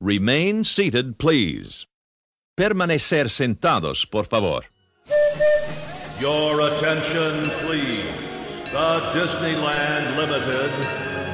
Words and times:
Remain 0.00 0.62
seated, 0.62 1.18
please. 1.18 1.86
Permanecer 2.56 3.28
sentados, 3.28 4.08
por 4.08 4.26
favor. 4.26 4.62
Your 6.20 6.60
attention, 6.60 7.44
please. 7.66 8.06
The 8.70 9.00
Disneyland 9.12 10.16
Limited 10.16 10.70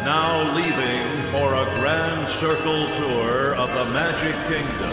now 0.05 0.55
leaving 0.57 1.07
for 1.33 1.53
a 1.55 1.65
grand 1.77 2.27
circle 2.31 2.87
tour 2.87 3.55
of 3.55 3.69
the 3.69 3.85
Magic 3.93 4.35
Kingdom. 4.49 4.93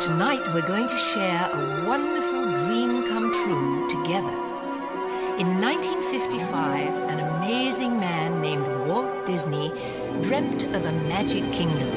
Tonight 0.00 0.52
we're 0.52 0.66
going 0.66 0.88
to 0.88 0.98
share 0.98 1.50
a 1.52 1.86
wonderful 1.86 2.44
dream 2.66 3.06
come 3.08 3.32
true 3.32 3.88
together. 3.88 4.43
In 5.36 5.60
1955, 5.60 6.94
an 7.10 7.18
amazing 7.18 7.98
man 7.98 8.40
named 8.40 8.68
Walt 8.86 9.26
Disney 9.26 9.72
dreamt 10.22 10.62
of 10.62 10.84
a 10.84 10.92
magic 10.92 11.42
kingdom. 11.52 11.90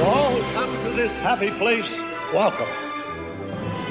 All 0.00 0.40
come 0.52 0.70
to 0.84 0.90
this 0.90 1.10
happy 1.22 1.50
place, 1.50 1.90
welcome. 2.32 2.83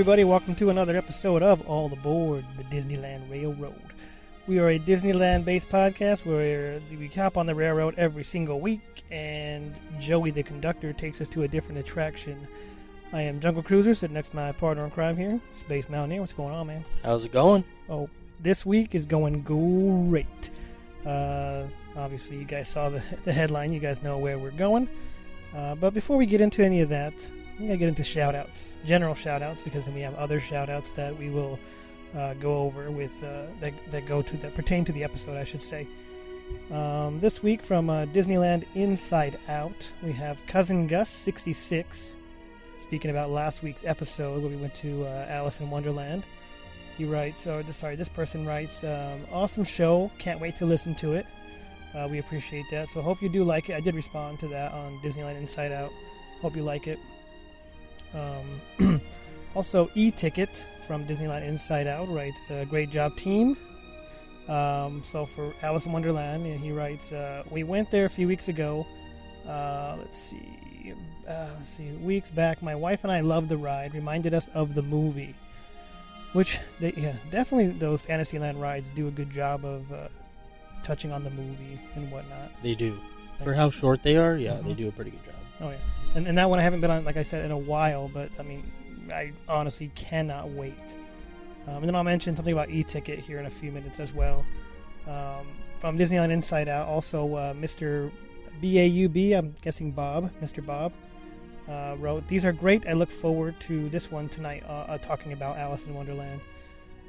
everybody, 0.00 0.24
welcome 0.24 0.54
to 0.54 0.70
another 0.70 0.96
episode 0.96 1.42
of 1.42 1.60
All 1.68 1.92
Aboard 1.92 2.42
the 2.56 2.64
Disneyland 2.64 3.30
Railroad. 3.30 3.82
We 4.46 4.58
are 4.58 4.70
a 4.70 4.78
Disneyland 4.78 5.44
based 5.44 5.68
podcast 5.68 6.24
where 6.24 6.80
we 6.90 7.08
hop 7.08 7.36
on 7.36 7.44
the 7.44 7.54
railroad 7.54 7.96
every 7.98 8.24
single 8.24 8.60
week, 8.60 9.04
and 9.10 9.78
Joey, 9.98 10.30
the 10.30 10.42
conductor, 10.42 10.94
takes 10.94 11.20
us 11.20 11.28
to 11.28 11.42
a 11.42 11.48
different 11.48 11.80
attraction. 11.80 12.48
I 13.12 13.20
am 13.20 13.40
Jungle 13.40 13.62
Cruiser, 13.62 13.92
sitting 13.92 14.14
next 14.14 14.30
to 14.30 14.36
my 14.36 14.52
partner 14.52 14.86
in 14.86 14.90
crime 14.90 15.18
here, 15.18 15.38
Space 15.52 15.90
Mountaineer. 15.90 16.22
What's 16.22 16.32
going 16.32 16.54
on, 16.54 16.68
man? 16.68 16.82
How's 17.04 17.24
it 17.24 17.32
going? 17.32 17.62
Oh, 17.90 18.08
this 18.40 18.64
week 18.64 18.94
is 18.94 19.04
going 19.04 19.42
great. 19.42 20.50
Uh, 21.04 21.64
obviously, 21.94 22.38
you 22.38 22.46
guys 22.46 22.70
saw 22.70 22.88
the, 22.88 23.02
the 23.24 23.34
headline, 23.34 23.70
you 23.70 23.80
guys 23.80 24.02
know 24.02 24.16
where 24.16 24.38
we're 24.38 24.50
going. 24.52 24.88
Uh, 25.54 25.74
but 25.74 25.92
before 25.92 26.16
we 26.16 26.24
get 26.24 26.40
into 26.40 26.64
any 26.64 26.80
of 26.80 26.88
that, 26.88 27.30
we 27.60 27.66
gotta 27.66 27.78
get 27.78 27.88
into 27.88 28.04
shout 28.04 28.34
outs, 28.34 28.76
general 28.86 29.14
shout 29.14 29.42
outs, 29.42 29.62
because 29.62 29.84
then 29.84 29.94
we 29.94 30.00
have 30.00 30.14
other 30.14 30.40
shout 30.40 30.70
outs 30.70 30.92
that 30.92 31.16
we 31.16 31.28
will 31.28 31.58
uh, 32.16 32.34
go 32.34 32.54
over 32.54 32.90
with 32.90 33.22
uh, 33.22 33.42
that, 33.60 33.74
that 33.90 34.06
go 34.06 34.22
to 34.22 34.36
that 34.38 34.54
pertain 34.54 34.84
to 34.84 34.92
the 34.92 35.04
episode, 35.04 35.36
I 35.36 35.44
should 35.44 35.62
say. 35.62 35.86
Um, 36.70 37.20
this 37.20 37.42
week 37.42 37.62
from 37.62 37.90
uh, 37.90 38.06
Disneyland 38.06 38.64
Inside 38.74 39.38
Out, 39.48 39.90
we 40.02 40.12
have 40.12 40.44
Cousin 40.46 40.86
Gus 40.86 41.10
66 41.10 42.16
speaking 42.78 43.10
about 43.10 43.30
last 43.30 43.62
week's 43.62 43.84
episode 43.84 44.42
where 44.42 44.50
we 44.50 44.56
went 44.56 44.74
to 44.76 45.04
uh, 45.04 45.26
Alice 45.28 45.60
in 45.60 45.70
Wonderland. 45.70 46.24
He 46.96 47.04
writes, 47.04 47.46
or 47.46 47.62
sorry, 47.72 47.94
this 47.94 48.08
person 48.08 48.46
writes, 48.46 48.82
um, 48.84 49.20
awesome 49.30 49.64
show, 49.64 50.10
can't 50.18 50.40
wait 50.40 50.56
to 50.56 50.66
listen 50.66 50.94
to 50.96 51.12
it. 51.12 51.26
Uh, 51.94 52.08
we 52.10 52.18
appreciate 52.18 52.64
that. 52.70 52.88
So 52.88 53.02
hope 53.02 53.20
you 53.20 53.28
do 53.28 53.44
like 53.44 53.68
it. 53.68 53.74
I 53.74 53.80
did 53.80 53.94
respond 53.94 54.38
to 54.40 54.48
that 54.48 54.72
on 54.72 54.98
Disneyland 54.98 55.36
Inside 55.36 55.72
Out. 55.72 55.92
Hope 56.40 56.56
you 56.56 56.62
like 56.62 56.86
it. 56.86 56.98
Um, 58.14 59.00
also, 59.54 59.90
e-ticket 59.94 60.64
from 60.86 61.06
Disneyland 61.06 61.46
Inside 61.46 61.86
Out 61.86 62.08
writes, 62.08 62.50
uh, 62.50 62.64
"Great 62.68 62.90
job, 62.90 63.16
team." 63.16 63.56
Um, 64.48 65.02
so 65.04 65.26
for 65.26 65.52
Alice 65.62 65.86
in 65.86 65.92
Wonderland, 65.92 66.44
and 66.44 66.58
he 66.60 66.72
writes, 66.72 67.12
uh, 67.12 67.44
"We 67.50 67.62
went 67.62 67.90
there 67.90 68.04
a 68.04 68.10
few 68.10 68.26
weeks 68.26 68.48
ago. 68.48 68.86
Uh, 69.46 69.96
let's 69.98 70.18
see, 70.18 70.92
uh, 71.28 71.46
let's 71.56 71.68
see, 71.70 71.90
weeks 71.92 72.30
back. 72.30 72.62
My 72.62 72.74
wife 72.74 73.04
and 73.04 73.12
I 73.12 73.20
loved 73.20 73.48
the 73.48 73.56
ride. 73.56 73.94
Reminded 73.94 74.34
us 74.34 74.48
of 74.54 74.74
the 74.74 74.82
movie, 74.82 75.34
which 76.32 76.58
they, 76.80 76.92
yeah, 76.96 77.14
definitely 77.30 77.68
those 77.78 78.02
Fantasyland 78.02 78.60
rides 78.60 78.90
do 78.92 79.06
a 79.08 79.10
good 79.10 79.30
job 79.30 79.64
of 79.64 79.90
uh, 79.92 80.08
touching 80.82 81.12
on 81.12 81.22
the 81.24 81.30
movie 81.30 81.80
and 81.94 82.10
whatnot. 82.10 82.50
They 82.62 82.74
do. 82.74 82.98
For 83.42 83.54
how 83.54 83.70
short 83.70 84.02
they 84.02 84.16
are, 84.16 84.36
yeah, 84.36 84.54
they 84.56 84.72
Mhm. 84.72 84.76
do 84.76 84.88
a 84.88 84.92
pretty 84.92 85.12
good 85.12 85.24
job. 85.24 85.34
Oh 85.60 85.70
yeah, 85.70 85.76
and, 86.14 86.26
and 86.26 86.38
that 86.38 86.48
one 86.48 86.58
I 86.58 86.62
haven't 86.62 86.80
been 86.80 86.90
on, 86.90 87.04
like 87.04 87.16
I 87.16 87.22
said, 87.22 87.44
in 87.44 87.50
a 87.50 87.58
while. 87.58 88.08
But 88.08 88.30
I 88.38 88.42
mean, 88.42 88.70
I 89.12 89.32
honestly 89.48 89.90
cannot 89.94 90.50
wait. 90.50 90.74
Um, 91.66 91.76
and 91.76 91.88
then 91.88 91.94
I'll 91.94 92.04
mention 92.04 92.34
something 92.34 92.52
about 92.52 92.70
e-ticket 92.70 93.18
here 93.18 93.38
in 93.38 93.46
a 93.46 93.50
few 93.50 93.70
minutes 93.70 94.00
as 94.00 94.14
well. 94.14 94.44
Um, 95.06 95.46
from 95.78 95.98
Disneyland 95.98 96.30
Inside 96.30 96.68
Out, 96.68 96.88
also 96.88 97.34
uh, 97.34 97.54
Mr. 97.54 98.10
BAUB, 98.62 99.36
I'm 99.36 99.54
guessing 99.62 99.92
Bob, 99.92 100.30
Mr. 100.42 100.64
Bob, 100.64 100.92
uh, 101.68 101.96
wrote, 101.98 102.26
"These 102.28 102.44
are 102.44 102.52
great. 102.52 102.86
I 102.86 102.92
look 102.92 103.10
forward 103.10 103.58
to 103.60 103.88
this 103.90 104.10
one 104.10 104.28
tonight, 104.28 104.64
uh, 104.66 104.86
uh, 104.88 104.98
talking 104.98 105.32
about 105.32 105.58
Alice 105.58 105.84
in 105.84 105.94
Wonderland. 105.94 106.40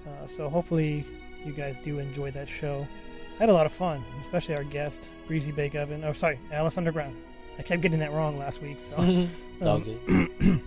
Uh, 0.06 0.28
so 0.28 0.50
hopefully 0.50 1.06
you 1.45 1.53
guys 1.53 1.78
do 1.79 2.00
enjoy 2.00 2.31
that 2.31 2.47
show. 2.47 2.88
I 3.35 3.44
had 3.44 3.50
a 3.50 3.53
lot 3.53 3.66
of 3.66 3.72
fun, 3.72 4.03
especially 4.22 4.56
our 4.56 4.63
guest, 4.63 5.03
Breezy 5.28 5.51
Bake 5.51 5.75
Oven. 5.75 6.03
Oh, 6.03 6.13
sorry, 6.13 6.40
Alice 6.51 6.78
Underground. 6.78 7.16
I 7.59 7.63
kept 7.63 7.81
getting 7.81 8.00
that 8.00 8.12
wrong 8.12 8.38
last 8.38 8.62
week. 8.62 8.79
So 8.81 8.94
it's 9.00 9.66
all 9.66 9.75
Um, 9.78 9.84
good. 9.84 10.62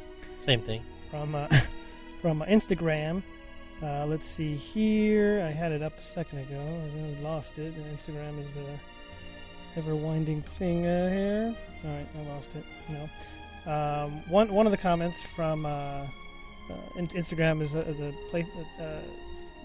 Same 0.40 0.60
thing. 0.62 0.82
from 1.10 1.34
uh, 1.34 1.48
from 2.22 2.42
uh, 2.42 2.46
Instagram. 2.46 3.22
Uh, 3.82 4.06
let's 4.06 4.26
see 4.26 4.54
here. 4.54 5.42
I 5.46 5.50
had 5.50 5.72
it 5.72 5.82
up 5.82 5.98
a 5.98 6.00
second 6.00 6.38
ago. 6.38 6.60
I 6.60 7.22
lost 7.22 7.58
it. 7.58 7.74
Instagram 7.96 8.38
is 8.44 8.52
the 8.54 8.64
ever 9.76 9.94
winding 9.96 10.42
thing 10.42 10.86
uh, 10.86 11.10
here. 11.10 11.56
All 11.84 11.90
right, 11.90 12.06
I 12.16 12.34
lost 12.34 12.48
it. 12.54 12.64
No. 12.88 13.08
Um, 13.72 14.22
one 14.28 14.52
one 14.52 14.66
of 14.66 14.72
the 14.72 14.78
comments 14.78 15.22
from 15.22 15.66
uh, 15.66 15.68
uh, 15.68 16.06
Instagram 16.96 17.60
is 17.60 17.74
a, 17.74 17.80
is 17.80 18.00
a 18.00 18.12
place 18.30 18.46
that, 18.78 18.84
uh, 18.84 19.00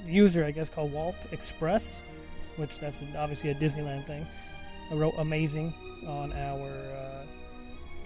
user 0.08 0.44
I 0.46 0.52
guess 0.52 0.70
called 0.70 0.92
Walt 0.92 1.16
Express, 1.32 2.02
which 2.58 2.80
that's 2.80 3.02
obviously 3.18 3.52
a 3.52 3.56
Disneyland 3.56 4.06
thing. 4.08 4.26
I 4.92 4.96
wrote 4.96 5.16
amazing 5.18 5.74
on 6.08 6.32
our 6.34 6.70
uh, 6.70 7.24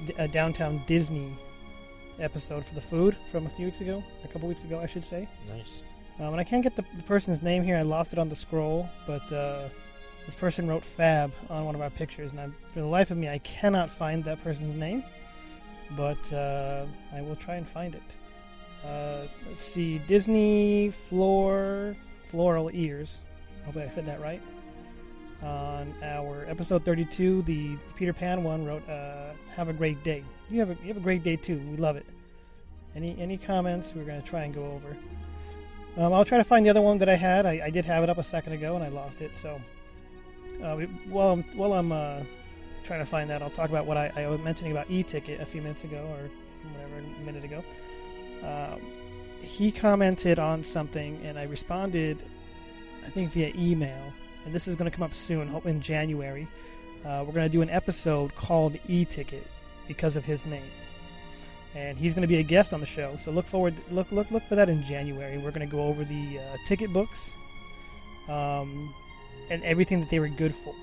D- 0.08 0.14
uh, 0.18 0.28
downtown 0.28 0.81
Disney 0.88 1.34
episode 2.19 2.66
for 2.66 2.75
the 2.75 2.81
food 2.81 3.16
from 3.31 3.46
a 3.46 3.50
few 3.50 3.66
weeks 3.66 3.81
ago, 3.81 4.03
a 4.24 4.28
couple 4.28 4.47
weeks 4.47 4.64
ago, 4.64 4.80
I 4.80 4.86
should 4.86 5.03
say. 5.03 5.28
Nice. 5.47 5.84
Um, 6.20 6.34
and 6.34 6.40
I 6.40 6.44
can't 6.44 6.64
get 6.64 6.75
the, 6.75 6.86
the 6.96 7.03
person's 7.03 7.41
name 7.41 7.64
here. 7.64 7.78
I 7.78 7.81
lost 7.81 8.14
it 8.14 8.20
on 8.20 8.30
the 8.30 8.36
scroll, 8.36 8.88
but 9.08 9.31
uh, 9.31 9.70
this 10.25 10.36
person 10.36 10.68
wrote 10.68 10.84
Fab 10.84 11.31
on 11.50 11.66
one 11.66 11.75
of 11.75 11.81
our 11.81 11.90
pictures, 11.90 12.31
and 12.31 12.40
I, 12.40 12.50
for 12.74 12.80
the 12.80 12.86
life 12.86 13.12
of 13.12 13.18
me, 13.18 13.30
I 13.30 13.40
cannot 13.40 13.90
find 13.90 14.24
that 14.25 14.44
person's 14.44 14.75
name. 14.75 15.03
But 15.97 16.31
uh, 16.31 16.86
I 17.14 17.22
will 17.22 17.36
try 17.36 17.56
and 17.56 17.68
find 17.68 17.96
it. 17.96 18.03
Uh, 18.86 19.28
let's 19.47 19.64
see, 19.64 20.00
Disney 20.08 20.90
floor 20.90 21.96
floral 22.24 22.70
ears. 22.74 23.20
Hopefully, 23.66 23.86
I 23.86 23.90
said 23.90 24.06
that 24.06 24.22
right. 24.22 24.41
On 25.44 25.94
our 26.03 26.46
episode 26.47 26.85
32, 26.85 27.41
the 27.43 27.76
Peter 27.96 28.14
Pan 28.14 28.43
one 28.43 28.64
wrote, 28.64 28.88
uh, 28.88 29.32
"Have 29.55 29.70
a 29.70 29.73
great 29.73 30.03
day." 30.03 30.23
You 30.49 30.59
have 30.59 30.70
a 30.70 30.78
you 30.82 30.90
have 30.90 30.97
a 30.97 31.02
great 31.02 31.23
day 31.23 31.35
too. 31.35 31.58
We 31.72 31.78
love 31.78 31.96
it. 31.96 32.05
Any 32.96 33.17
any 33.20 33.38
comments? 33.38 33.96
We're 33.96 34.03
gonna 34.03 34.22
try 34.22 34.43
and 34.43 34.53
go 34.53 34.66
over. 34.66 34.96
Um, 35.97 36.14
I'll 36.14 36.26
try 36.26 36.38
to 36.38 36.43
find 36.43 36.66
the 36.66 36.70
other 36.70 36.82
one 36.82 36.97
that 36.99 37.09
I 37.09 37.16
had. 37.16 37.46
I, 37.46 37.61
I 37.66 37.70
did 37.70 37.85
have 37.85 38.03
it 38.03 38.09
up 38.09 38.17
a 38.17 38.23
second 38.23 38.53
ago 38.53 38.76
and 38.76 38.84
I 38.84 38.88
lost 38.88 39.22
it. 39.22 39.35
So 39.35 39.59
uh, 40.64 40.76
we, 40.78 40.85
while 40.85 41.32
I'm, 41.32 41.43
while 41.55 41.73
I'm 41.73 41.91
uh, 41.91 42.22
trying 42.84 42.99
to 42.99 43.05
find 43.05 43.29
that, 43.29 43.41
I'll 43.41 43.49
talk 43.49 43.70
about 43.70 43.85
what 43.85 43.97
I, 43.97 44.11
I 44.16 44.28
was 44.28 44.40
mentioning 44.40 44.72
about 44.72 44.90
e-ticket 44.90 45.41
a 45.41 45.46
few 45.46 45.61
minutes 45.61 45.84
ago 45.84 45.97
or 45.97 46.29
whatever 46.72 46.99
a 46.99 47.26
minute 47.26 47.43
ago. 47.43 47.64
Um, 48.43 48.79
he 49.41 49.72
commented 49.72 50.40
on 50.40 50.64
something 50.64 51.20
and 51.26 51.38
I 51.38 51.43
responded, 51.43 52.17
I 53.05 53.09
think 53.09 53.32
via 53.32 53.52
email. 53.58 54.14
And 54.46 54.53
this 54.53 54.67
is 54.67 54.76
going 54.76 54.90
to 54.90 54.96
come 54.96 55.03
up 55.03 55.14
soon, 55.14 55.47
hope 55.47 55.66
in 55.66 55.82
January. 55.82 56.47
Uh, 57.05 57.23
we're 57.26 57.34
going 57.34 57.46
to 57.47 57.49
do 57.52 57.61
an 57.61 57.70
episode 57.70 58.34
called 58.35 58.78
e-ticket 58.88 59.46
because 59.88 60.16
of 60.16 60.23
his 60.26 60.46
name 60.46 60.64
and 61.76 61.97
he's 61.97 62.14
going 62.14 62.22
to 62.22 62.28
be 62.28 62.38
a 62.38 62.43
guest 62.43 62.73
on 62.73 62.79
the 62.79 62.85
show. 62.85 63.16
So 63.16 63.32
look 63.32 63.46
forward, 63.46 63.73
look 63.91 64.11
look 64.11 64.29
look 64.29 64.43
for 64.43 64.55
that 64.55 64.67
in 64.70 64.84
January. 64.84 65.38
We're 65.38 65.52
going 65.52 65.67
to 65.67 65.72
go 65.73 65.84
over 65.84 66.03
the 66.03 66.40
uh, 66.40 66.58
ticket 66.67 66.91
books, 66.91 67.34
um, 68.28 68.93
and 69.49 69.64
everything 69.64 70.02
that 70.02 70.09
they 70.09 70.20
were 70.20 70.28
good 70.28 70.53
for. 70.53 70.73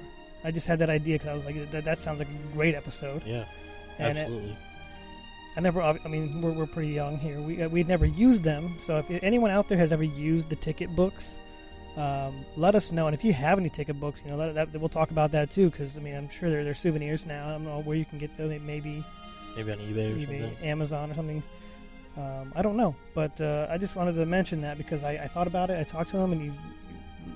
I 0.44 0.50
just 0.50 0.66
had 0.66 0.78
that 0.78 0.88
idea 0.90 1.16
because 1.18 1.28
I 1.28 1.34
was 1.34 1.44
like, 1.44 1.70
that, 1.72 1.84
that 1.84 1.98
sounds 1.98 2.20
like 2.20 2.28
a 2.28 2.54
great 2.54 2.74
episode. 2.74 3.22
Yeah, 3.26 3.44
And 3.98 4.16
it- 4.16 4.22
absolutely. 4.22 4.56
I 5.56 5.60
never. 5.60 5.82
I 5.82 5.98
mean, 6.08 6.40
we're, 6.40 6.52
we're 6.52 6.66
pretty 6.66 6.90
young 6.90 7.18
here. 7.18 7.40
We 7.40 7.62
uh, 7.62 7.68
we'd 7.68 7.88
never 7.88 8.06
used 8.06 8.44
them. 8.44 8.78
So 8.78 8.98
if 8.98 9.22
anyone 9.24 9.50
out 9.50 9.68
there 9.68 9.78
has 9.78 9.92
ever 9.92 10.04
used 10.04 10.48
the 10.50 10.56
ticket 10.56 10.94
books, 10.94 11.36
um, 11.98 12.44
let 12.56 12.74
us 12.76 12.92
know. 12.92 13.08
And 13.08 13.14
if 13.14 13.24
you 13.24 13.32
have 13.32 13.58
any 13.58 13.68
ticket 13.68 13.98
books, 13.98 14.22
you 14.24 14.30
know, 14.30 14.36
let, 14.36 14.54
that, 14.54 14.80
we'll 14.80 14.88
talk 14.88 15.10
about 15.10 15.32
that 15.32 15.50
too. 15.50 15.68
Because 15.68 15.98
I 15.98 16.00
mean, 16.00 16.14
I'm 16.14 16.30
sure 16.30 16.48
they're, 16.48 16.62
they're 16.62 16.74
souvenirs 16.74 17.26
now. 17.26 17.48
I 17.48 17.50
don't 17.52 17.64
know 17.64 17.80
where 17.80 17.96
you 17.96 18.04
can 18.04 18.18
get 18.18 18.36
them. 18.36 18.48
Maybe 18.64 19.04
Maybe 19.56 19.72
on 19.72 19.78
eBay 19.78 20.20
something. 20.20 20.56
Amazon, 20.62 21.10
or 21.10 21.14
something. 21.14 21.42
Um, 22.16 22.52
I 22.56 22.62
don't 22.62 22.76
know, 22.76 22.94
but 23.14 23.40
uh, 23.40 23.66
I 23.70 23.78
just 23.78 23.94
wanted 23.96 24.14
to 24.14 24.26
mention 24.26 24.60
that 24.62 24.78
because 24.78 25.04
I, 25.04 25.12
I 25.12 25.26
thought 25.26 25.46
about 25.46 25.70
it. 25.70 25.78
I 25.78 25.84
talked 25.84 26.10
to 26.10 26.18
him, 26.18 26.32
and 26.32 26.52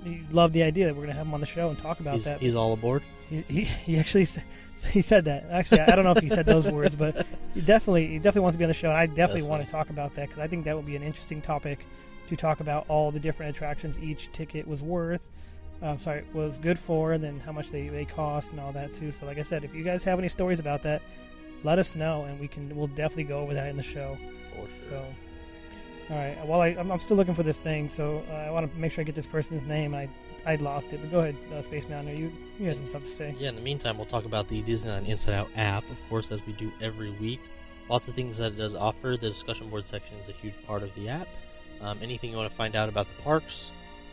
he, 0.05 0.11
he 0.11 0.23
loved 0.33 0.55
the 0.55 0.63
idea 0.63 0.87
that 0.87 0.95
we're 0.95 1.03
going 1.03 1.11
to 1.11 1.17
have 1.17 1.27
him 1.27 1.35
on 1.35 1.41
the 1.41 1.47
show 1.47 1.69
and 1.69 1.79
talk 1.79 2.01
about 2.01 2.15
He's, 2.15 2.25
that. 2.25 2.41
he's 2.41 2.55
all 2.55 2.73
aboard. 2.73 3.03
He, 3.31 3.43
he, 3.49 3.65
he 3.65 3.99
actually 3.99 4.27
he 4.91 5.03
said 5.03 5.25
that. 5.27 5.47
Actually, 5.51 5.81
I 5.81 5.95
don't 5.95 6.05
know 6.05 6.13
if 6.13 6.23
he 6.23 6.29
said 6.29 6.47
those 6.47 6.67
words, 6.69 6.97
but 6.97 7.27
he 7.55 7.61
definitely 7.61 8.07
he 8.09 8.17
definitely 8.17 8.43
wants 8.43 8.55
to 8.55 8.59
be 8.59 8.65
on 8.65 8.69
the 8.69 8.75
show. 8.75 8.89
And 8.89 8.97
I 8.99 9.07
definitely 9.07 9.43
That's 9.43 9.51
want 9.51 9.61
funny. 9.61 9.67
to 9.67 9.73
talk 9.73 9.91
about 9.91 10.15
that 10.15 10.29
because 10.29 10.43
I 10.43 10.47
think 10.49 10.65
that 10.65 10.75
would 10.77 10.87
be 10.87 10.97
an 10.97 11.03
interesting 11.03 11.41
topic 11.41 11.87
to 12.33 12.41
talk 12.41 12.61
about 12.61 12.87
all 12.89 13.11
the 13.11 13.21
different 13.21 13.55
attractions 13.55 13.99
each 14.01 14.33
ticket 14.33 14.67
was 14.67 14.83
worth. 14.83 15.31
Um, 15.83 15.99
sorry, 15.99 16.25
was 16.33 16.59
good 16.59 16.79
for, 16.79 17.13
and 17.13 17.23
then 17.23 17.41
how 17.41 17.53
much 17.53 17.71
they, 17.71 17.89
they 17.89 18.05
cost 18.05 18.53
and 18.53 18.61
all 18.61 18.73
that 18.73 18.95
too. 18.95 19.11
So, 19.11 19.27
like 19.27 19.39
I 19.39 19.43
said, 19.43 19.65
if 19.65 19.75
you 19.75 19.83
guys 19.83 20.05
have 20.05 20.19
any 20.19 20.29
stories 20.29 20.61
about 20.61 20.83
that, 20.85 21.03
let 21.65 21.79
us 21.79 21.95
know, 21.95 22.25
and 22.25 22.39
we 22.41 22.49
can 22.49 22.75
we'll 22.75 22.87
definitely 22.89 23.25
go 23.25 23.41
over 23.41 23.53
that 23.55 23.69
in 23.69 23.77
the 23.77 23.83
show. 23.83 24.17
Sure. 24.55 24.69
So, 24.89 25.05
all 26.11 26.17
right. 26.17 26.47
Well, 26.47 26.61
I, 26.61 26.69
I'm, 26.69 26.91
I'm 26.91 27.01
still 27.01 27.17
looking 27.17 27.35
for 27.35 27.43
this 27.43 27.59
thing, 27.59 27.89
so 27.89 28.23
uh, 28.31 28.35
I 28.35 28.51
want 28.51 28.73
to 28.73 28.79
make 28.79 28.93
sure 28.93 29.03
I 29.03 29.05
get 29.05 29.15
this 29.15 29.27
person's 29.27 29.63
name. 29.65 29.95
I 29.95 30.09
I 30.47 30.57
lost 30.57 30.93
it, 30.93 31.01
but 31.01 31.11
go 31.11 31.21
ahead, 31.21 31.37
uh, 31.53 31.63
Space 31.63 31.89
Mountain. 31.89 32.17
You 32.17 32.33
you 32.59 32.67
have 32.67 32.77
some 32.77 32.87
stuff 32.87 33.03
to 33.03 33.11
say. 33.11 33.35
Yeah, 33.39 33.49
in 33.49 33.57
the 33.57 33.61
meantime, 33.61 33.97
we'll 33.97 34.07
talk 34.07 34.25
about 34.25 34.49
the 34.49 34.63
Disneyland 34.63 35.09
Inside 35.09 35.35
Out 35.35 35.51
app, 35.57 35.89
of 35.91 35.99
course, 36.09 36.31
as 36.31 36.45
we 36.47 36.53
do 36.55 36.73
every 36.81 37.11
week. 37.11 37.41
Lots 37.89 38.07
of 38.09 38.15
things 38.15 38.39
that 38.39 38.53
it 38.53 38.57
does 38.57 38.77
offer. 38.77 39.17
The 39.21 39.31
discussion 39.31 39.69
board 39.69 39.87
section 39.87 40.17
is 40.19 40.29
a 40.29 40.33
huge 40.33 40.55
part 40.67 40.83
of 40.83 40.95
the 40.95 41.09
app. 41.09 41.27
Um, 41.83 41.99
anything 42.03 42.31
you 42.31 42.37
want 42.37 42.51
to 42.51 42.57
find 42.57 42.77
out 42.77 42.89
about 42.89 43.07
the 43.17 43.23
parks, 43.23 43.71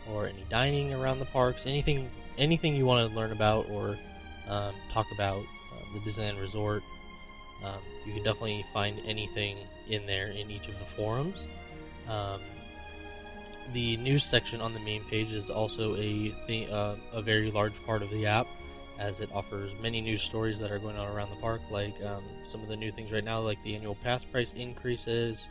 or 0.08 0.26
any 0.26 0.44
dining 0.48 0.92
around 0.92 1.18
the 1.18 1.26
parks, 1.26 1.66
anything 1.66 2.10
anything 2.38 2.74
you 2.74 2.86
want 2.86 3.08
to 3.08 3.16
learn 3.16 3.32
about 3.32 3.68
or 3.70 3.98
um, 4.48 4.74
talk 4.92 5.06
about 5.12 5.38
uh, 5.38 5.94
the 5.94 6.00
Disneyland 6.00 6.40
Resort, 6.40 6.82
um, 7.64 7.78
you 8.06 8.14
can 8.14 8.22
definitely 8.22 8.64
find 8.72 8.98
anything 9.06 9.56
in 9.88 10.06
there 10.06 10.28
in 10.28 10.50
each 10.50 10.68
of 10.68 10.78
the 10.78 10.84
forums. 10.84 11.46
Um, 12.08 12.40
the 13.72 13.96
news 13.98 14.24
section 14.24 14.60
on 14.60 14.74
the 14.74 14.80
main 14.80 15.04
page 15.04 15.30
is 15.30 15.50
also 15.50 15.94
a 15.96 16.30
thi- 16.46 16.68
uh, 16.70 16.96
a 17.12 17.22
very 17.22 17.50
large 17.50 17.74
part 17.84 18.02
of 18.02 18.10
the 18.10 18.26
app, 18.26 18.46
as 18.98 19.20
it 19.20 19.30
offers 19.32 19.72
many 19.80 20.00
news 20.00 20.22
stories 20.22 20.58
that 20.58 20.72
are 20.72 20.78
going 20.78 20.96
on 20.96 21.06
around 21.06 21.30
the 21.30 21.36
park, 21.36 21.60
like 21.70 21.94
um, 22.02 22.22
some 22.44 22.62
of 22.62 22.68
the 22.68 22.76
new 22.76 22.90
things 22.90 23.12
right 23.12 23.24
now, 23.24 23.38
like 23.38 23.62
the 23.62 23.76
annual 23.76 23.94
pass 23.96 24.24
price 24.24 24.52
increases, 24.56 25.48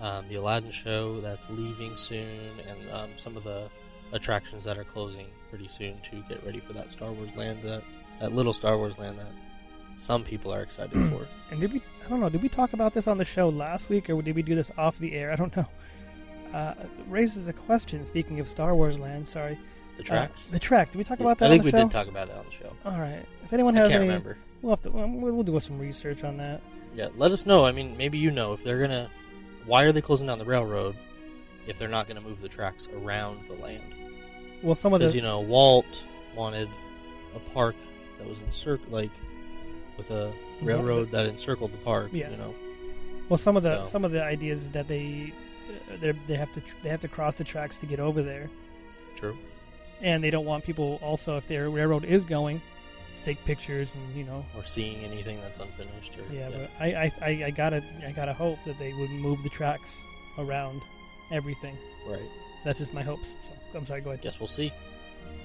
um, 0.00 0.26
the 0.28 0.36
Aladdin 0.36 0.70
show 0.70 1.20
that's 1.20 1.48
leaving 1.50 1.96
soon, 1.96 2.50
and 2.68 2.90
um, 2.92 3.10
some 3.16 3.36
of 3.36 3.44
the 3.44 3.68
attractions 4.12 4.64
that 4.64 4.76
are 4.78 4.84
closing 4.84 5.26
pretty 5.50 5.68
soon 5.68 6.00
to 6.10 6.22
get 6.28 6.44
ready 6.44 6.60
for 6.60 6.72
that 6.72 6.90
Star 6.90 7.12
Wars 7.12 7.30
land 7.36 7.62
that 7.62 7.82
that 8.20 8.32
little 8.34 8.52
Star 8.52 8.76
Wars 8.76 8.98
land 8.98 9.18
that 9.18 9.26
some 9.96 10.24
people 10.24 10.52
are 10.52 10.62
excited 10.62 10.92
for. 11.10 11.26
And 11.50 11.60
did 11.60 11.72
we? 11.72 11.82
I 12.04 12.08
don't 12.08 12.20
know. 12.20 12.28
Did 12.28 12.42
we 12.42 12.48
talk 12.48 12.72
about 12.72 12.94
this 12.94 13.06
on 13.06 13.18
the 13.18 13.24
show 13.24 13.48
last 13.48 13.88
week, 13.88 14.08
or 14.10 14.20
did 14.22 14.34
we 14.34 14.42
do 14.42 14.54
this 14.54 14.70
off 14.78 14.98
the 14.98 15.12
air? 15.14 15.32
I 15.32 15.36
don't 15.36 15.54
know. 15.56 15.66
Uh, 16.52 16.74
raises 17.08 17.46
a 17.46 17.52
question. 17.52 18.04
Speaking 18.04 18.40
of 18.40 18.48
Star 18.48 18.74
Wars 18.74 18.98
Land, 18.98 19.26
sorry, 19.28 19.56
The 19.96 20.02
Uh, 20.02 20.06
tracks. 20.06 20.46
the 20.46 20.58
track. 20.58 20.90
Did 20.90 20.98
we 20.98 21.04
talk 21.04 21.20
about 21.20 21.38
that? 21.38 21.46
I 21.46 21.50
think 21.50 21.60
on 21.60 21.64
we 21.66 21.70
show? 21.70 21.78
did 21.78 21.90
talk 21.92 22.08
about 22.08 22.28
it 22.28 22.34
on 22.36 22.44
the 22.46 22.50
show. 22.50 22.72
All 22.84 22.98
right. 22.98 23.24
If 23.44 23.52
anyone 23.52 23.76
I 23.76 23.80
has 23.82 23.90
can't 23.90 24.00
any, 24.02 24.08
remember. 24.08 24.36
we'll 24.62 24.72
have 24.72 24.80
to. 24.82 24.90
We'll, 24.90 25.08
we'll 25.08 25.42
do 25.44 25.60
some 25.60 25.78
research 25.78 26.24
on 26.24 26.36
that. 26.38 26.60
Yeah, 26.96 27.08
let 27.16 27.30
us 27.30 27.46
know. 27.46 27.64
I 27.66 27.70
mean, 27.70 27.96
maybe 27.96 28.18
you 28.18 28.30
know 28.32 28.52
if 28.52 28.64
they're 28.64 28.80
gonna. 28.80 29.08
Why 29.66 29.82
are 29.84 29.92
they 29.92 30.00
closing 30.00 30.26
down 30.26 30.38
the 30.38 30.44
railroad 30.44 30.96
if 31.66 31.78
they're 31.78 31.88
not 31.88 32.08
gonna 32.08 32.20
move 32.20 32.40
the 32.40 32.48
tracks 32.48 32.88
around 32.94 33.40
the 33.48 33.54
land? 33.62 33.82
Well, 34.62 34.74
some 34.74 34.92
of 34.92 35.00
the 35.00 35.10
you 35.10 35.22
know, 35.22 35.40
Walt 35.40 36.02
wanted 36.34 36.68
a 37.34 37.38
park 37.54 37.74
that 38.18 38.26
was 38.28 38.38
encircled, 38.46 38.92
like 38.92 39.10
with 39.96 40.10
a 40.10 40.32
railroad 40.62 41.10
that 41.12 41.26
encircled 41.26 41.72
the 41.72 41.78
park. 41.78 42.10
Yeah. 42.12 42.30
You 42.30 42.36
know, 42.36 42.54
well, 43.28 43.38
some 43.38 43.56
of 43.56 43.62
the 43.62 43.84
So- 43.84 43.90
some 43.90 44.04
of 44.04 44.12
the 44.12 44.22
ideas 44.22 44.64
is 44.64 44.70
that 44.72 44.88
they 44.88 45.32
uh, 45.92 45.96
they 46.00 46.12
they 46.26 46.34
have 46.36 46.52
to 46.54 46.62
they 46.82 46.88
have 46.88 47.00
to 47.00 47.08
cross 47.08 47.34
the 47.36 47.44
tracks 47.44 47.78
to 47.80 47.86
get 47.86 48.00
over 48.00 48.22
there, 48.22 48.50
true. 49.16 49.36
and 50.00 50.22
they 50.24 50.30
don't 50.30 50.44
want 50.46 50.64
people 50.64 50.98
also 51.02 51.36
if 51.36 51.46
their 51.46 51.70
railroad 51.70 52.04
is 52.04 52.24
going 52.24 52.60
to 53.20 53.24
take 53.24 53.44
pictures 53.44 53.94
and 53.94 54.16
you 54.16 54.24
know 54.24 54.44
Or 54.56 54.64
seeing 54.64 55.04
anything 55.04 55.40
that's 55.40 55.58
unfinished. 55.58 56.18
Or, 56.18 56.34
Yeah, 56.34 56.50
but 56.50 56.70
I, 56.80 57.12
I, 57.22 57.44
I, 57.46 57.50
gotta, 57.50 57.82
I 58.06 58.12
gotta 58.12 58.32
hope 58.32 58.58
that 58.66 58.78
they 58.78 58.92
would 58.92 59.10
move 59.10 59.42
the 59.42 59.48
tracks 59.48 59.98
around 60.38 60.80
everything. 61.30 61.76
right. 62.08 62.20
That's 62.64 62.78
just 62.78 62.92
my 62.92 63.02
hopes. 63.02 63.36
So 63.42 63.78
I'm 63.78 63.86
sorry. 63.86 64.00
Go 64.02 64.10
ahead. 64.10 64.22
Guess 64.22 64.38
we'll 64.38 64.46
see. 64.46 64.70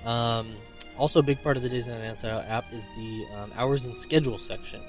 Um, 0.06 0.56
also, 0.98 1.19
a 1.19 1.24
big 1.24 1.42
part 1.42 1.56
of 1.57 1.63
the 1.63 1.69
Disneyland 1.69 2.10
Inside 2.10 2.30
Out 2.30 2.45
app 2.45 2.66
is 2.74 2.83
the 2.98 3.25
um, 3.38 3.51
hours 3.56 3.86
and 3.86 3.95
schedule 3.95 4.38
section. 4.38 4.81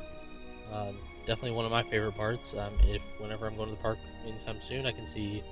Um, 0.72 0.98
definitely 1.26 1.52
one 1.52 1.64
of 1.64 1.70
my 1.70 1.82
favorite 1.84 2.16
parts. 2.16 2.54
Um, 2.54 2.72
if 2.88 3.00
whenever 3.18 3.46
I'm 3.46 3.56
going 3.56 3.68
to 3.70 3.76
the 3.76 3.80
park 3.80 3.98
anytime 4.26 4.60
soon, 4.60 4.86
I 4.86 4.92
can 4.92 5.06
see 5.06 5.42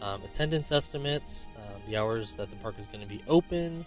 um, 0.00 0.22
attendance 0.22 0.72
estimates, 0.72 1.46
um, 1.56 1.80
the 1.86 1.96
hours 1.96 2.34
that 2.34 2.50
the 2.50 2.56
park 2.56 2.74
is 2.78 2.86
going 2.86 3.00
to 3.02 3.06
be 3.08 3.22
open, 3.28 3.84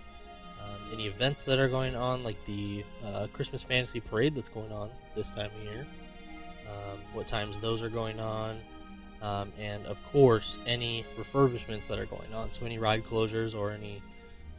any 0.92 1.08
events 1.08 1.44
that 1.46 1.60
are 1.60 1.68
going 1.68 1.96
on, 1.96 2.24
like 2.24 2.44
the 2.46 2.84
uh, 3.06 3.28
Christmas 3.34 3.64
Fantasy 3.64 4.00
Parade 4.00 4.36
that's 4.36 4.50
going 4.50 4.72
on 4.72 4.90
this 5.16 5.32
time 5.32 5.52
of 5.58 5.64
year, 5.64 5.86
um, 6.68 7.00
what 7.14 7.28
times 7.28 7.58
those 7.60 7.84
are 7.84 7.90
going 7.90 8.20
on, 8.20 8.60
um, 9.22 9.52
and 9.60 9.86
of 9.86 9.98
course 10.12 10.58
any 10.66 11.06
refurbishments 11.18 11.88
that 11.88 12.00
are 12.00 12.06
going 12.06 12.34
on. 12.34 12.52
So 12.52 12.66
any 12.66 12.78
ride 12.78 13.04
closures 13.04 13.56
or 13.56 13.72
any, 13.72 14.02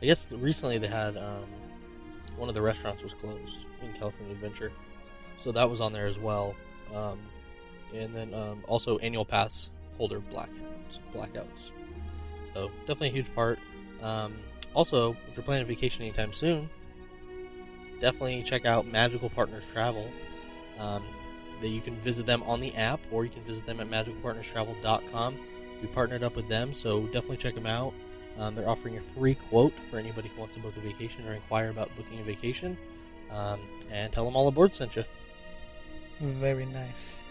I 0.02 0.06
guess 0.06 0.32
recently 0.32 0.78
they 0.78 0.88
had 0.88 1.16
um, 1.16 1.44
one 2.36 2.48
of 2.48 2.54
the 2.54 2.62
restaurants 2.62 3.02
was 3.02 3.14
closed 3.14 3.66
in 3.82 3.92
California 3.92 4.34
Adventure, 4.34 4.72
so 5.38 5.52
that 5.52 5.68
was 5.68 5.80
on 5.80 5.92
there 5.92 6.06
as 6.06 6.18
well. 6.18 6.54
Um, 6.94 7.18
and 7.94 8.14
then 8.14 8.34
um, 8.34 8.64
also 8.66 8.98
annual 8.98 9.24
pass 9.24 9.70
holder 9.96 10.20
blackouts, 10.20 10.98
blackouts. 11.14 11.70
So 12.52 12.70
definitely 12.80 13.08
a 13.08 13.12
huge 13.12 13.34
part. 13.34 13.58
Also, 14.76 15.12
if 15.12 15.34
you're 15.34 15.42
planning 15.42 15.62
a 15.62 15.66
vacation 15.66 16.02
anytime 16.02 16.34
soon, 16.34 16.68
definitely 17.98 18.42
check 18.42 18.66
out 18.66 18.86
Magical 18.86 19.30
Partners 19.30 19.64
Travel. 19.72 20.06
Um, 20.78 21.02
that 21.62 21.68
you 21.68 21.80
can 21.80 21.94
visit 21.96 22.26
them 22.26 22.42
on 22.42 22.60
the 22.60 22.74
app 22.76 23.00
or 23.10 23.24
you 23.24 23.30
can 23.30 23.42
visit 23.44 23.64
them 23.64 23.80
at 23.80 23.88
magicalpartnerstravel.com. 23.88 25.38
We 25.80 25.88
partnered 25.88 26.22
up 26.22 26.36
with 26.36 26.46
them, 26.48 26.74
so 26.74 27.04
definitely 27.06 27.38
check 27.38 27.54
them 27.54 27.64
out. 27.64 27.94
Um, 28.38 28.54
they're 28.54 28.68
offering 28.68 28.98
a 28.98 29.00
free 29.00 29.36
quote 29.48 29.72
for 29.90 29.98
anybody 29.98 30.28
who 30.28 30.40
wants 30.40 30.54
to 30.56 30.60
book 30.60 30.76
a 30.76 30.80
vacation 30.80 31.26
or 31.26 31.32
inquire 31.32 31.70
about 31.70 31.90
booking 31.96 32.20
a 32.20 32.22
vacation. 32.22 32.76
Um, 33.30 33.58
and 33.90 34.12
tell 34.12 34.26
them 34.26 34.36
all 34.36 34.46
aboard 34.46 34.74
sent 34.74 34.96
you. 34.96 35.04
Very 36.20 36.66
nice. 36.66 37.22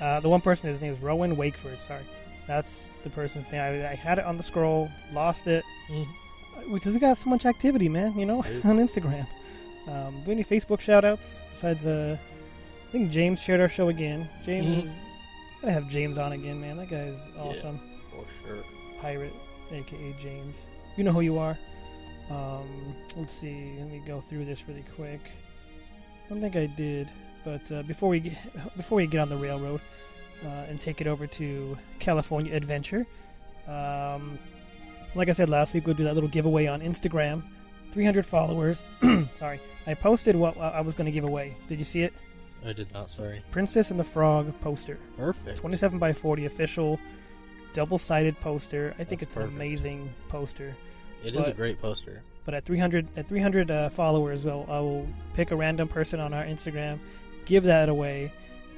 Uh, 0.00 0.20
the 0.20 0.30
one 0.30 0.40
person, 0.40 0.70
his 0.70 0.80
name 0.80 0.94
is 0.94 1.00
Rowan 1.00 1.36
Wakeford. 1.36 1.82
Sorry, 1.82 2.02
that's 2.46 2.94
the 3.04 3.10
person's 3.10 3.52
name. 3.52 3.60
I, 3.60 3.90
I 3.90 3.94
had 3.94 4.18
it 4.18 4.24
on 4.24 4.38
the 4.38 4.42
scroll, 4.42 4.90
lost 5.12 5.46
it 5.46 5.64
because 6.72 6.92
we 6.92 6.98
got 6.98 7.16
so 7.18 7.30
much 7.30 7.44
activity, 7.46 7.88
man. 7.88 8.16
You 8.18 8.26
know, 8.26 8.38
on 8.64 8.78
Instagram. 8.78 9.26
Um, 9.86 10.22
do 10.24 10.30
any 10.32 10.44
Facebook 10.44 10.80
shout 10.80 11.04
outs 11.04 11.40
besides? 11.50 11.84
Uh, 11.86 12.16
I 12.88 12.92
think 12.92 13.10
James 13.10 13.40
shared 13.40 13.60
our 13.60 13.68
show 13.68 13.88
again. 13.88 14.28
James 14.44 14.74
Mhm. 14.74 14.82
is. 14.84 14.98
Gotta 15.60 15.72
have 15.72 15.88
James 15.90 16.18
on 16.18 16.32
again, 16.32 16.60
man. 16.60 16.76
That 16.76 16.90
guy's 16.90 17.28
Yeah. 17.34 17.42
awesome. 17.42 17.78
For 18.10 18.24
sure. 18.46 18.62
pirate, 19.00 19.32
aka 19.72 20.14
James. 20.22 20.66
You 20.96 21.04
know 21.04 21.12
who 21.12 21.20
you 21.20 21.38
are. 21.38 21.58
Um, 22.30 22.94
let's 23.16 23.34
see. 23.34 23.74
Let 23.78 23.90
me 23.90 24.00
go 24.06 24.20
through 24.22 24.44
this 24.46 24.66
really 24.68 24.84
quick. 24.96 25.20
I 26.24 26.28
don't 26.30 26.40
think 26.40 26.56
I 26.56 26.66
did, 26.66 27.10
but 27.44 27.70
uh, 27.70 27.82
before 27.82 28.08
we 28.08 28.20
get, 28.20 28.38
before 28.76 28.96
we 28.96 29.06
get 29.06 29.20
on 29.20 29.28
the 29.28 29.36
railroad 29.36 29.80
uh, 30.44 30.48
and 30.70 30.80
take 30.80 31.00
it 31.02 31.06
over 31.06 31.26
to 31.26 31.76
California 31.98 32.54
Adventure, 32.54 33.06
um, 33.68 34.38
like 35.14 35.28
I 35.28 35.32
said 35.32 35.48
last 35.48 35.74
week, 35.74 35.86
we'll 35.86 35.96
do 35.96 36.04
that 36.04 36.14
little 36.14 36.28
giveaway 36.28 36.66
on 36.66 36.80
Instagram. 36.80 37.42
300 37.92 38.26
followers. 38.26 38.82
Sorry, 39.38 39.60
I 39.86 39.94
posted 39.94 40.34
what 40.34 40.58
I 40.58 40.80
was 40.80 40.94
going 40.94 41.06
to 41.06 41.12
give 41.12 41.24
away. 41.24 41.56
Did 41.68 41.78
you 41.78 41.84
see 41.84 42.02
it? 42.02 42.12
I 42.66 42.72
did 42.72 42.92
not, 42.94 43.10
sorry. 43.10 43.42
Princess 43.50 43.90
and 43.90 44.00
the 44.00 44.04
Frog 44.04 44.52
poster. 44.62 44.98
Perfect. 45.18 45.58
27 45.58 45.98
by 45.98 46.14
40 46.14 46.46
official 46.46 46.98
double 47.74 47.98
sided 47.98 48.40
poster. 48.40 48.94
I 48.98 49.04
think 49.04 49.20
That's 49.20 49.36
it's 49.36 49.44
an 49.44 49.50
amazing 49.54 50.10
poster. 50.28 50.74
It 51.22 51.36
is 51.36 51.46
a 51.46 51.52
great 51.52 51.80
poster. 51.80 52.22
But 52.44 52.54
at 52.54 52.64
300 52.64 53.08
at 53.16 53.28
300 53.28 53.70
uh, 53.70 53.88
followers, 53.90 54.44
well, 54.44 54.66
I 54.68 54.78
will 54.80 55.06
pick 55.34 55.50
a 55.50 55.56
random 55.56 55.88
person 55.88 56.20
on 56.20 56.32
our 56.34 56.44
Instagram, 56.44 56.98
give 57.46 57.64
that 57.64 57.88
away, 57.88 58.32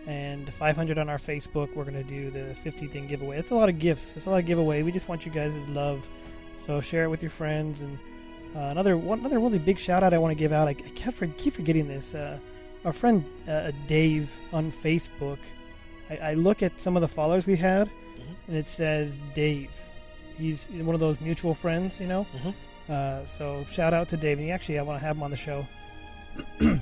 and 0.07 0.52
500 0.52 0.99
on 0.99 1.09
our 1.09 1.19
Facebook. 1.19 1.75
We're 1.75 1.85
gonna 1.85 2.05
do 2.05 2.31
the 2.31 2.55
50 2.55 2.87
thing 2.88 3.07
giveaway. 3.07 3.38
It's 3.38 3.50
a 3.50 3.55
lot 3.57 3.69
of 3.69 3.78
gifts. 3.78 4.16
It's 4.16 4.26
a 4.26 4.31
lot 4.31 4.38
of 4.38 4.47
giveaway. 4.47 4.83
We 4.83 4.93
just 4.93 5.09
want 5.09 5.26
you 5.26 5.33
guys' 5.33 5.69
love. 5.69 6.09
So 6.58 6.80
share 6.80 7.04
it 7.04 7.08
with 7.08 7.22
your 7.22 7.30
friends 7.30 7.80
and 7.80 7.98
Uh, 8.54 8.70
another 8.70 8.96
one, 8.96 9.18
another 9.20 9.38
really 9.38 9.58
big 9.58 9.78
shout 9.78 10.02
out 10.02 10.14
I 10.14 10.18
want 10.18 10.32
to 10.32 10.38
give 10.38 10.50
out. 10.50 10.66
I, 10.66 10.70
I 10.70 10.90
kept 10.94 11.16
for, 11.18 11.26
keep 11.36 11.52
forgetting 11.52 11.88
this. 11.88 12.14
Uh, 12.14 12.38
our 12.86 12.92
friend 12.92 13.22
uh, 13.46 13.70
Dave 13.86 14.30
on 14.52 14.72
Facebook. 14.72 15.36
I, 16.08 16.16
I 16.30 16.34
look 16.34 16.62
at 16.62 16.72
some 16.80 16.96
of 16.96 17.02
the 17.02 17.08
followers 17.08 17.46
we 17.46 17.56
had, 17.56 17.90
and 18.48 18.56
it 18.56 18.68
says 18.70 19.22
Dave. 19.34 19.68
He's 20.38 20.68
one 20.70 20.94
of 20.94 21.00
those 21.00 21.20
mutual 21.20 21.52
friends, 21.54 22.00
you 22.00 22.06
know. 22.06 22.25
Mhm. 22.38 22.54
Uh, 22.88 23.26
so 23.26 23.66
shout 23.70 23.92
out 23.92 24.08
to 24.08 24.16
Dave. 24.16 24.38
And 24.38 24.46
he 24.46 24.52
actually, 24.52 24.78
I 24.78 24.82
want 24.82 25.00
to 25.00 25.06
have 25.06 25.16
him 25.16 25.22
on 25.22 25.30
the 25.30 25.36
show, 25.36 25.66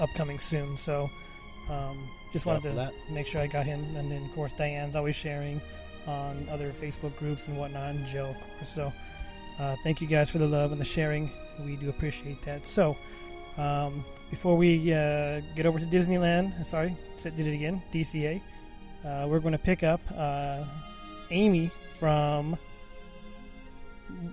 upcoming 0.00 0.38
soon. 0.38 0.76
So 0.76 1.10
um, 1.68 1.98
just 2.32 2.46
wanted 2.46 2.62
to 2.62 2.72
that. 2.76 2.92
make 3.10 3.26
sure 3.26 3.40
I 3.42 3.46
got 3.46 3.66
him. 3.66 3.80
And 3.96 4.10
then 4.10 4.24
of 4.24 4.32
course 4.34 4.52
Diane's 4.56 4.96
always 4.96 5.16
sharing 5.16 5.60
on 6.06 6.48
other 6.50 6.72
Facebook 6.72 7.16
groups 7.16 7.48
and 7.48 7.58
whatnot, 7.58 7.94
and 7.94 8.06
Joe, 8.06 8.30
of 8.30 8.36
course. 8.40 8.68
So 8.68 8.92
uh, 9.58 9.76
thank 9.82 10.00
you 10.00 10.06
guys 10.06 10.30
for 10.30 10.38
the 10.38 10.46
love 10.46 10.72
and 10.72 10.80
the 10.80 10.84
sharing. 10.84 11.30
We 11.64 11.76
do 11.76 11.88
appreciate 11.88 12.42
that. 12.42 12.66
So 12.66 12.96
um, 13.56 14.04
before 14.30 14.56
we 14.56 14.92
uh, 14.92 15.40
get 15.56 15.66
over 15.66 15.78
to 15.78 15.86
Disneyland, 15.86 16.64
sorry, 16.64 16.96
did 17.22 17.38
it 17.38 17.54
again, 17.54 17.82
DCA. 17.92 18.40
Uh, 19.04 19.26
we're 19.28 19.40
going 19.40 19.52
to 19.52 19.58
pick 19.58 19.82
up 19.82 20.00
uh, 20.16 20.64
Amy 21.30 21.70
from, 21.98 22.56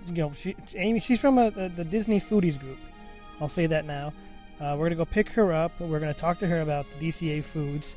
you 0.06 0.14
know, 0.14 0.32
she, 0.32 0.54
Amy. 0.74 1.00
She's 1.00 1.20
from 1.20 1.38
a, 1.38 1.50
the, 1.50 1.68
the 1.68 1.84
Disney 1.84 2.20
Foodies 2.20 2.58
group. 2.58 2.78
I'll 3.40 3.48
say 3.48 3.66
that 3.66 3.84
now. 3.84 4.12
Uh, 4.60 4.72
we're 4.72 4.88
going 4.88 4.90
to 4.90 4.96
go 4.96 5.04
pick 5.04 5.30
her 5.30 5.52
up. 5.52 5.78
We're 5.80 6.00
going 6.00 6.12
to 6.12 6.18
talk 6.18 6.38
to 6.38 6.46
her 6.46 6.62
about 6.62 6.86
the 6.98 7.08
DCA 7.08 7.44
foods, 7.44 7.96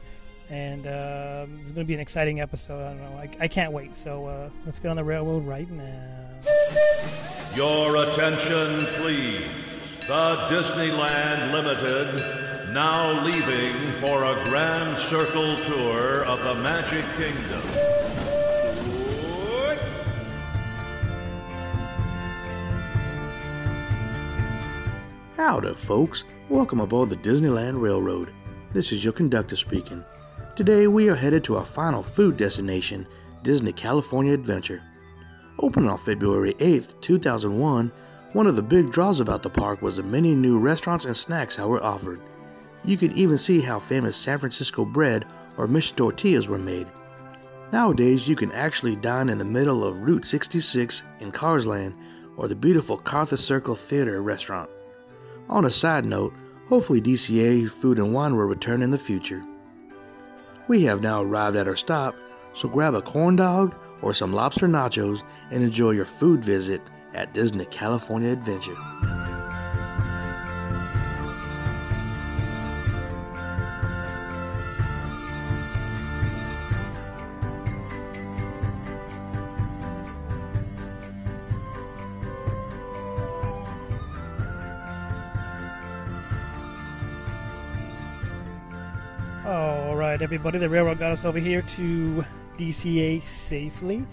and 0.50 0.88
uh, 0.88 1.46
it's 1.62 1.72
going 1.72 1.86
to 1.86 1.88
be 1.88 1.94
an 1.94 2.00
exciting 2.00 2.41
episode. 2.41 2.82
I 2.82 2.94
don't 2.94 3.01
know. 3.01 3.18
I, 3.18 3.29
I 3.41 3.48
can't 3.48 3.72
wait. 3.72 3.96
So 3.96 4.25
uh, 4.25 4.50
let's 4.65 4.79
get 4.79 4.89
on 4.89 4.98
the 4.98 5.03
railroad 5.03 5.46
right 5.46 5.70
now. 5.70 6.27
Your 7.56 7.96
attention, 7.98 8.79
please. 9.01 9.44
The 10.08 10.36
Disneyland 10.50 11.53
Limited 11.53 12.74
now 12.74 13.24
leaving 13.25 13.91
for 13.94 14.24
a 14.24 14.44
grand 14.46 14.98
circle 15.00 15.56
tour 15.58 16.24
of 16.25 16.41
the 16.44 16.56
Magic 16.56 17.06
Kingdom. 17.18 17.62
Howdy, 25.36 25.74
folks. 25.74 26.25
Welcome 26.50 26.79
aboard 26.79 27.10
the 27.10 27.15
Disneyland 27.15 27.82
Railroad. 27.82 28.34
This 28.74 28.91
is 28.91 29.03
your 29.03 29.13
conductor 29.13 29.56
speaking. 29.56 30.03
Today 30.59 30.87
we 30.87 31.07
are 31.07 31.15
headed 31.15 31.45
to 31.45 31.55
our 31.55 31.63
final 31.63 32.03
food 32.03 32.35
destination, 32.35 33.07
Disney 33.43 33.71
California 33.71 34.33
Adventure. 34.33 34.83
Opened 35.57 35.89
on 35.89 35.97
February 35.97 36.53
8th, 36.55 36.99
2001, 36.99 37.89
one 38.33 38.45
of 38.45 38.57
the 38.57 38.61
big 38.61 38.91
draws 38.91 39.21
about 39.21 39.41
the 39.41 39.49
park 39.49 39.81
was 39.81 39.95
the 39.95 40.03
many 40.03 40.35
new 40.35 40.59
restaurants 40.59 41.05
and 41.05 41.15
snacks 41.15 41.55
that 41.55 41.69
were 41.69 41.81
offered. 41.81 42.19
You 42.83 42.97
could 42.97 43.13
even 43.13 43.37
see 43.37 43.61
how 43.61 43.79
famous 43.79 44.17
San 44.17 44.37
Francisco 44.37 44.83
bread 44.83 45.27
or 45.55 45.65
Mission 45.65 45.95
tortillas 45.95 46.49
were 46.49 46.57
made. 46.57 46.87
Nowadays, 47.71 48.27
you 48.27 48.35
can 48.35 48.51
actually 48.51 48.97
dine 48.97 49.29
in 49.29 49.37
the 49.37 49.45
middle 49.45 49.85
of 49.85 50.01
Route 50.01 50.25
66 50.25 51.03
in 51.21 51.31
Carsland 51.31 51.95
or 52.35 52.49
the 52.49 52.55
beautiful 52.57 52.97
Carthay 52.97 53.37
Circle 53.37 53.75
Theater 53.75 54.21
restaurant. 54.21 54.69
On 55.47 55.63
a 55.63 55.71
side 55.71 56.03
note, 56.03 56.33
hopefully 56.67 56.99
DCA 56.99 57.69
Food 57.69 57.97
and 57.97 58.13
Wine 58.13 58.35
will 58.35 58.43
return 58.43 58.81
in 58.81 58.91
the 58.91 58.99
future. 58.99 59.41
We 60.69 60.83
have 60.83 61.01
now 61.01 61.23
arrived 61.23 61.57
at 61.57 61.67
our 61.67 61.75
stop, 61.75 62.15
so 62.53 62.69
grab 62.69 62.93
a 62.93 63.01
corn 63.01 63.35
dog 63.35 63.75
or 64.03 64.13
some 64.13 64.31
lobster 64.31 64.67
nachos 64.67 65.23
and 65.49 65.63
enjoy 65.63 65.91
your 65.91 66.05
food 66.05 66.45
visit 66.45 66.79
at 67.15 67.33
Disney 67.33 67.65
California 67.65 68.29
Adventure. 68.29 68.77
Right, 90.09 90.21
everybody. 90.21 90.57
The 90.57 90.69
railroad 90.69 90.97
got 90.97 91.11
us 91.11 91.23
over 91.23 91.37
here 91.37 91.61
to 91.61 92.25
DCA 92.57 93.21
safely. 93.27 94.05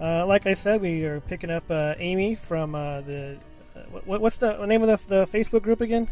Uh, 0.00 0.26
like 0.26 0.46
I 0.46 0.54
said, 0.54 0.80
we 0.80 1.04
are 1.04 1.20
picking 1.20 1.50
up 1.50 1.64
uh, 1.70 1.94
Amy 1.98 2.34
from 2.34 2.74
uh, 2.74 3.02
the. 3.02 3.38
Uh, 3.76 3.80
what, 4.04 4.20
what's 4.20 4.38
the 4.38 4.64
name 4.64 4.82
of 4.82 4.88
the, 4.88 5.08
the 5.08 5.26
Facebook 5.26 5.62
group 5.62 5.80
again? 5.82 6.08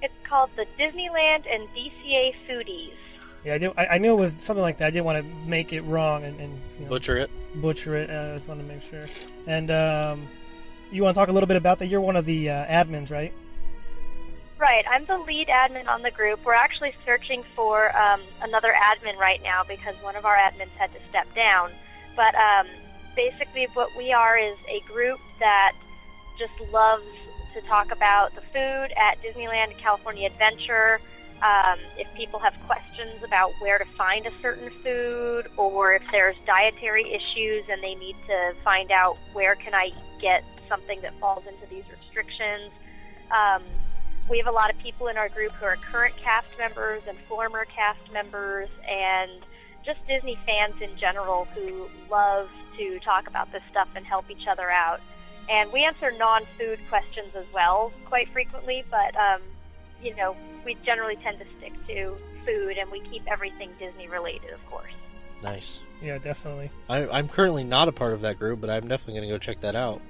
It's 0.00 0.14
called 0.24 0.50
the 0.56 0.64
Disneyland 0.78 1.44
and 1.52 1.68
DCA 1.76 2.34
Foodies. 2.48 2.92
Yeah, 3.44 3.54
I, 3.54 3.58
did, 3.58 3.72
I, 3.76 3.86
I 3.86 3.98
knew 3.98 4.14
it 4.14 4.16
was 4.16 4.34
something 4.38 4.62
like 4.62 4.78
that. 4.78 4.86
I 4.86 4.90
didn't 4.90 5.04
want 5.04 5.18
to 5.18 5.48
make 5.48 5.72
it 5.72 5.82
wrong 5.82 6.24
and, 6.24 6.38
and 6.40 6.52
you 6.78 6.84
know, 6.84 6.88
Butcher 6.88 7.18
it. 7.18 7.30
butcher 7.60 7.94
it. 7.96 8.10
Uh, 8.10 8.34
I 8.34 8.36
just 8.36 8.48
wanted 8.48 8.62
to 8.62 8.68
make 8.68 8.82
sure. 8.82 9.06
And 9.46 9.70
um, 9.70 10.26
you 10.90 11.02
want 11.02 11.14
to 11.14 11.20
talk 11.20 11.28
a 11.28 11.32
little 11.32 11.46
bit 11.46 11.56
about 11.56 11.78
that? 11.80 11.88
You're 11.88 12.00
one 12.00 12.16
of 12.16 12.24
the 12.24 12.48
uh, 12.48 12.64
admins, 12.66 13.10
right? 13.10 13.32
Right, 14.58 14.84
I'm 14.90 15.04
the 15.04 15.18
lead 15.18 15.46
admin 15.46 15.86
on 15.86 16.02
the 16.02 16.10
group. 16.10 16.44
We're 16.44 16.52
actually 16.52 16.92
searching 17.06 17.44
for 17.44 17.96
um, 17.96 18.20
another 18.42 18.74
admin 18.76 19.16
right 19.16 19.40
now 19.40 19.62
because 19.62 19.94
one 20.02 20.16
of 20.16 20.24
our 20.24 20.34
admins 20.34 20.74
had 20.76 20.92
to 20.94 20.98
step 21.08 21.32
down. 21.32 21.70
But 22.16 22.34
um, 22.34 22.66
basically, 23.14 23.68
what 23.74 23.88
we 23.96 24.12
are 24.12 24.36
is 24.36 24.56
a 24.68 24.80
group 24.92 25.20
that 25.38 25.74
just 26.40 26.52
loves 26.72 27.06
to 27.54 27.60
talk 27.68 27.92
about 27.92 28.34
the 28.34 28.40
food 28.40 28.92
at 28.96 29.22
Disneyland 29.22 29.78
California 29.78 30.26
Adventure. 30.26 31.00
Um, 31.40 31.78
if 31.96 32.12
people 32.14 32.40
have 32.40 32.54
questions 32.66 33.22
about 33.22 33.52
where 33.60 33.78
to 33.78 33.84
find 33.84 34.26
a 34.26 34.32
certain 34.42 34.70
food, 34.70 35.46
or 35.56 35.94
if 35.94 36.02
there's 36.10 36.34
dietary 36.46 37.12
issues 37.12 37.62
and 37.70 37.80
they 37.80 37.94
need 37.94 38.16
to 38.26 38.54
find 38.64 38.90
out 38.90 39.18
where 39.34 39.54
can 39.54 39.72
I 39.72 39.92
get 40.20 40.42
something 40.68 41.00
that 41.02 41.14
falls 41.20 41.46
into 41.46 41.64
these 41.70 41.84
restrictions. 41.96 42.72
Um, 43.30 43.62
we 44.28 44.38
have 44.38 44.46
a 44.46 44.52
lot 44.52 44.70
of 44.70 44.78
people 44.78 45.08
in 45.08 45.16
our 45.16 45.28
group 45.28 45.52
who 45.52 45.64
are 45.64 45.76
current 45.76 46.16
cast 46.16 46.46
members 46.58 47.02
and 47.08 47.16
former 47.28 47.64
cast 47.64 48.12
members 48.12 48.68
and 48.86 49.30
just 49.84 49.98
Disney 50.06 50.38
fans 50.44 50.74
in 50.82 50.96
general 50.98 51.46
who 51.54 51.88
love 52.10 52.48
to 52.76 52.98
talk 53.00 53.26
about 53.26 53.50
this 53.52 53.62
stuff 53.70 53.88
and 53.94 54.04
help 54.04 54.30
each 54.30 54.46
other 54.46 54.70
out. 54.70 55.00
And 55.48 55.72
we 55.72 55.82
answer 55.82 56.10
non-food 56.10 56.78
questions 56.90 57.34
as 57.34 57.46
well 57.54 57.92
quite 58.04 58.28
frequently, 58.32 58.84
but 58.90 59.16
um, 59.16 59.40
you 60.02 60.14
know, 60.14 60.36
we 60.64 60.76
generally 60.84 61.16
tend 61.16 61.38
to 61.38 61.46
stick 61.58 61.72
to 61.86 62.16
food 62.44 62.76
and 62.76 62.90
we 62.90 63.00
keep 63.00 63.22
everything 63.26 63.70
Disney 63.78 64.08
related, 64.08 64.50
of 64.50 64.64
course. 64.66 64.92
Nice. 65.42 65.82
Yeah, 66.02 66.18
definitely. 66.18 66.70
I, 66.88 67.08
I'm 67.08 67.28
currently 67.28 67.64
not 67.64 67.88
a 67.88 67.92
part 67.92 68.12
of 68.12 68.20
that 68.22 68.38
group, 68.38 68.60
but 68.60 68.68
I'm 68.68 68.88
definitely 68.88 69.14
going 69.14 69.28
to 69.28 69.34
go 69.34 69.38
check 69.38 69.60
that 69.60 69.74
out. 69.76 70.02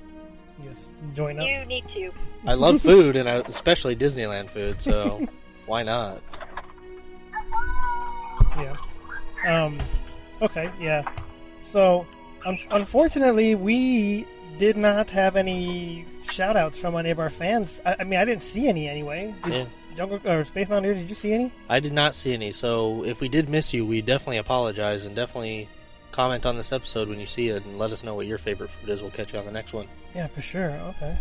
Yes, 0.65 0.89
join 1.15 1.39
up. 1.39 1.47
You 1.47 1.65
need 1.67 1.89
to. 1.91 2.11
I 2.47 2.55
love 2.55 2.81
food, 2.83 3.17
and 3.17 3.29
I, 3.29 3.37
especially 3.47 3.95
Disneyland 3.97 4.51
food, 4.51 4.81
so 4.81 5.25
why 5.67 5.83
not? 5.83 6.21
Yeah. 8.57 8.77
Um. 9.47 9.79
Okay. 10.43 10.71
Yeah. 10.81 11.03
So, 11.63 12.07
un- 12.45 12.59
unfortunately, 12.71 13.55
we 13.55 14.27
did 14.59 14.77
not 14.77 15.11
have 15.11 15.37
any 15.37 16.05
shout 16.29 16.57
outs 16.57 16.79
from 16.79 16.97
any 16.97 17.11
of 17.11 17.19
our 17.21 17.31
fans. 17.31 17.81
I, 17.87 17.97
I 18.01 18.05
mean, 18.05 18.19
I 18.19 18.25
didn't 18.25 18.43
see 18.43 18.69
any 18.69 18.89
anyway. 18.89 19.35
Did, 19.45 19.53
Yeah. 19.53 19.65
Jungle 19.97 20.21
or 20.31 20.45
Space 20.45 20.69
Mountaineer, 20.69 20.95
did 20.95 21.09
you 21.09 21.17
see 21.17 21.33
any? 21.33 21.51
I 21.69 21.81
did 21.81 21.93
not 21.93 22.15
see 22.15 22.33
any, 22.33 22.53
so 22.53 23.05
if 23.05 23.21
we 23.21 23.29
did 23.29 23.49
miss 23.49 23.75
you, 23.75 23.85
we 23.85 24.01
definitely 24.01 24.37
apologize 24.37 25.05
and 25.05 25.17
definitely 25.17 25.69
comment 26.19 26.45
on 26.47 26.57
this 26.57 26.73
episode 26.73 27.09
when 27.09 27.21
you 27.21 27.27
see 27.27 27.49
it 27.51 27.65
and 27.65 27.79
let 27.79 27.93
us 27.93 28.03
know 28.03 28.13
what 28.13 28.27
your 28.27 28.39
favorite 28.39 28.71
food 28.71 28.89
is. 28.91 29.01
We'll 29.01 29.13
catch 29.13 29.33
you 29.33 29.39
on 29.39 29.45
the 29.45 29.53
next 29.53 29.73
one. 29.73 29.87
Yeah, 30.17 30.27
for 30.27 30.41
sure. 30.41 30.71
Okay. 30.71 31.17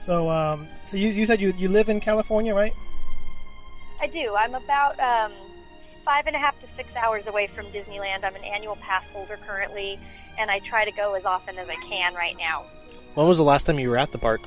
So, 0.00 0.28
um, 0.28 0.66
so 0.86 0.96
you, 0.96 1.06
you 1.10 1.24
said 1.24 1.40
you 1.40 1.54
you 1.56 1.68
live 1.68 1.88
in 1.88 2.00
California, 2.00 2.52
right? 2.52 2.72
I 4.00 4.08
do. 4.08 4.34
I'm 4.34 4.56
about 4.56 4.98
um, 4.98 5.30
five 6.04 6.26
and 6.26 6.34
a 6.34 6.38
half 6.40 6.60
to 6.62 6.66
six 6.74 6.88
hours 6.96 7.28
away 7.28 7.46
from 7.54 7.66
Disneyland. 7.66 8.24
I'm 8.24 8.34
an 8.34 8.42
annual 8.42 8.74
pass 8.74 9.04
holder 9.12 9.38
currently, 9.46 10.00
and 10.36 10.50
I 10.50 10.58
try 10.58 10.84
to 10.84 10.90
go 10.90 11.14
as 11.14 11.24
often 11.24 11.56
as 11.56 11.68
I 11.68 11.76
can 11.88 12.14
right 12.14 12.36
now. 12.36 12.64
When 13.14 13.28
was 13.28 13.38
the 13.38 13.44
last 13.44 13.66
time 13.66 13.78
you 13.78 13.88
were 13.88 13.98
at 13.98 14.10
the 14.10 14.18
park? 14.18 14.40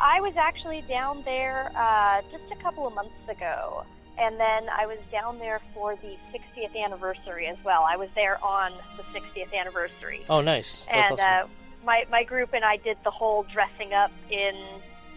I 0.00 0.22
was 0.22 0.36
actually 0.38 0.80
down 0.88 1.22
there 1.26 1.70
uh, 1.76 2.22
just 2.32 2.50
a 2.50 2.56
couple 2.62 2.86
of 2.86 2.94
months 2.94 3.28
ago, 3.28 3.84
and 4.18 4.38
then 4.38 4.68
I 4.68 4.86
was 4.86 4.98
down 5.10 5.38
there 5.38 5.60
for 5.74 5.96
the 5.96 6.16
60th 6.32 6.76
anniversary 6.76 7.46
as 7.46 7.56
well. 7.64 7.84
I 7.88 7.96
was 7.96 8.08
there 8.14 8.42
on 8.44 8.72
the 8.96 9.02
60th 9.18 9.52
anniversary, 9.52 10.24
Oh, 10.28 10.40
nice. 10.40 10.84
That's 10.92 11.10
and 11.10 11.20
awesome. 11.20 11.50
uh, 11.50 11.84
my 11.86 12.04
my 12.10 12.22
group 12.24 12.50
and 12.54 12.64
I 12.64 12.76
did 12.78 12.96
the 13.04 13.10
whole 13.10 13.42
dressing 13.44 13.92
up 13.92 14.10
in 14.30 14.54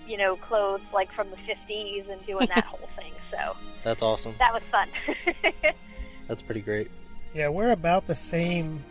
you 0.07 0.17
know 0.17 0.35
clothes 0.35 0.81
like 0.93 1.11
from 1.11 1.29
the 1.29 1.37
50s 1.37 2.09
and 2.09 2.25
doing 2.25 2.47
that 2.47 2.63
whole 2.71 2.89
thing. 2.97 3.13
So 3.31 3.55
That's 3.83 4.01
awesome. 4.03 4.35
that 4.39 4.53
was 4.53 4.63
fun. 4.71 4.89
That's 6.27 6.41
pretty 6.41 6.61
great. 6.61 6.89
Yeah, 7.33 7.49
we're 7.49 7.71
about 7.71 8.05
the 8.05 8.15
same 8.15 8.83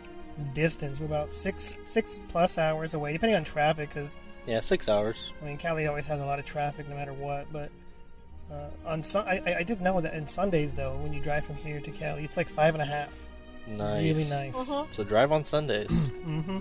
distance. 0.53 0.99
We're 0.99 1.05
about 1.07 1.33
six 1.33 1.75
six 1.85 2.19
plus 2.29 2.57
hours 2.57 2.93
away, 2.93 3.13
depending 3.13 3.35
on 3.35 3.43
traffic. 3.43 3.89
Because 3.89 4.19
Yeah, 4.45 4.61
six 4.61 4.87
hours. 4.87 5.33
I 5.41 5.45
mean, 5.45 5.57
Cali 5.57 5.85
always 5.87 6.05
has 6.07 6.19
a 6.19 6.25
lot 6.25 6.39
of 6.39 6.45
traffic, 6.45 6.87
no 6.89 6.95
matter 6.95 7.13
what. 7.13 7.51
But 7.51 7.69
uh, 8.51 8.69
on 8.85 9.03
Sun- 9.03 9.27
I, 9.27 9.41
I- 9.45 9.55
I 9.59 9.63
did 9.63 9.81
know 9.81 9.99
that 10.01 10.13
in 10.13 10.27
Sundays 10.27 10.73
though, 10.73 10.95
when 10.97 11.13
you 11.13 11.21
drive 11.21 11.45
from 11.45 11.55
here 11.57 11.79
to 11.79 11.91
Cali, 11.91 12.23
it's 12.23 12.37
like 12.37 12.49
five 12.49 12.73
and 12.75 12.81
a 12.81 12.85
half. 12.85 13.15
Nice. 13.67 14.03
Really 14.15 14.29
nice. 14.29 14.55
Mhm. 14.69 14.87
So 14.93 15.03
drive 15.03 15.31
on 15.31 15.43
Sundays. 15.43 15.89
Mm-hmm. 16.27 16.59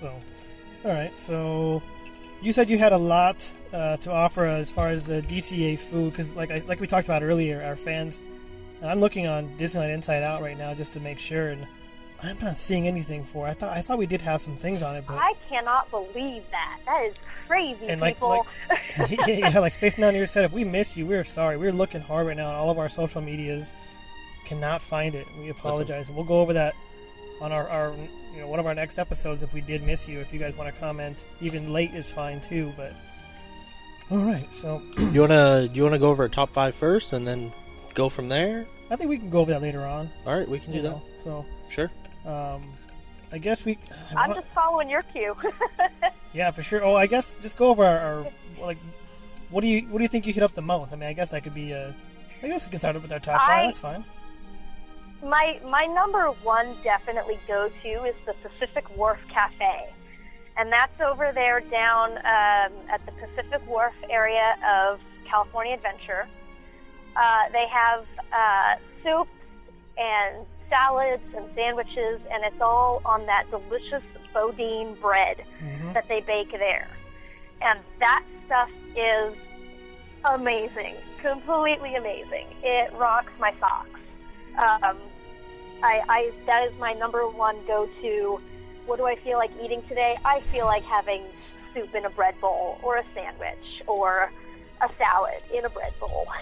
So, 0.00 0.12
all 0.84 0.90
right. 0.92 1.18
So, 1.18 1.82
you 2.42 2.52
said 2.52 2.68
you 2.68 2.76
had 2.78 2.92
a 2.92 2.98
lot 2.98 3.50
uh, 3.72 3.96
to 3.98 4.12
offer 4.12 4.44
as 4.44 4.70
far 4.70 4.88
as 4.88 5.08
uh, 5.10 5.22
DCA 5.26 5.78
food, 5.78 6.10
because 6.12 6.28
like 6.30 6.50
I, 6.50 6.58
like 6.66 6.80
we 6.80 6.86
talked 6.86 7.06
about 7.06 7.22
earlier, 7.22 7.62
our 7.62 7.76
fans. 7.76 8.20
And 8.82 8.90
I'm 8.90 9.00
looking 9.00 9.26
on 9.26 9.48
Disneyland 9.58 9.94
Inside 9.94 10.22
Out 10.22 10.42
right 10.42 10.58
now 10.58 10.74
just 10.74 10.92
to 10.94 11.00
make 11.00 11.18
sure, 11.18 11.48
and 11.48 11.66
I'm 12.22 12.38
not 12.40 12.58
seeing 12.58 12.86
anything 12.88 13.24
for. 13.24 13.46
it. 13.46 13.50
I 13.50 13.54
thought 13.54 13.76
I 13.76 13.82
thought 13.82 13.98
we 13.98 14.06
did 14.06 14.20
have 14.22 14.40
some 14.40 14.56
things 14.56 14.82
on 14.82 14.96
it, 14.96 15.04
but 15.06 15.18
I 15.18 15.34
cannot 15.48 15.90
believe 15.90 16.42
that. 16.50 16.78
That 16.86 17.04
is 17.06 17.14
crazy, 17.46 17.86
And, 17.88 18.00
like- 18.00 18.16
people. 18.16 18.46
yeah, 19.26 19.26
yeah, 19.50 19.58
like 19.58 19.74
Space 19.74 19.98
Mountaineer 19.98 20.26
said, 20.26 20.44
if 20.44 20.52
we 20.52 20.64
miss 20.64 20.96
you, 20.96 21.06
we're 21.06 21.24
sorry. 21.24 21.56
We're 21.56 21.72
looking 21.72 22.00
hard 22.00 22.26
right 22.26 22.36
now 22.36 22.48
on 22.48 22.54
all 22.54 22.70
of 22.70 22.78
our 22.78 22.88
social 22.88 23.20
medias. 23.20 23.72
Cannot 24.46 24.80
find 24.80 25.14
it. 25.14 25.26
We 25.40 25.50
apologize, 25.50 26.08
and 26.08 26.16
we'll 26.16 26.26
go 26.26 26.40
over 26.40 26.52
that 26.52 26.74
on 27.40 27.52
our, 27.52 27.68
our 27.68 27.94
you 28.34 28.40
know 28.40 28.48
one 28.48 28.60
of 28.60 28.66
our 28.66 28.74
next 28.74 28.98
episodes 28.98 29.42
if 29.42 29.52
we 29.52 29.60
did 29.60 29.82
miss 29.82 30.08
you. 30.08 30.20
If 30.20 30.32
you 30.32 30.38
guys 30.38 30.56
want 30.56 30.72
to 30.72 30.80
comment, 30.80 31.24
even 31.40 31.72
late 31.72 31.92
is 31.94 32.10
fine 32.10 32.40
too. 32.40 32.70
But 32.76 32.92
all 34.10 34.18
right, 34.18 34.46
so 34.54 34.80
you 35.12 35.20
wanna 35.20 35.68
you 35.72 35.82
wanna 35.82 35.98
go 35.98 36.08
over 36.10 36.24
a 36.24 36.30
top 36.30 36.50
five 36.50 36.74
first, 36.76 37.12
and 37.12 37.26
then 37.26 37.52
go 37.94 38.08
from 38.08 38.28
there? 38.28 38.66
I 38.88 38.94
think 38.94 39.10
we 39.10 39.18
can 39.18 39.30
go 39.30 39.40
over 39.40 39.50
that 39.50 39.62
later 39.62 39.80
on. 39.84 40.08
All 40.26 40.38
right, 40.38 40.48
we 40.48 40.60
can 40.60 40.70
do 40.70 40.76
you 40.78 40.82
that. 40.84 40.98
So 41.24 41.44
Sure. 41.68 41.90
Um, 42.26 42.62
I 43.32 43.38
guess 43.38 43.64
we. 43.64 43.78
I 44.14 44.22
I'm 44.22 44.30
want- 44.30 44.42
just 44.42 44.54
following 44.54 44.88
your 44.90 45.02
cue. 45.02 45.34
Yeah, 46.32 46.50
for 46.50 46.62
sure. 46.62 46.84
Oh, 46.84 46.94
I 46.94 47.06
guess 47.06 47.34
just 47.40 47.56
go 47.56 47.70
over 47.70 47.82
our, 47.82 47.98
our 47.98 48.26
like. 48.60 48.76
What 49.48 49.62
do 49.62 49.68
you 49.68 49.82
what 49.88 49.98
do 49.98 50.02
you 50.02 50.08
think 50.08 50.26
you 50.26 50.34
hit 50.34 50.42
up 50.42 50.52
the 50.54 50.60
most? 50.60 50.92
I 50.92 50.96
mean, 50.96 51.08
I 51.08 51.14
guess 51.14 51.30
that 51.30 51.44
could 51.44 51.54
be. 51.54 51.72
Uh, 51.72 51.92
I 52.42 52.48
guess 52.48 52.64
we 52.66 52.70
can 52.70 52.78
start 52.78 52.94
it 52.94 53.00
with 53.00 53.10
our 53.10 53.20
top 53.20 53.40
five. 53.40 53.68
That's 53.68 53.78
fine. 53.78 54.04
my 55.22 55.58
my 55.70 55.86
number 55.86 56.26
one 56.42 56.76
definitely 56.84 57.38
go 57.48 57.70
to 57.82 57.88
is 58.04 58.14
the 58.26 58.34
Pacific 58.46 58.84
Wharf 58.96 59.18
Cafe, 59.32 59.88
and 60.58 60.70
that's 60.70 61.00
over 61.00 61.32
there 61.32 61.60
down 61.60 62.12
um, 62.18 62.72
at 62.90 63.00
the 63.06 63.12
Pacific 63.12 63.66
Wharf 63.66 63.94
area 64.10 64.56
of 64.68 65.00
California 65.26 65.72
Adventure. 65.74 66.26
Uh, 67.16 67.48
they 67.50 67.66
have 67.72 68.04
uh, 68.30 68.74
soups 69.02 69.30
and 69.96 70.44
salads 70.68 71.22
and 71.36 71.44
sandwiches, 71.54 72.20
and 72.30 72.44
it's 72.44 72.60
all 72.60 73.00
on 73.04 73.26
that 73.26 73.50
delicious 73.50 74.02
Boudin 74.32 74.94
bread 75.00 75.38
Mhm. 75.62 75.94
that 75.94 76.06
they 76.08 76.20
bake 76.20 76.50
there, 76.50 76.88
and 77.62 77.80
that 78.00 78.22
stuff 78.44 78.68
is 78.94 79.34
amazing, 80.24 80.94
completely 81.22 81.94
amazing. 81.94 82.46
It 82.62 82.92
rocks 82.92 83.32
my 83.38 83.52
socks. 83.60 84.00
Um, 84.58 84.98
I, 85.82 86.02
I 86.08 86.32
that 86.46 86.68
is 86.68 86.78
my 86.78 86.92
number 86.94 87.26
one 87.28 87.56
go-to. 87.66 88.40
What 88.86 88.96
do 88.96 89.06
I 89.06 89.16
feel 89.16 89.38
like 89.38 89.50
eating 89.62 89.82
today? 89.88 90.18
I 90.24 90.40
feel 90.40 90.66
like 90.66 90.82
having 90.84 91.22
soup 91.72 91.94
in 91.94 92.04
a 92.04 92.10
bread 92.10 92.38
bowl, 92.40 92.78
or 92.82 92.96
a 92.98 93.04
sandwich, 93.14 93.82
or 93.86 94.30
a 94.82 94.88
salad 94.98 95.42
in 95.52 95.64
a 95.64 95.68
bread 95.70 95.92
bowl. 95.98 96.26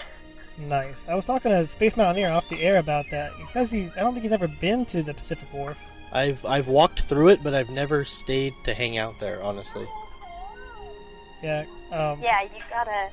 Nice. 0.57 1.07
I 1.07 1.15
was 1.15 1.25
talking 1.25 1.51
to 1.51 1.67
Space 1.67 1.97
Mountaineer 1.97 2.29
off 2.29 2.47
the 2.49 2.61
air 2.61 2.77
about 2.77 3.09
that. 3.11 3.33
He 3.33 3.45
says 3.47 3.71
he's. 3.71 3.95
I 3.97 4.01
don't 4.01 4.13
think 4.13 4.23
he's 4.23 4.31
ever 4.31 4.47
been 4.47 4.85
to 4.87 5.03
the 5.03 5.13
Pacific 5.13 5.51
Wharf. 5.53 5.81
I've 6.11 6.45
I've 6.45 6.67
walked 6.67 7.01
through 7.01 7.29
it, 7.29 7.43
but 7.43 7.53
I've 7.53 7.69
never 7.69 8.05
stayed 8.05 8.53
to 8.63 8.73
hang 8.73 8.97
out 8.97 9.19
there. 9.19 9.43
Honestly. 9.43 9.85
Yeah. 11.43 11.65
Um, 11.91 12.21
Yeah, 12.21 12.41
you 12.43 12.61
gotta. 12.69 13.09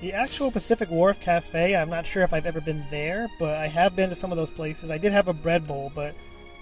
The 0.00 0.14
actual 0.14 0.50
Pacific 0.50 0.88
Wharf 0.90 1.20
Cafe. 1.20 1.76
I'm 1.76 1.90
not 1.90 2.06
sure 2.06 2.22
if 2.22 2.32
I've 2.32 2.46
ever 2.46 2.62
been 2.62 2.82
there, 2.90 3.28
but 3.38 3.56
I 3.56 3.66
have 3.66 3.94
been 3.94 4.08
to 4.08 4.14
some 4.16 4.32
of 4.32 4.38
those 4.38 4.50
places. 4.50 4.90
I 4.90 4.96
did 4.96 5.12
have 5.12 5.28
a 5.28 5.34
bread 5.34 5.66
bowl, 5.66 5.92
but 5.94 6.14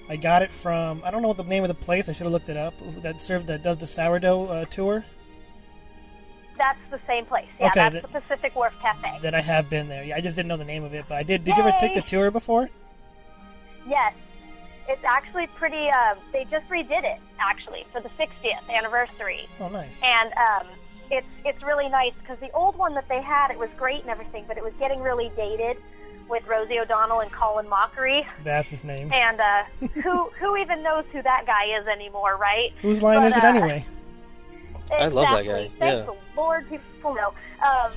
I 0.09 0.16
got 0.16 0.42
it 0.42 0.50
from. 0.50 1.00
I 1.05 1.12
don't 1.12 1.22
know 1.22 1.29
what 1.29 1.37
the 1.37 1.44
name 1.44 1.62
of 1.62 1.68
the 1.68 1.74
place. 1.74 2.09
I 2.09 2.12
should 2.12 2.24
have 2.24 2.33
looked 2.33 2.48
it 2.48 2.57
up. 2.57 2.74
That 3.03 3.22
served 3.22 3.46
that 3.46 3.62
does 3.62 3.79
the 3.79 3.87
sourdough 3.87 4.46
uh, 4.46 4.64
tour. 4.64 5.05
That's 6.59 6.79
the 6.90 7.01
same 7.07 7.25
place. 7.25 7.47
Yeah, 7.61 7.68
Okay, 7.68 7.81
that's 7.90 7.94
that- 8.03 8.12
the 8.12 8.21
Pacific 8.21 8.55
Wharf 8.57 8.75
Cafe. 8.83 9.18
That 9.23 9.35
I 9.35 9.40
have 9.40 9.71
been 9.71 9.88
there. 9.88 10.05
Yeah, 10.05 10.16
I 10.16 10.21
just 10.21 10.37
didn't 10.37 10.49
know 10.49 10.57
the 10.57 10.64
name 10.64 10.85
of 10.85 10.92
it, 10.92 11.05
but 11.09 11.16
I 11.16 11.23
did. 11.23 11.44
Did 11.44 11.57
you 11.57 11.62
ever 11.62 11.77
take 11.81 11.94
the 11.94 12.03
tour 12.03 12.31
before? 12.31 12.68
Yes, 13.88 14.12
it's 14.88 15.05
actually 15.05 15.47
pretty. 15.49 15.88
Uh, 15.88 16.14
they 16.33 16.44
just 16.51 16.68
redid 16.68 17.05
it 17.05 17.21
actually 17.38 17.87
for 17.92 18.01
the 18.01 18.11
60th 18.11 18.68
anniversary. 18.68 19.49
Oh, 19.61 19.68
nice. 19.68 20.01
and 20.03 20.33
um, 20.35 20.66
it's 21.11 21.27
it's 21.44 21.62
really 21.62 21.88
nice 21.88 22.12
because 22.21 22.38
the 22.40 22.51
old 22.53 22.77
one 22.77 22.94
that 22.94 23.09
they 23.09 23.23
had 23.23 23.51
it 23.51 23.59
was 23.59 23.71
great 23.79 24.01
and 24.03 24.11
everything, 24.11 24.44
but 24.49 24.57
it 24.59 24.64
was 24.64 24.73
getting 24.79 25.01
really 25.01 25.31
dated 25.37 25.77
with 26.29 26.47
Rosie 26.47 26.79
O'Donnell 26.79 27.21
and 27.21 27.31
Colin 27.33 27.66
Mochrie, 27.66 28.27
That's 28.44 28.71
his 28.71 28.85
name. 28.85 29.11
and 29.12 29.40
uh, 29.40 29.62
who 30.03 30.29
who 30.38 30.57
even 30.57 30.83
knows 30.83 31.05
who 31.12 31.23
that 31.23 31.44
guy 31.47 31.79
is 31.81 31.87
anymore, 31.87 32.37
right? 32.37 32.73
Whose 32.83 33.03
line 33.03 33.21
but, 33.21 33.31
is 33.33 33.37
it 33.38 33.44
uh, 33.44 33.47
anyway? 33.47 33.87
I 34.92 35.09
love 35.09 35.29
that 35.29 35.44
guy, 35.44 35.70
Thank 35.79 35.81
yeah. 35.81 36.05
the 36.05 36.14
Lord, 36.37 36.68
people 36.68 37.14
know. 37.14 37.35
Um, 37.62 37.92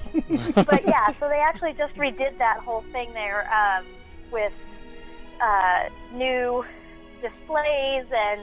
but 0.66 0.86
yeah, 0.86 1.14
so 1.20 1.30
they 1.30 1.40
actually 1.40 1.74
just 1.74 1.96
redid 1.96 2.38
that 2.38 2.60
whole 2.60 2.84
thing 2.92 3.14
there 3.14 3.50
um, 3.54 3.86
with 4.32 4.54
uh, 5.42 5.90
new 6.14 6.66
displays 7.22 8.06
and 8.12 8.42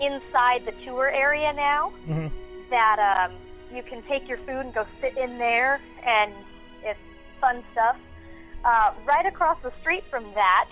inside 0.00 0.64
the 0.64 0.72
tour 0.84 1.08
area 1.08 1.52
now 1.52 1.90
hmm 2.06 2.26
that 2.70 3.28
um, 3.28 3.36
you 3.74 3.82
can 3.82 4.02
take 4.04 4.26
your 4.28 4.38
food 4.38 4.60
and 4.64 4.72
go 4.72 4.86
sit 5.00 5.16
in 5.18 5.36
there, 5.36 5.78
and 6.06 6.32
it's 6.82 6.98
fun 7.38 7.62
stuff. 7.72 7.98
Uh, 8.64 8.94
right 9.04 9.26
across 9.26 9.58
the 9.62 9.72
street 9.82 10.02
from 10.08 10.24
that 10.34 10.70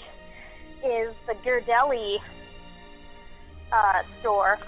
is 0.83 1.14
the 1.26 1.35
Ghirardelli 1.44 2.18
uh, 3.70 4.03
store, 4.20 4.59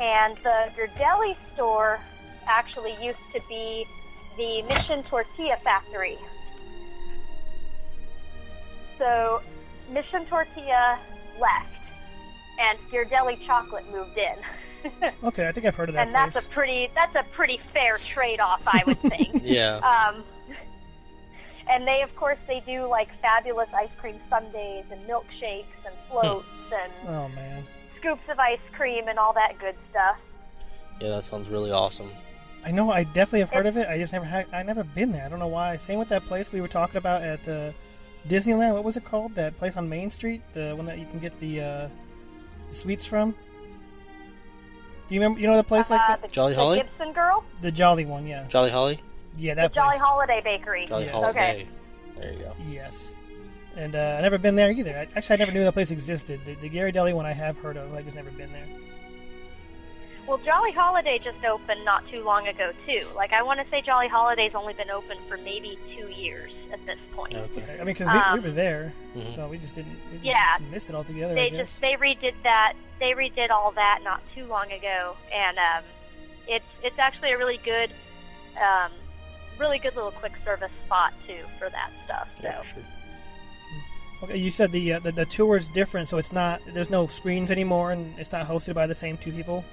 and 0.00 0.36
the 0.38 0.70
Ghirardelli 0.76 1.36
store 1.54 1.98
actually 2.46 2.92
used 3.04 3.18
to 3.34 3.40
be 3.48 3.84
the 4.36 4.62
Mission 4.62 5.02
Tortilla 5.02 5.56
Factory. 5.62 6.16
So 8.98 9.42
Mission 9.90 10.24
Tortilla 10.26 10.98
left, 11.40 11.74
and 12.60 12.78
Ghirardelli 12.90 13.44
Chocolate 13.46 13.84
moved 13.92 14.18
in. 14.18 14.34
Okay, 15.24 15.48
I 15.48 15.50
think 15.50 15.66
I've 15.66 15.74
heard 15.74 15.88
of 15.88 15.96
that 15.96 16.06
and 16.06 16.14
that's 16.14 16.34
place. 16.34 16.44
a 16.44 16.48
pretty 16.48 16.90
that's 16.94 17.16
a 17.16 17.24
pretty 17.32 17.60
fair 17.74 17.98
trade 17.98 18.38
off, 18.38 18.62
I 18.64 18.84
would 18.86 18.98
think. 19.00 19.42
Yeah. 19.44 19.78
um, 19.78 20.22
and 21.68 21.86
they, 21.86 22.00
of 22.02 22.14
course, 22.14 22.38
they 22.46 22.62
do 22.64 22.86
like 22.86 23.08
fabulous 23.20 23.68
ice 23.74 23.90
cream 24.00 24.20
sundaes 24.30 24.84
and 24.92 25.00
milkshakes 25.08 25.64
and 25.84 25.94
floats 26.08 26.46
and 26.72 26.92
oh 27.08 27.28
man. 27.34 27.66
Scoops 27.98 28.22
of 28.28 28.38
ice 28.38 28.58
cream 28.72 29.08
and 29.08 29.18
all 29.18 29.32
that 29.34 29.58
good 29.58 29.74
stuff. 29.90 30.18
Yeah, 31.00 31.10
that 31.10 31.24
sounds 31.24 31.48
really 31.48 31.70
awesome. 31.70 32.10
I 32.64 32.70
know. 32.70 32.90
I 32.90 33.04
definitely 33.04 33.40
have 33.40 33.50
heard 33.50 33.66
of 33.66 33.76
it. 33.76 33.88
I 33.88 33.98
just 33.98 34.12
never 34.12 34.24
had. 34.24 34.46
I 34.52 34.62
never 34.62 34.82
been 34.82 35.12
there. 35.12 35.24
I 35.24 35.28
don't 35.28 35.38
know 35.38 35.46
why. 35.46 35.76
Same 35.76 35.98
with 35.98 36.08
that 36.08 36.24
place 36.26 36.52
we 36.52 36.60
were 36.60 36.68
talking 36.68 36.96
about 36.96 37.22
at 37.22 37.46
uh, 37.48 37.70
Disneyland. 38.28 38.74
What 38.74 38.84
was 38.84 38.96
it 38.96 39.04
called? 39.04 39.34
That 39.36 39.56
place 39.58 39.76
on 39.76 39.88
Main 39.88 40.10
Street, 40.10 40.42
the 40.54 40.74
one 40.74 40.84
that 40.86 40.98
you 40.98 41.06
can 41.06 41.20
get 41.20 41.38
the, 41.38 41.60
uh, 41.60 41.88
the 42.68 42.74
sweets 42.74 43.06
from. 43.06 43.32
Do 45.08 45.14
you 45.14 45.20
remember? 45.20 45.40
You 45.40 45.46
know 45.46 45.56
the 45.56 45.62
place 45.64 45.88
like 45.88 46.00
uh, 46.00 46.08
that? 46.08 46.22
the, 46.22 46.28
Jolly 46.28 46.54
the 46.54 46.60
Holly? 46.60 46.78
Gibson 46.80 47.12
Girl, 47.12 47.44
The 47.62 47.70
Jolly 47.72 48.04
one, 48.04 48.26
yeah. 48.26 48.46
Jolly 48.48 48.70
Holly. 48.70 49.00
Yeah, 49.36 49.54
the 49.54 49.62
that 49.62 49.72
Jolly. 49.72 49.96
Holiday 49.96 50.40
Bakery. 50.42 50.86
Jolly 50.86 51.04
Yes. 51.04 51.14
Holiday. 51.14 51.38
Okay. 51.38 51.68
There 52.20 52.32
you 52.32 52.38
go. 52.40 52.56
Yes. 52.68 53.14
And 53.78 53.94
uh, 53.94 54.16
I 54.18 54.22
never 54.22 54.38
been 54.38 54.56
there 54.56 54.72
either. 54.72 54.90
I, 54.90 55.06
actually, 55.16 55.34
I 55.34 55.36
never 55.36 55.52
knew 55.52 55.62
that 55.62 55.72
place 55.72 55.92
existed. 55.92 56.40
The, 56.44 56.54
the 56.56 56.68
Ghirardelli 56.68 57.14
one 57.14 57.26
I 57.26 57.32
have 57.32 57.56
heard 57.58 57.76
of. 57.76 57.94
I 57.94 58.02
just 58.02 58.16
never 58.16 58.30
been 58.32 58.52
there. 58.52 58.66
Well, 60.26 60.38
Jolly 60.38 60.72
Holiday 60.72 61.18
just 61.22 61.42
opened 61.44 61.84
not 61.84 62.06
too 62.10 62.22
long 62.24 62.48
ago 62.48 62.72
too. 62.86 63.06
Like 63.14 63.32
I 63.32 63.42
want 63.42 63.60
to 63.60 63.70
say 63.70 63.80
Jolly 63.80 64.08
Holiday's 64.08 64.54
only 64.54 64.74
been 64.74 64.90
open 64.90 65.16
for 65.28 65.38
maybe 65.38 65.78
two 65.96 66.08
years 66.08 66.50
at 66.72 66.84
this 66.86 66.98
point. 67.14 67.34
Okay. 67.34 67.62
Okay. 67.62 67.74
I 67.74 67.76
mean, 67.78 67.94
because 67.94 68.08
we, 68.12 68.18
Um, 68.18 68.34
we 68.34 68.40
were 68.40 68.50
there, 68.50 68.92
Mhm. 69.16 69.36
so 69.36 69.46
we 69.48 69.56
just 69.58 69.76
didn't. 69.76 69.96
We 70.10 70.14
just 70.18 70.24
Yeah. 70.24 70.58
Missed 70.70 70.90
it 70.90 70.96
altogether. 70.96 71.32
I 71.32 71.36
they 71.36 71.50
guess. 71.50 71.60
just 71.70 71.80
they 71.80 71.94
redid 71.94 72.34
that 72.42 72.74
they 72.98 73.12
redid 73.12 73.50
all 73.50 73.70
that 73.72 74.00
not 74.02 74.20
too 74.34 74.44
long 74.46 74.70
ago 74.72 75.16
and 75.32 75.56
um, 75.56 75.84
it's 76.48 76.66
it's 76.82 76.98
actually 76.98 77.30
a 77.30 77.38
really 77.38 77.58
good 77.58 77.90
um, 78.60 78.90
really 79.56 79.78
good 79.78 79.94
little 79.94 80.10
quick 80.10 80.32
service 80.44 80.72
spot 80.84 81.14
too 81.26 81.38
for 81.60 81.70
that 81.70 81.90
stuff 82.04 82.28
so 82.38 82.42
Yeah, 82.48 82.60
for 82.60 82.74
sure. 82.74 82.82
Okay, 84.22 84.36
you 84.36 84.50
said 84.50 84.72
the, 84.72 84.94
uh, 84.94 84.98
the 84.98 85.12
the 85.12 85.24
tour 85.26 85.56
is 85.56 85.68
different, 85.68 86.08
so 86.08 86.18
it's 86.18 86.32
not. 86.32 86.60
There's 86.74 86.90
no 86.90 87.06
screens 87.06 87.50
anymore, 87.50 87.92
and 87.92 88.18
it's 88.18 88.32
not 88.32 88.46
hosted 88.48 88.74
by 88.74 88.86
the 88.86 88.94
same 88.94 89.16
two 89.16 89.32
people. 89.32 89.64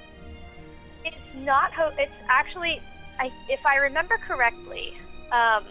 it's 1.04 1.16
not 1.44 1.72
ho- 1.74 1.94
it's 1.98 2.12
actually 2.30 2.82
I, 3.20 3.32
if 3.50 3.66
I 3.66 3.78
remember 3.78 4.18
correctly 4.18 4.94
um, 5.32 5.64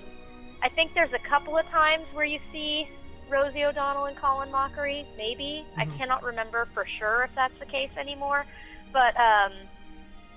I 0.63 0.69
think 0.75 0.95
there's 0.95 1.13
a 1.13 1.19
couple 1.19 1.57
of 1.57 1.67
times 1.67 2.05
where 2.13 2.25
you 2.25 2.41
see 2.53 2.89
Rosie 3.31 3.65
O'Donnell 3.65 4.07
and 4.07 4.17
Colin 4.17 4.51
Mochrie. 4.51 5.05
Maybe 5.17 5.65
I 5.77 5.85
cannot 5.87 6.23
remember 6.23 6.67
for 6.75 6.87
sure 6.99 7.25
if 7.25 7.35
that's 7.35 7.59
the 7.59 7.67
case 7.67 7.91
anymore. 7.97 8.45
But 8.93 9.17
um, 9.17 9.53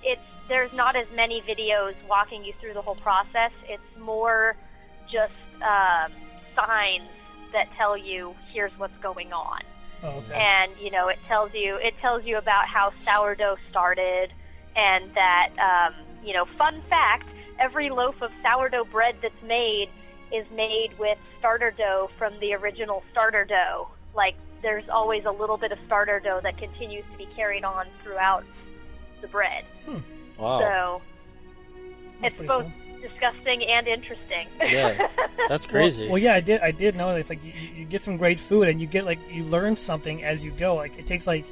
it's 0.04 0.22
there's 0.48 0.72
not 0.74 0.96
as 0.96 1.08
many 1.16 1.42
videos 1.42 1.96
walking 2.10 2.46
you 2.46 2.54
through 2.62 2.74
the 2.74 2.82
whole 2.82 2.96
process. 2.96 3.52
It's 3.68 3.98
more 4.00 4.56
just 5.12 5.34
um, 5.62 6.12
signs 6.56 7.10
that 7.54 7.68
tell 7.78 7.98
you 7.98 8.36
here's 8.54 8.72
what's 8.78 8.98
going 9.00 9.32
on 9.34 9.62
Oh, 10.04 10.10
okay. 10.20 10.36
and 10.36 10.72
you 10.80 10.92
know 10.92 11.08
it 11.08 11.18
tells 11.28 11.54
you 11.54 11.76
it 11.76 11.98
tells 12.00 12.24
you 12.24 12.38
about 12.38 12.68
how 12.68 12.92
sourdough 13.02 13.58
started 13.70 14.32
and 14.76 15.12
that 15.16 15.50
um, 15.60 15.96
you 16.24 16.34
know 16.34 16.46
fun 16.58 16.82
fact 16.90 17.28
every 17.60 17.90
loaf 17.90 18.22
of 18.22 18.32
sourdough 18.48 18.86
bread 18.86 19.16
that's 19.22 19.42
made 19.44 19.90
is 20.32 20.46
made 20.52 20.90
with 21.00 21.18
starter 21.40 21.72
dough 21.72 22.10
from 22.18 22.38
the 22.40 22.54
original 22.54 23.04
starter 23.12 23.44
dough 23.46 23.88
like 24.16 24.36
there's 24.62 24.88
always 24.90 25.26
a 25.26 25.32
little 25.32 25.58
bit 25.58 25.72
of 25.72 25.80
starter 25.88 26.20
dough 26.20 26.40
that 26.44 26.58
continues 26.58 27.04
to 27.12 27.18
be 27.18 27.26
carried 27.36 27.64
on 27.64 27.88
throughout 28.04 28.44
the 29.22 29.28
bread 29.28 29.64
Wow. 30.38 30.60
so 30.60 31.02
That's 32.22 32.36
it's 32.36 32.48
both 32.48 32.66
cool. 32.66 32.72
Disgusting 33.02 33.64
and 33.64 33.88
interesting 33.88 34.48
Yeah. 34.60 35.08
That's 35.50 35.66
crazy. 35.66 36.04
Well, 36.04 36.12
well, 36.14 36.18
yeah, 36.22 36.34
I 36.34 36.42
did. 36.42 36.62
I 36.62 36.72
did 36.72 36.96
know 36.96 37.10
that 37.14 37.20
it's 37.20 37.30
like 37.30 37.44
you, 37.44 37.52
you 37.54 37.86
get 37.86 38.02
some 38.02 38.18
great 38.18 38.40
food, 38.40 38.68
and 38.68 38.80
you 38.82 38.88
get 38.88 39.06
like 39.06 39.20
you 39.32 39.44
learn 39.44 39.78
something 39.78 40.24
as 40.24 40.44
you 40.44 40.52
go. 40.52 40.76
Like 40.76 40.98
it 41.00 41.08
takes 41.08 41.26
like 41.28 41.46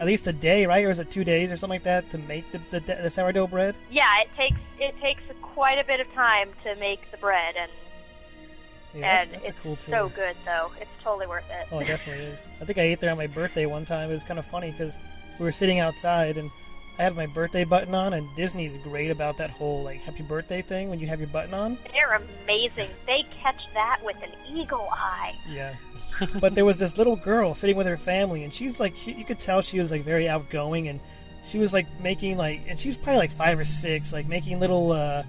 at 0.00 0.06
least 0.06 0.26
a 0.26 0.32
day, 0.32 0.66
right, 0.66 0.84
or 0.84 0.90
is 0.90 0.98
it 0.98 1.10
two 1.10 1.24
days 1.24 1.50
or 1.50 1.56
something 1.56 1.76
like 1.76 1.84
that 1.84 2.10
to 2.10 2.18
make 2.18 2.50
the 2.52 2.60
the, 2.70 2.80
the 2.80 3.10
sourdough 3.10 3.46
bread? 3.46 3.74
yeah 3.90 4.20
it 4.22 4.28
takes 4.36 4.58
it 4.78 4.94
takes 5.00 5.22
quite 5.42 5.78
a 5.78 5.84
bit 5.84 5.98
of 6.00 6.12
time 6.12 6.50
to 6.64 6.74
make 6.76 7.10
the 7.10 7.16
bread 7.16 7.54
and 7.58 7.70
Yeah, 8.94 9.22
and 9.22 9.30
that's 9.32 9.44
it's 9.48 9.58
a 9.58 9.62
cool 9.62 9.76
too. 9.76 9.90
so 9.90 10.08
good 10.10 10.36
though. 10.44 10.70
It's 10.80 10.90
totally 11.02 11.26
worth 11.26 11.44
it. 11.50 11.66
Oh, 11.72 11.78
it 11.80 11.86
definitely 11.86 12.24
is. 12.26 12.48
I 12.60 12.64
think 12.64 12.78
I 12.78 12.82
ate 12.82 13.00
there 13.00 13.10
on 13.10 13.16
my 13.16 13.26
birthday 13.26 13.66
one 13.66 13.84
time. 13.84 14.10
It 14.10 14.12
was 14.12 14.24
kind 14.24 14.38
of 14.38 14.46
funny 14.46 14.70
because 14.72 14.98
we 15.38 15.44
were 15.44 15.52
sitting 15.52 15.78
outside 15.78 16.36
and 16.36 16.50
I 16.98 17.02
had 17.04 17.14
my 17.14 17.26
birthday 17.26 17.64
button 17.64 17.94
on, 17.94 18.14
and 18.14 18.28
Disney's 18.34 18.76
great 18.78 19.10
about 19.10 19.36
that 19.38 19.50
whole 19.50 19.84
like 19.84 20.00
happy 20.00 20.22
birthday 20.24 20.62
thing 20.62 20.90
when 20.90 20.98
you 20.98 21.06
have 21.06 21.20
your 21.20 21.28
button 21.28 21.54
on. 21.54 21.78
They're 21.92 22.20
amazing. 22.42 22.88
They 23.06 23.24
catch 23.40 23.72
that 23.74 24.00
with 24.04 24.20
an 24.22 24.30
eagle 24.52 24.88
eye. 24.90 25.34
Yeah. 25.48 25.74
but 26.40 26.56
there 26.56 26.64
was 26.64 26.80
this 26.80 26.96
little 26.98 27.14
girl 27.14 27.54
sitting 27.54 27.76
with 27.76 27.86
her 27.86 27.96
family, 27.96 28.42
and 28.42 28.52
she's 28.52 28.80
like, 28.80 28.96
she, 28.96 29.12
you 29.12 29.24
could 29.24 29.38
tell 29.38 29.62
she 29.62 29.78
was 29.78 29.92
like 29.92 30.02
very 30.02 30.28
outgoing, 30.28 30.88
and 30.88 30.98
she 31.46 31.58
was 31.58 31.72
like 31.72 31.86
making 32.00 32.36
like, 32.36 32.62
and 32.66 32.78
she 32.78 32.88
was 32.88 32.96
probably 32.96 33.18
like 33.20 33.30
five 33.30 33.58
or 33.58 33.64
six, 33.64 34.12
like 34.12 34.26
making 34.26 34.58
little, 34.58 34.90
uh, 34.90 35.22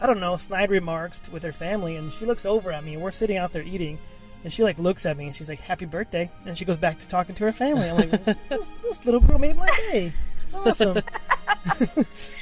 I 0.00 0.06
don't 0.06 0.20
know, 0.20 0.36
snide 0.36 0.70
remarks 0.70 1.28
with 1.32 1.42
her 1.42 1.52
family, 1.52 1.96
and 1.96 2.12
she 2.12 2.24
looks 2.24 2.46
over 2.46 2.70
at 2.70 2.84
me, 2.84 2.94
and 2.94 3.02
we're 3.02 3.10
sitting 3.10 3.36
out 3.36 3.52
there 3.52 3.62
eating, 3.62 3.98
and 4.44 4.52
she 4.52 4.62
like 4.62 4.78
looks 4.78 5.04
at 5.06 5.16
me, 5.16 5.26
and 5.26 5.34
she's 5.34 5.48
like, 5.48 5.60
"Happy 5.60 5.84
birthday," 5.86 6.30
and 6.46 6.56
she 6.56 6.64
goes 6.64 6.78
back 6.78 7.00
to 7.00 7.08
talking 7.08 7.34
to 7.34 7.44
her 7.44 7.52
family. 7.52 7.90
I'm 7.90 7.96
like, 7.96 8.48
this, 8.48 8.68
this 8.82 9.04
little 9.04 9.20
girl 9.20 9.38
made 9.40 9.56
my 9.56 9.68
day. 9.90 10.12
It's 10.54 10.80
awesome. 10.80 10.94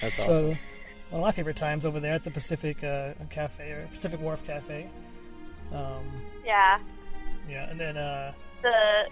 That's 0.01 0.19
awesome. 0.21 0.57
So, 1.11 1.17
one 1.17 1.21
of 1.23 1.27
my 1.27 1.33
favorite 1.33 1.57
times 1.57 1.85
over 1.87 2.01
there 2.01 2.13
at 2.13 2.23
the 2.25 2.31
Pacific 2.31 2.85
uh, 2.85 3.13
Cafe 3.31 3.71
or 3.71 3.89
Pacific 3.93 4.21
Wharf 4.21 4.45
Cafe. 4.45 4.89
Um, 5.73 6.05
Yeah. 6.45 6.79
yeah, 7.49 7.71
and 7.71 7.81
then 7.81 7.97
uh, 7.97 8.33
The 8.63 9.09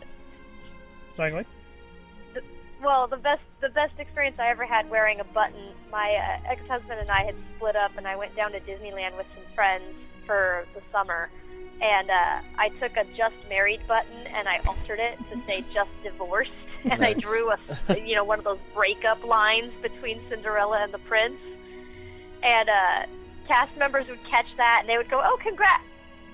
sorry, 1.16 1.30
go 1.30 1.36
ahead. 1.38 2.44
well, 2.82 3.06
the 3.06 3.16
best 3.16 3.40
the 3.62 3.70
best 3.70 3.94
experience 3.98 4.36
I 4.38 4.48
ever 4.50 4.64
had 4.66 4.90
wearing 4.90 5.20
a 5.20 5.24
button. 5.24 5.72
My 5.90 6.10
uh, 6.44 6.50
ex 6.50 6.60
husband 6.68 7.00
and 7.00 7.10
I 7.10 7.24
had 7.24 7.34
split 7.56 7.76
up, 7.76 7.96
and 7.96 8.06
I 8.06 8.16
went 8.16 8.36
down 8.36 8.52
to 8.52 8.60
Disneyland 8.60 9.16
with 9.16 9.26
some 9.34 9.44
friends 9.54 9.84
for 10.26 10.66
the 10.74 10.82
summer. 10.92 11.30
And 11.80 12.10
uh, 12.10 12.40
I 12.58 12.70
took 12.80 12.96
a 12.96 13.04
just 13.16 13.34
married 13.48 13.80
button 13.86 14.26
and 14.34 14.48
I 14.48 14.58
altered 14.66 14.98
it 14.98 15.18
to 15.30 15.40
say 15.46 15.62
just 15.74 15.90
divorced, 16.02 16.50
and 16.90 17.04
I 17.04 17.12
drew 17.12 17.50
a 17.50 17.58
you 18.00 18.14
know 18.14 18.24
one 18.24 18.38
of 18.38 18.44
those 18.44 18.58
breakup 18.74 19.24
lines 19.24 19.72
between 19.82 20.20
Cinderella 20.28 20.82
and 20.82 20.92
the 20.92 20.98
prince. 20.98 21.36
And 22.42 22.68
uh, 22.68 23.06
cast 23.46 23.76
members 23.76 24.08
would 24.08 24.22
catch 24.24 24.46
that 24.56 24.78
and 24.80 24.88
they 24.88 24.96
would 24.96 25.10
go, 25.10 25.20
"Oh, 25.22 25.36
congrats!" 25.42 25.82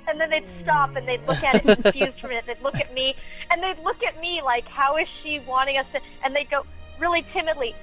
And 0.08 0.20
then 0.20 0.30
they'd 0.30 0.44
stop 0.62 0.94
and 0.96 1.06
they'd 1.06 1.24
look 1.26 1.42
at 1.42 1.64
it 1.64 1.82
confused 1.82 2.20
for 2.20 2.26
a 2.26 2.30
minute. 2.30 2.44
They'd 2.46 2.62
look 2.62 2.76
at 2.80 2.92
me 2.92 3.14
and 3.50 3.62
they'd 3.62 3.78
look 3.82 4.02
at 4.04 4.20
me 4.20 4.42
like, 4.42 4.66
"How 4.68 4.96
is 4.96 5.08
she 5.22 5.40
wanting 5.40 5.76
us 5.76 5.86
to?" 5.92 6.00
And 6.24 6.36
they'd 6.36 6.50
go 6.50 6.64
really 7.00 7.24
timidly, 7.32 7.74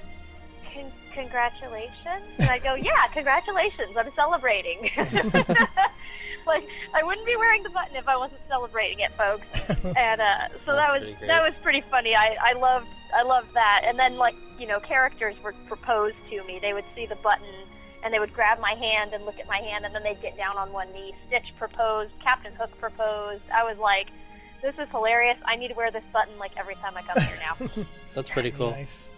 Con- 0.72 0.92
"Congratulations!" 1.12 2.24
And 2.38 2.48
I 2.48 2.58
go, 2.58 2.74
"Yeah, 2.74 3.06
congratulations! 3.12 3.96
I'm 3.96 4.10
celebrating." 4.12 4.90
like 6.46 6.66
I 6.94 7.02
wouldn't 7.02 7.26
be 7.26 7.36
wearing 7.36 7.62
the 7.62 7.70
button 7.70 7.96
if 7.96 8.08
I 8.08 8.16
wasn't 8.16 8.40
celebrating 8.48 9.00
it, 9.00 9.12
folks. 9.12 9.46
And 9.96 10.20
uh, 10.20 10.48
so 10.66 10.74
That's 10.74 10.92
that 10.92 11.00
was 11.00 11.20
that 11.20 11.42
was 11.42 11.54
pretty 11.62 11.80
funny. 11.80 12.14
I 12.14 12.36
I 12.40 12.52
loved 12.52 12.88
I 13.14 13.22
loved 13.22 13.54
that. 13.54 13.82
And 13.84 13.98
then 13.98 14.16
like 14.16 14.34
you 14.58 14.66
know 14.66 14.80
characters 14.80 15.36
were 15.42 15.54
proposed 15.66 16.16
to 16.30 16.44
me. 16.44 16.58
They 16.60 16.72
would 16.72 16.84
see 16.94 17.06
the 17.06 17.16
button 17.16 17.46
and 18.02 18.12
they 18.12 18.18
would 18.18 18.32
grab 18.32 18.58
my 18.60 18.72
hand 18.72 19.12
and 19.12 19.24
look 19.24 19.38
at 19.38 19.46
my 19.46 19.58
hand, 19.58 19.84
and 19.84 19.94
then 19.94 20.02
they'd 20.02 20.20
get 20.22 20.36
down 20.36 20.56
on 20.56 20.72
one 20.72 20.90
knee. 20.92 21.14
Stitch 21.26 21.52
proposed. 21.58 22.10
Captain 22.22 22.52
Hook 22.54 22.70
proposed. 22.78 23.42
I 23.52 23.62
was 23.64 23.78
like, 23.78 24.08
this 24.62 24.74
is 24.78 24.88
hilarious. 24.90 25.38
I 25.44 25.56
need 25.56 25.68
to 25.68 25.74
wear 25.74 25.90
this 25.90 26.04
button 26.12 26.38
like 26.38 26.56
every 26.56 26.76
time 26.76 26.96
I 26.96 27.02
come 27.02 27.22
here 27.22 27.38
now. 27.76 27.84
That's 28.14 28.30
pretty 28.30 28.50
cool. 28.50 28.70
Nice. 28.70 29.10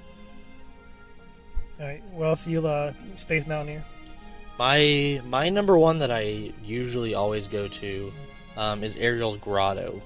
All 1.80 1.86
right, 1.86 2.02
what 2.12 2.28
else 2.28 2.46
you 2.46 2.64
uh, 2.66 2.92
Space 3.16 3.46
Mountaineer? 3.46 3.84
My 4.58 5.20
my 5.24 5.48
number 5.48 5.76
one 5.78 5.98
that 6.00 6.10
I 6.10 6.52
usually 6.64 7.14
always 7.14 7.46
go 7.46 7.68
to 7.68 8.12
um, 8.56 8.84
is 8.84 8.96
Ariel's 8.96 9.38
Grotto. 9.38 10.00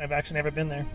I've 0.00 0.12
actually 0.12 0.34
never 0.36 0.50
been 0.50 0.68
there. 0.68 0.86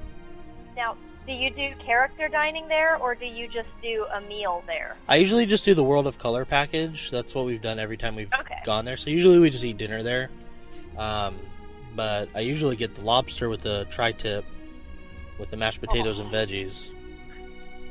now, 0.76 0.96
do 1.26 1.34
you 1.34 1.50
do 1.50 1.70
character 1.86 2.28
dining 2.28 2.68
there, 2.68 2.98
or 2.98 3.16
do 3.16 3.26
you 3.26 3.48
just 3.48 3.70
do 3.82 4.06
a 4.14 4.20
meal 4.22 4.64
there? 4.66 4.98
I 5.08 5.18
usually 5.18 5.46
just 5.46 5.66
do 5.66 5.74
the 5.74 5.84
World 5.84 6.08
of 6.08 6.18
Color 6.18 6.46
package. 6.46 7.10
That's 7.12 7.34
what 7.36 7.46
we've 7.46 7.62
done 7.62 7.80
every 7.80 7.98
time 7.98 8.16
we've 8.16 8.32
Okay. 8.40 8.60
gone 8.66 8.86
there. 8.86 8.98
So 8.98 9.10
usually 9.10 9.40
we 9.40 9.50
just 9.50 9.64
eat 9.64 9.78
dinner 9.78 10.04
there. 10.04 10.30
Um, 10.98 11.36
but 11.96 12.30
I 12.36 12.40
usually 12.42 12.76
get 12.76 12.96
the 12.96 13.04
lobster 13.06 13.50
with 13.50 13.62
the 13.62 13.86
tri-tip, 13.92 14.46
with 15.40 15.52
the 15.52 15.58
mashed 15.58 15.80
potatoes 15.82 16.20
and 16.20 16.32
veggies, 16.32 16.90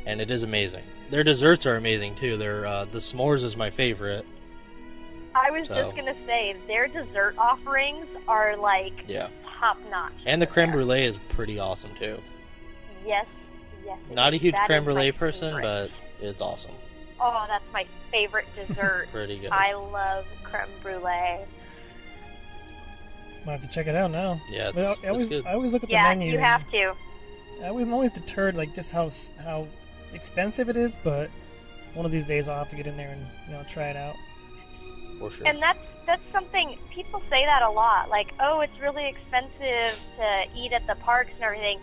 and 0.07 0.21
it 0.21 0.31
is 0.31 0.43
amazing. 0.43 0.85
Their 1.11 1.23
desserts 1.25 1.67
are 1.67 1.77
amazing 1.77 2.17
too. 2.17 2.37
Their 2.37 2.67
uh, 2.67 2.85
the 2.87 2.99
s'mores 2.99 3.43
is 3.45 3.57
my 3.57 3.71
favorite. 3.71 4.27
I 5.35 5.51
was 5.51 5.69
So- 5.69 5.75
just 5.75 5.97
gonna 5.97 6.15
say 6.27 6.57
their 6.67 6.89
dessert 6.89 7.35
offerings 7.39 8.07
are 8.27 8.57
like 8.57 9.05
Yeah, 9.07 9.29
top 9.61 9.79
notch. 9.91 10.13
and 10.25 10.41
the 10.41 10.47
creme 10.47 10.71
brulee 10.71 11.05
is 11.05 11.19
pretty 11.29 11.59
awesome 11.59 11.91
too. 11.99 12.21
Yes, 13.07 13.27
yes. 13.85 13.99
it 14.11 14.15
Not 14.15 14.33
a 14.35 14.37
huge 14.37 14.55
That 14.55 14.67
creme 14.67 14.85
brulee 14.85 15.13
person, 15.13 15.55
favorite. 15.57 15.91
but 16.21 16.27
it's 16.27 16.41
awesome. 16.41 16.73
oh, 17.21 17.45
that's 17.49 17.65
my 17.73 17.85
favorite 18.11 18.47
dessert. 18.57 19.09
Pretty 19.13 19.39
good. 19.39 19.51
I 19.53 19.75
love 19.75 20.27
creme 20.43 20.67
brulee. 20.83 21.45
I'll 23.47 23.53
have 23.53 23.63
to 23.63 23.69
check 23.69 23.87
it 23.87 23.95
out 23.95 24.11
now. 24.11 24.41
Yeah, 24.51 24.73
But 24.75 24.83
I, 24.85 24.93
it's, 24.93 25.05
I 25.05 25.09
always, 25.09 25.23
it's 25.25 25.31
good. 25.31 25.47
I 25.47 25.53
always 25.53 25.73
look 25.73 25.85
at 25.85 25.91
Yeah, 25.91 26.13
the 26.15 26.19
menu. 26.19 26.33
you 26.33 26.39
have 26.39 26.69
to. 26.73 26.95
I 27.63 27.71
was- 27.71 27.85
I'm 27.85 27.93
always 27.93 28.11
deterred, 28.11 28.57
like 28.57 28.75
just 28.75 28.91
how 28.91 29.09
how 29.43 29.69
expensive 30.17 30.69
it 30.69 30.77
is. 30.77 30.99
But 31.05 31.31
one 31.95 32.05
of 32.05 32.13
these 32.13 32.25
days, 32.27 32.49
I'll 32.49 32.59
have 32.59 32.71
to 32.71 32.77
get 32.77 32.87
in 32.87 32.97
there 32.97 33.11
and 33.11 33.25
you 33.47 33.53
know 33.53 33.63
try 33.69 33.91
it 33.91 33.97
out. 33.97 34.17
for 35.19 35.31
sure. 35.31 35.47
And 35.47 35.63
that's 35.63 35.79
that's 36.07 36.23
something 36.33 36.79
people 36.91 37.21
say 37.31 37.45
that 37.45 37.63
a 37.63 37.71
lot. 37.71 38.09
Like, 38.09 38.33
oh, 38.41 38.61
it's 38.61 38.79
really 38.81 39.07
expensive 39.07 40.01
to 40.19 40.47
eat 40.57 40.73
at 40.73 40.87
the 40.87 40.95
parks 40.97 41.33
and 41.35 41.43
everything. 41.45 41.81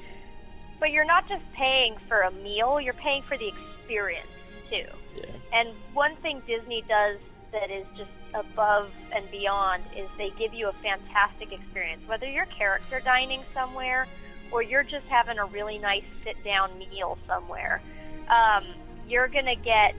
But 0.80 0.92
you're 0.92 1.06
not 1.06 1.28
just 1.30 1.44
paying 1.54 1.96
for 2.08 2.22
a 2.22 2.32
meal; 2.32 2.82
you're 2.82 2.94
paying 2.94 3.24
for 3.24 3.38
the 3.38 3.48
experience 3.48 4.28
too. 4.70 4.86
yeah. 5.16 5.26
And 5.54 5.70
one 5.94 6.16
thing 6.18 6.42
Disney 6.48 6.84
does 6.88 7.18
that 7.52 7.70
is 7.70 7.86
just 7.96 8.10
above 8.34 8.90
and 9.14 9.30
beyond 9.30 9.84
is 9.96 10.10
they 10.18 10.32
give 10.32 10.54
you 10.54 10.68
a 10.70 10.74
fantastic 10.82 11.52
experience. 11.52 12.02
Whether 12.08 12.30
you're 12.30 12.48
character 12.48 13.00
dining 13.00 13.44
somewhere 13.54 14.08
or 14.52 14.64
you're 14.64 14.84
just 14.84 15.06
having 15.08 15.38
a 15.38 15.46
really 15.46 15.78
nice 15.78 16.04
sit 16.24 16.44
down 16.44 16.78
meal 16.80 17.18
somewhere, 17.28 17.82
um, 18.30 18.66
you're 19.08 19.28
going 19.28 19.46
to 19.46 19.56
get 19.56 19.96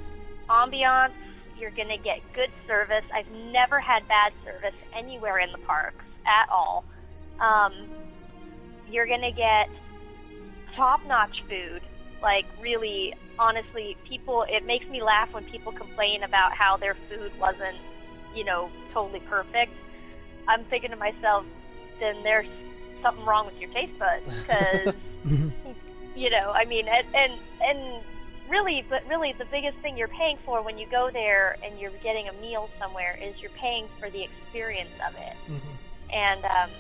ambiance, 0.49 1.13
you're 1.59 1.71
going 1.71 1.89
to 1.89 1.99
get 1.99 2.21
good 2.35 2.51
service. 2.67 3.05
I've 3.15 3.31
never 3.53 3.81
had 3.81 4.07
bad 4.09 4.33
service 4.45 4.87
anywhere 4.95 5.39
in 5.39 5.53
the 5.53 5.59
parks 5.59 6.05
at 6.27 6.49
all. 6.51 6.85
Um, 7.41 7.73
you're 8.91 9.07
going 9.07 9.23
to 9.23 9.33
get 9.33 9.69
top 10.75 11.05
notch 11.07 11.43
food. 11.49 11.83
Like, 12.23 12.47
really, 12.61 13.15
honestly, 13.39 13.97
people, 14.09 14.45
it 14.49 14.65
makes 14.65 14.87
me 14.87 15.03
laugh 15.03 15.33
when 15.33 15.45
people 15.45 15.73
complain 15.73 16.23
about 16.23 16.53
how 16.53 16.77
their 16.77 16.95
food 16.95 17.31
wasn't, 17.39 17.77
you 18.35 18.45
know, 18.45 18.71
totally 18.93 19.21
perfect. 19.21 19.73
I'm 20.49 20.65
thinking 20.65 20.91
to 20.91 20.97
myself, 20.97 21.45
then 22.01 22.23
there's 22.23 22.47
something 23.03 23.25
wrong 23.25 23.47
with 23.47 23.61
your 23.61 23.71
taste 23.71 23.99
buds. 23.99 24.25
Because, 24.25 24.95
you 26.17 26.31
know, 26.31 26.51
I 26.55 26.65
mean, 26.65 26.89
and, 26.89 27.07
and, 27.15 27.33
and 27.63 28.05
really, 28.49 28.85
but 28.89 29.07
really, 29.09 29.33
the 29.33 29.45
biggest 29.47 29.79
thing 29.79 29.97
you're 29.97 30.09
paying 30.09 30.37
for 30.45 30.63
when 30.63 30.79
you 30.79 30.87
go 30.91 31.11
there 31.13 31.57
and 31.65 31.79
you're 31.79 31.91
getting 32.03 32.29
a 32.29 32.33
meal 32.35 32.69
somewhere 32.79 33.19
is 33.23 33.35
you're 33.41 33.51
paying 33.61 33.89
for 33.99 34.11
the 34.11 34.23
experience 34.23 34.91
of 35.09 35.15
it 35.17 35.37
Mhm. 35.51 35.61
and 36.13 36.45
um, 36.45 36.71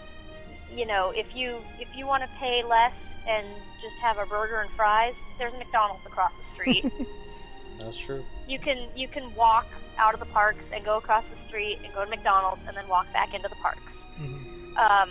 you 0.74 0.86
know, 0.86 1.10
if 1.10 1.34
you 1.34 1.58
if 1.78 1.88
you 1.96 2.06
want 2.06 2.22
to 2.22 2.28
pay 2.38 2.62
less 2.62 2.92
and 3.28 3.46
just 3.80 3.94
have 4.02 4.18
a 4.18 4.26
burger 4.26 4.60
and 4.60 4.70
fries, 4.72 5.14
there's 5.38 5.54
a 5.54 5.58
McDonald's 5.58 6.04
across 6.06 6.32
the 6.36 6.54
street. 6.54 6.84
That's 7.78 7.98
true. 7.98 8.24
you 8.46 8.58
can 8.58 8.88
you 8.94 9.08
can 9.08 9.34
walk 9.34 9.66
out 9.98 10.14
of 10.14 10.20
the 10.20 10.26
parks 10.26 10.64
and 10.72 10.84
go 10.84 10.96
across 10.98 11.24
the 11.30 11.48
street 11.48 11.78
and 11.84 11.92
go 11.94 12.04
to 12.04 12.10
McDonald's 12.10 12.60
and 12.66 12.76
then 12.76 12.86
walk 12.88 13.10
back 13.12 13.32
into 13.34 13.48
the 13.48 13.54
parks. 13.56 13.80
Mhm. 14.20 14.76
Um, 14.76 15.10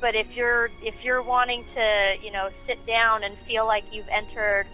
but 0.00 0.14
if 0.14 0.34
you're 0.36 0.70
if 0.82 1.02
you're 1.04 1.22
wanting 1.22 1.64
to 1.74 2.14
you 2.22 2.30
know 2.30 2.50
sit 2.66 2.84
down 2.86 3.24
and 3.24 3.36
feel 3.38 3.66
like 3.66 3.84
you've 3.92 4.08
entered 4.08 4.66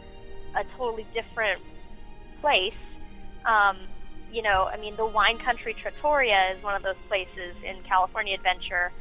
a 0.56 0.64
totally 0.76 1.06
different 1.14 1.60
place, 2.40 2.74
um, 3.44 3.76
you 4.32 4.42
know, 4.42 4.68
I 4.72 4.76
mean, 4.76 4.96
the 4.96 5.06
wine 5.06 5.38
country 5.38 5.74
Trattoria 5.74 6.54
is 6.56 6.62
one 6.62 6.74
of 6.74 6.82
those 6.82 7.00
places 7.08 7.54
in 7.64 7.82
California 7.84 8.34
Adventure 8.34 8.92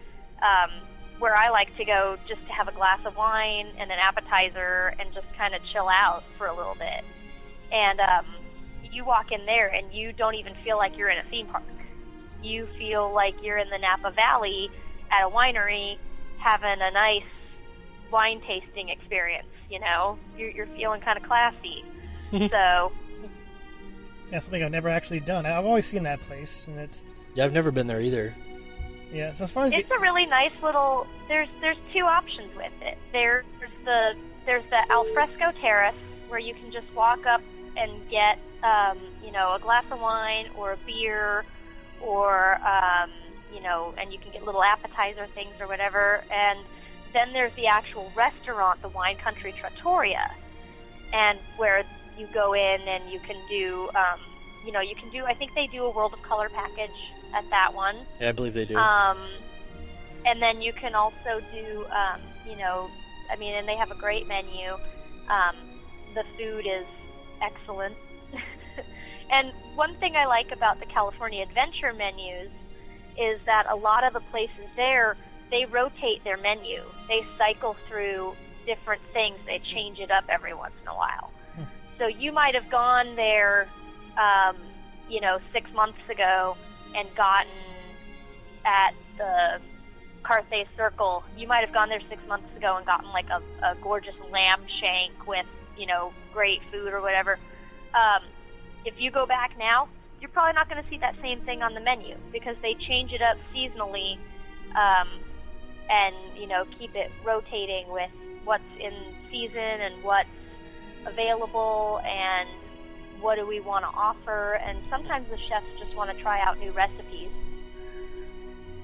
um, 0.41 0.71
where 1.19 1.35
I 1.35 1.49
like 1.49 1.75
to 1.77 1.85
go 1.85 2.17
just 2.27 2.45
to 2.47 2.53
have 2.53 2.67
a 2.67 2.71
glass 2.71 2.99
of 3.05 3.15
wine 3.15 3.67
and 3.77 3.91
an 3.91 3.97
appetizer 3.99 4.93
and 4.99 5.13
just 5.13 5.27
kind 5.37 5.53
of 5.53 5.61
chill 5.73 5.89
out 5.89 6.23
for 6.37 6.47
a 6.47 6.55
little 6.55 6.75
bit. 6.75 7.03
And 7.71 7.99
um, 7.99 8.25
you 8.91 9.03
walk 9.03 9.31
in 9.31 9.45
there 9.45 9.67
and 9.67 9.91
you 9.91 10.13
don't 10.13 10.35
even 10.35 10.55
feel 10.55 10.77
like 10.77 10.97
you're 10.97 11.09
in 11.09 11.17
a 11.17 11.29
theme 11.29 11.47
park. 11.47 11.63
You 12.41 12.67
feel 12.77 13.13
like 13.13 13.35
you're 13.43 13.57
in 13.57 13.69
the 13.69 13.79
Napa 13.79 14.11
Valley 14.11 14.69
at 15.11 15.25
a 15.25 15.29
winery 15.29 15.97
having 16.37 16.81
a 16.81 16.91
nice 16.91 17.23
wine 18.11 18.41
tasting 18.47 18.89
experience. 18.89 19.47
You 19.69 19.79
know, 19.79 20.17
you're, 20.37 20.49
you're 20.49 20.67
feeling 20.67 21.01
kind 21.01 21.17
of 21.17 21.23
classy. 21.23 21.83
so 22.31 22.91
Yeah, 24.31 24.39
something 24.39 24.63
I've 24.63 24.71
never 24.71 24.89
actually 24.89 25.19
done. 25.21 25.45
I've 25.45 25.65
always 25.65 25.85
seen 25.85 26.03
that 26.03 26.19
place, 26.21 26.67
and 26.67 26.77
it's 26.79 27.03
Yeah, 27.35 27.45
I've 27.45 27.53
never 27.53 27.71
been 27.71 27.87
there 27.87 28.01
either. 28.01 28.33
yeah. 29.11 29.31
So 29.31 29.43
as 29.45 29.51
far 29.51 29.65
as 29.65 29.71
the, 29.71 29.79
it's 29.79 29.91
a 29.91 29.99
really 29.99 30.25
nice 30.25 30.51
little. 30.61 31.07
There's 31.27 31.49
there's 31.61 31.77
two 31.93 32.03
options 32.05 32.53
with 32.55 32.71
it. 32.81 32.97
There's 33.11 33.45
the 33.85 34.15
there's 34.45 34.63
the 34.69 34.91
alfresco 34.91 35.51
terrace 35.61 35.95
where 36.29 36.39
you 36.39 36.53
can 36.53 36.71
just 36.71 36.87
walk 36.95 37.25
up 37.25 37.41
and 37.77 37.91
get 38.09 38.37
um, 38.63 38.97
you 39.23 39.31
know 39.31 39.53
a 39.55 39.59
glass 39.59 39.85
of 39.91 40.01
wine 40.01 40.47
or 40.57 40.73
a 40.73 40.77
beer 40.85 41.45
or 42.01 42.55
um, 42.67 43.09
you 43.53 43.61
know 43.61 43.93
and 43.97 44.11
you 44.11 44.19
can 44.19 44.31
get 44.31 44.45
little 44.45 44.63
appetizer 44.63 45.25
things 45.35 45.53
or 45.61 45.67
whatever. 45.67 46.23
And 46.31 46.59
then 47.17 47.33
there's 47.33 47.53
the 47.55 47.65
actual 47.65 48.11
restaurant, 48.15 48.81
the 48.83 48.89
Wine 48.89 49.17
Country 49.17 49.51
Trattoria, 49.59 50.29
and 51.13 51.39
where 51.57 51.83
you 52.17 52.27
go 52.33 52.53
in 52.53 52.81
and 52.81 53.11
you 53.11 53.19
can 53.19 53.35
do 53.49 53.89
um, 53.95 54.19
you 54.65 54.71
know 54.71 54.81
you 54.81 54.95
can 54.95 55.09
do. 55.09 55.25
I 55.25 55.33
think 55.33 55.55
they 55.55 55.67
do 55.67 55.83
a 55.85 55.89
World 55.89 56.13
of 56.13 56.21
Color 56.21 56.49
package 56.49 56.91
at 57.33 57.49
that 57.49 57.73
one. 57.73 57.97
Yeah, 58.21 58.29
I 58.29 58.31
believe 58.33 58.53
they 58.53 58.65
do. 58.65 58.77
Um, 58.77 59.17
and 60.25 60.41
then 60.41 60.61
you 60.61 60.73
can 60.73 60.93
also 60.93 61.41
do, 61.53 61.85
um, 61.85 62.21
you 62.47 62.57
know, 62.57 62.89
I 63.31 63.37
mean, 63.37 63.53
and 63.55 63.67
they 63.67 63.77
have 63.77 63.91
a 63.91 63.95
great 63.95 64.27
menu. 64.27 64.73
Um, 65.29 65.55
the 66.13 66.23
food 66.37 66.65
is 66.67 66.85
excellent. 67.41 67.95
and 69.31 69.51
one 69.75 69.95
thing 69.95 70.15
I 70.15 70.25
like 70.25 70.51
about 70.51 70.79
the 70.79 70.85
California 70.85 71.43
Adventure 71.43 71.93
menus 71.93 72.49
is 73.17 73.39
that 73.45 73.65
a 73.69 73.75
lot 73.75 74.03
of 74.03 74.13
the 74.13 74.19
places 74.31 74.67
there, 74.75 75.17
they 75.49 75.65
rotate 75.65 76.23
their 76.23 76.37
menu. 76.37 76.83
They 77.07 77.25
cycle 77.37 77.75
through 77.87 78.35
different 78.65 79.01
things. 79.13 79.37
They 79.45 79.59
change 79.59 79.99
it 79.99 80.11
up 80.11 80.25
every 80.29 80.53
once 80.53 80.73
in 80.81 80.87
a 80.87 80.95
while. 80.95 81.31
So 81.97 82.05
you 82.05 82.31
might 82.31 82.53
have 82.53 82.69
gone 82.69 83.15
there, 83.15 83.67
um, 84.17 84.55
you 85.09 85.19
know, 85.19 85.39
six 85.51 85.71
months 85.73 85.97
ago 86.09 86.55
and 86.95 87.07
gotten 87.15 87.51
at 88.65 88.93
the 89.17 89.59
Carthay 90.23 90.67
Circle. 90.75 91.23
You 91.35 91.47
might 91.47 91.65
have 91.65 91.73
gone 91.73 91.89
there 91.89 92.01
six 92.09 92.21
months 92.27 92.55
ago 92.55 92.77
and 92.77 92.85
gotten 92.85 93.09
like 93.09 93.29
a, 93.29 93.41
a 93.65 93.75
gorgeous 93.81 94.15
lamb 94.31 94.61
shank 94.79 95.25
with, 95.25 95.47
you 95.77 95.87
know, 95.87 96.13
great 96.33 96.61
food 96.71 96.93
or 96.93 97.01
whatever. 97.01 97.39
Um, 97.95 98.23
if 98.85 98.99
you 98.99 99.09
go 99.09 99.25
back 99.25 99.57
now, 99.57 99.87
you're 100.21 100.29
probably 100.29 100.53
not 100.53 100.69
going 100.69 100.83
to 100.83 100.89
see 100.89 100.97
that 100.99 101.15
same 101.21 101.41
thing 101.41 101.63
on 101.63 101.73
the 101.73 101.79
menu 101.79 102.15
because 102.31 102.55
they 102.61 102.75
change 102.75 103.11
it 103.11 103.21
up 103.21 103.37
seasonally 103.53 104.17
um, 104.75 105.07
and, 105.89 106.15
you 106.37 106.47
know, 106.47 106.65
keep 106.77 106.95
it 106.95 107.11
rotating 107.23 107.87
with 107.89 108.11
what's 108.43 108.63
in 108.79 108.93
season 109.29 109.57
and 109.57 110.03
what's 110.03 110.29
available 111.05 112.01
and 112.05 112.47
what 113.21 113.35
do 113.35 113.47
we 113.47 113.59
want 113.59 113.83
to 113.83 113.89
offer. 113.89 114.53
And 114.63 114.79
sometimes 114.89 115.29
the 115.29 115.37
chefs 115.37 115.65
just 115.79 115.95
want 115.95 116.15
to 116.15 116.21
try 116.21 116.39
out 116.41 116.59
new 116.59 116.71
recipes. 116.71 117.29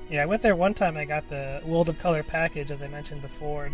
Yeah, 0.09 0.23
I 0.23 0.25
went 0.25 0.41
there 0.41 0.55
one 0.55 0.73
time. 0.73 0.97
I 0.97 1.05
got 1.05 1.27
the 1.29 1.61
World 1.65 1.89
of 1.89 1.97
Color 1.97 2.23
package, 2.23 2.71
as 2.71 2.83
I 2.83 2.87
mentioned 2.87 3.21
before, 3.21 3.69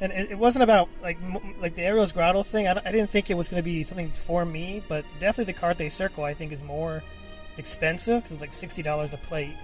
and, 0.00 0.12
it, 0.12 0.30
it 0.32 0.38
wasn't 0.38 0.62
about 0.62 0.88
like 1.02 1.18
like 1.60 1.74
the 1.74 1.82
Ariel's 1.82 2.12
Grotto 2.12 2.42
thing. 2.42 2.66
I, 2.66 2.80
I 2.84 2.92
didn't 2.92 3.10
think 3.10 3.30
it 3.30 3.36
was 3.36 3.48
going 3.48 3.60
to 3.60 3.64
be 3.64 3.82
something 3.84 4.10
for 4.10 4.44
me, 4.44 4.82
but 4.88 5.04
definitely 5.20 5.52
the 5.52 5.58
Carthay 5.58 5.90
Circle 5.90 6.24
I 6.24 6.34
think 6.34 6.52
is 6.52 6.62
more 6.62 7.02
expensive 7.58 8.18
because 8.18 8.32
it's 8.32 8.40
like 8.40 8.52
sixty 8.52 8.82
dollars 8.82 9.12
a 9.12 9.18
plate. 9.18 9.54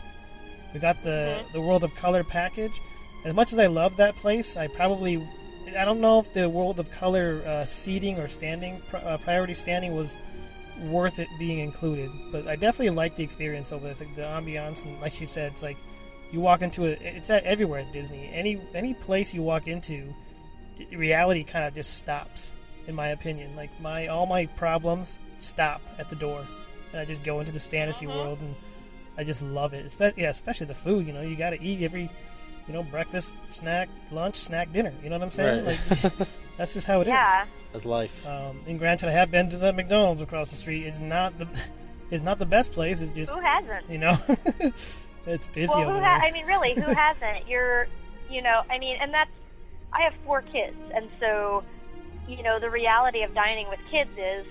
We 0.74 0.81
got 0.81 1.02
the 1.02 1.38
mm-hmm. 1.40 1.52
the 1.52 1.61
World 1.61 1.85
of 1.85 1.94
Color 1.94 2.24
package. 2.24 2.78
As 3.28 3.34
much 3.34 3.52
as 3.52 3.58
I 3.58 3.66
love 3.66 3.98
that 3.98 4.16
place, 4.16 4.56
I 4.56 4.68
probably 4.68 5.22
I 5.76 5.84
don't 5.84 6.00
know 6.00 6.18
if 6.18 6.32
the 6.32 6.48
World 6.48 6.80
of 6.80 6.90
Color 6.90 7.42
uh, 7.46 7.64
seating 7.66 8.18
or 8.18 8.26
standing 8.26 8.80
uh, 8.94 9.18
priority 9.18 9.52
standing 9.52 9.94
was 9.94 10.16
worth 10.84 11.18
it 11.18 11.28
being 11.38 11.58
included. 11.58 12.10
But 12.32 12.48
I 12.48 12.56
definitely 12.56 12.88
like 12.90 13.16
the 13.16 13.24
experience 13.24 13.70
over 13.70 13.82
there. 13.82 13.90
It's 13.90 14.00
like 14.00 14.16
the 14.16 14.22
ambiance, 14.22 14.86
and 14.86 14.98
like 15.02 15.12
she 15.12 15.26
said, 15.26 15.52
it's 15.52 15.62
like 15.62 15.76
you 16.32 16.40
walk 16.40 16.62
into 16.62 16.86
it. 16.86 17.02
It's 17.02 17.28
at 17.28 17.44
everywhere 17.44 17.80
at 17.80 17.92
Disney. 17.92 18.30
Any 18.32 18.62
any 18.74 18.94
place 18.94 19.34
you 19.34 19.42
walk 19.42 19.68
into, 19.68 20.14
reality 20.90 21.44
kind 21.44 21.66
of 21.66 21.74
just 21.74 21.98
stops. 21.98 22.54
In 22.86 22.94
my 22.94 23.08
opinion, 23.08 23.54
like 23.54 23.68
my 23.78 24.06
all 24.06 24.24
my 24.24 24.46
problems 24.46 25.18
stop 25.36 25.82
at 25.98 26.08
the 26.08 26.16
door, 26.16 26.46
and 26.92 27.00
I 27.02 27.04
just 27.04 27.24
go 27.24 27.40
into 27.40 27.52
this 27.52 27.66
fantasy 27.66 28.06
world, 28.06 28.38
and 28.40 28.54
I 29.18 29.24
just 29.24 29.42
love 29.42 29.74
it. 29.74 29.84
Especially 29.84 30.22
yeah, 30.22 30.30
especially 30.30 30.68
the 30.68 30.74
food. 30.74 31.06
You 31.06 31.12
know, 31.12 31.20
you 31.20 31.36
got 31.36 31.50
to 31.50 31.62
eat 31.62 31.82
every. 31.82 32.10
You 32.68 32.74
know, 32.74 32.83
breakfast, 32.83 33.35
snack, 33.50 33.88
lunch, 34.12 34.37
snack, 34.37 34.72
dinner. 34.72 34.92
You 35.02 35.09
know 35.11 35.16
what 35.16 35.24
I'm 35.24 35.31
saying? 35.31 35.64
Right. 35.64 35.78
Like, 35.90 36.28
that's 36.59 36.74
just 36.74 36.87
how 36.87 37.00
it 37.00 37.07
is. 37.09 37.12
yeah. 37.12 37.46
That's 37.72 37.85
life. 37.85 38.26
Um, 38.26 38.61
and 38.66 38.78
granted, 38.78 39.09
I 39.09 39.12
have 39.12 39.31
been 39.31 39.48
to 39.50 39.57
the 39.57 39.72
McDonald's 39.72 40.22
across 40.22 40.50
the 40.50 40.57
street. 40.57 40.85
It's 40.87 41.00
not 41.00 41.38
the, 41.38 41.46
it's 42.11 42.22
not 42.22 42.38
the 42.38 42.46
best 42.46 42.72
place. 42.72 43.00
It's 43.00 43.12
just 43.12 43.35
Who 43.38 43.44
hasn't? 43.44 43.88
you 43.90 43.98
know, 43.98 44.16
it's 45.26 45.46
busy 45.48 45.68
Well, 45.74 45.83
over 45.83 45.92
who 45.94 46.00
there. 46.00 46.04
ha- 46.20 46.26
I 46.26 46.31
mean, 46.31 46.46
really, 46.46 46.74
who 46.74 46.83
hasn't? 46.92 47.48
You're, 47.48 47.87
you 48.31 48.42
know, 48.42 48.62
I 48.70 48.78
mean, 48.78 48.96
and 49.00 49.12
that's. 49.12 49.31
I 49.92 50.02
have 50.02 50.12
four 50.26 50.42
kids, 50.42 50.76
and 50.94 51.09
so, 51.18 51.64
you 52.28 52.42
know, 52.42 52.59
the 52.61 52.68
reality 52.68 53.22
of 53.22 53.33
dining 53.35 53.68
with 53.70 53.81
kids 53.90 54.11
is 54.18 54.44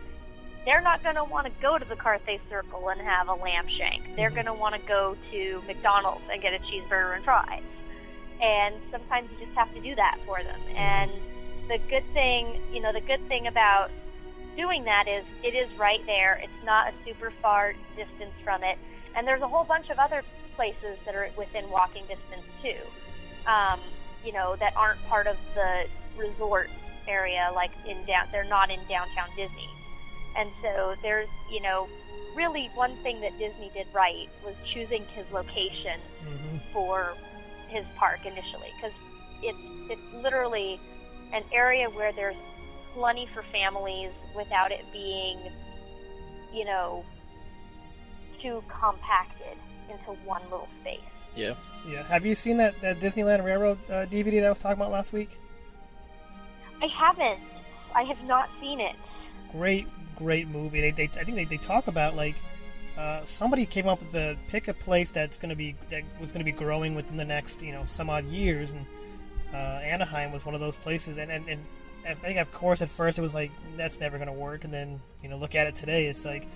they're 0.66 0.82
not 0.82 1.04
going 1.04 1.14
to 1.16 1.24
want 1.24 1.46
to 1.46 1.52
go 1.62 1.78
to 1.78 1.86
the 1.86 1.96
Carthay 1.96 2.40
Circle 2.50 2.90
and 2.90 3.00
have 3.00 3.28
a 3.28 3.36
lamb 3.36 3.68
shank. 3.68 4.16
They're 4.16 4.32
going 4.32 4.48
to 4.48 4.54
want 4.54 4.74
to 4.74 4.82
go 4.88 5.16
to 5.32 5.64
McDonald's 5.68 6.24
and 6.32 6.42
get 6.42 6.54
a 6.56 6.60
cheeseburger 6.64 7.16
and 7.16 7.24
fries. 7.24 7.62
And 8.42 8.76
sometimes 8.92 9.30
you 9.32 9.46
just 9.46 9.58
have 9.58 9.74
to 9.74 9.82
do 9.82 9.96
that 9.96 10.18
for 10.26 10.42
them. 10.44 10.60
And 10.76 11.12
the 11.68 11.80
good 11.90 12.04
thing, 12.14 12.60
you 12.72 12.82
know, 12.82 12.94
the 12.94 13.02
good 13.02 13.22
thing 13.28 13.48
about 13.48 13.90
doing 14.56 14.86
that 14.86 15.08
is 15.08 15.26
it 15.44 15.56
is 15.56 15.70
right 15.78 16.02
there. 16.06 16.40
It's 16.44 16.66
not 16.66 16.88
a 16.88 16.94
super 17.06 17.32
far 17.42 17.74
distance 17.96 18.34
from 18.44 18.64
it. 18.64 18.78
And 19.16 19.28
there's 19.28 19.42
a 19.42 19.48
whole 19.48 19.64
bunch 19.64 19.90
of 19.90 20.00
other 20.00 20.24
places 20.56 20.98
that 21.06 21.16
are 21.16 21.30
within 21.38 21.70
walking 21.70 22.04
distance 22.04 22.46
too. 22.62 22.78
Um, 23.50 23.80
you 24.24 24.34
know, 24.34 24.56
that 24.60 24.74
aren't 24.76 25.04
part 25.08 25.28
of 25.28 25.38
the 25.56 25.86
resort 26.18 26.70
area, 27.08 27.50
like 27.54 27.72
in 27.88 28.06
down. 28.06 28.28
They're 28.32 28.44
not 28.44 28.70
in 28.70 28.80
downtown 28.90 29.30
Disney. 29.36 29.70
And 30.36 30.50
so 30.62 30.96
there's, 31.02 31.30
you 31.52 31.62
know, 31.62 31.88
really 32.36 32.70
one 32.76 32.96
thing 32.98 33.22
that 33.22 33.38
Disney 33.40 33.72
did 33.74 33.88
right 33.94 34.30
was 34.44 34.54
choosing 34.74 35.06
his 35.16 35.26
location 35.32 36.00
Mhm. 36.24 36.60
for 36.74 37.16
his 37.68 37.86
park 37.96 38.26
initially 38.26 38.70
because 38.76 38.96
it's 39.44 39.58
it's 39.90 40.24
literally 40.24 40.80
an 41.34 41.44
area 41.52 41.90
where 41.90 42.12
there's 42.12 42.36
plenty 42.94 43.28
for 43.28 43.44
families 43.44 44.12
without 44.36 44.72
it 44.72 44.84
being, 44.92 45.38
you 46.54 46.66
know, 46.66 47.04
too 48.42 48.64
compacted 48.68 49.58
into 49.90 50.12
one 50.26 50.42
little 50.44 50.68
space. 50.82 51.00
Yeah. 51.36 51.54
Yeah. 51.88 52.04
Have 52.04 52.26
you 52.26 52.36
seen 52.36 52.58
that, 52.58 52.80
that 52.82 53.00
Disneyland 53.00 53.44
Railroad 53.44 53.78
uh, 53.90 54.06
DVD 54.08 54.42
that 54.42 54.46
I 54.46 54.50
was 54.50 54.60
talking 54.60 54.78
about 54.78 54.92
last 54.92 55.14
week? 55.14 55.30
I 56.82 56.88
haven't. 56.88 57.40
I 57.96 58.04
have 58.04 58.22
not 58.24 58.50
seen 58.60 58.80
it. 58.80 58.96
Great, 59.52 59.88
great 60.16 60.48
movie. 60.48 60.82
They, 60.82 60.92
they 60.92 61.04
I 61.20 61.24
think 61.24 61.38
they, 61.38 61.46
they 61.46 61.58
talk 61.58 61.88
about 61.88 62.16
like 62.16 62.36
uh, 62.98 63.24
somebody 63.26 63.66
came 63.66 63.88
up 63.88 64.00
with 64.00 64.12
the 64.12 64.36
pick 64.48 64.68
a 64.68 64.74
place 64.74 65.12
that's 65.12 65.38
going 65.38 65.50
to 65.50 65.56
be 65.56 65.76
that 65.90 66.04
was 66.20 66.32
going 66.32 66.40
to 66.40 66.52
be 66.52 66.58
growing 66.58 66.96
within 66.96 67.18
the 67.18 67.26
next 67.26 67.62
you 67.62 67.72
know 67.72 67.84
some 67.86 68.10
odd 68.10 68.26
years, 68.26 68.72
and 68.72 68.86
uh, 69.54 69.58
Anaheim 69.84 70.32
was 70.32 70.46
one 70.46 70.56
of 70.56 70.62
those 70.62 70.78
places. 70.78 71.18
And, 71.18 71.32
and 71.32 71.48
and 71.48 71.66
I 72.08 72.14
think 72.16 72.40
of 72.40 72.52
course 72.52 72.82
at 72.82 72.90
first 72.90 73.20
it 73.20 73.22
was 73.22 73.36
like 73.36 73.52
that's 73.76 74.00
never 74.00 74.18
going 74.18 74.28
to 74.28 74.34
work, 74.34 74.64
and 74.64 74.74
then 74.74 75.00
you 75.22 75.30
know 75.30 75.38
look 75.38 75.56
at 75.56 75.68
it 75.68 75.76
today, 75.76 76.08
it's 76.08 76.26
like 76.26 76.48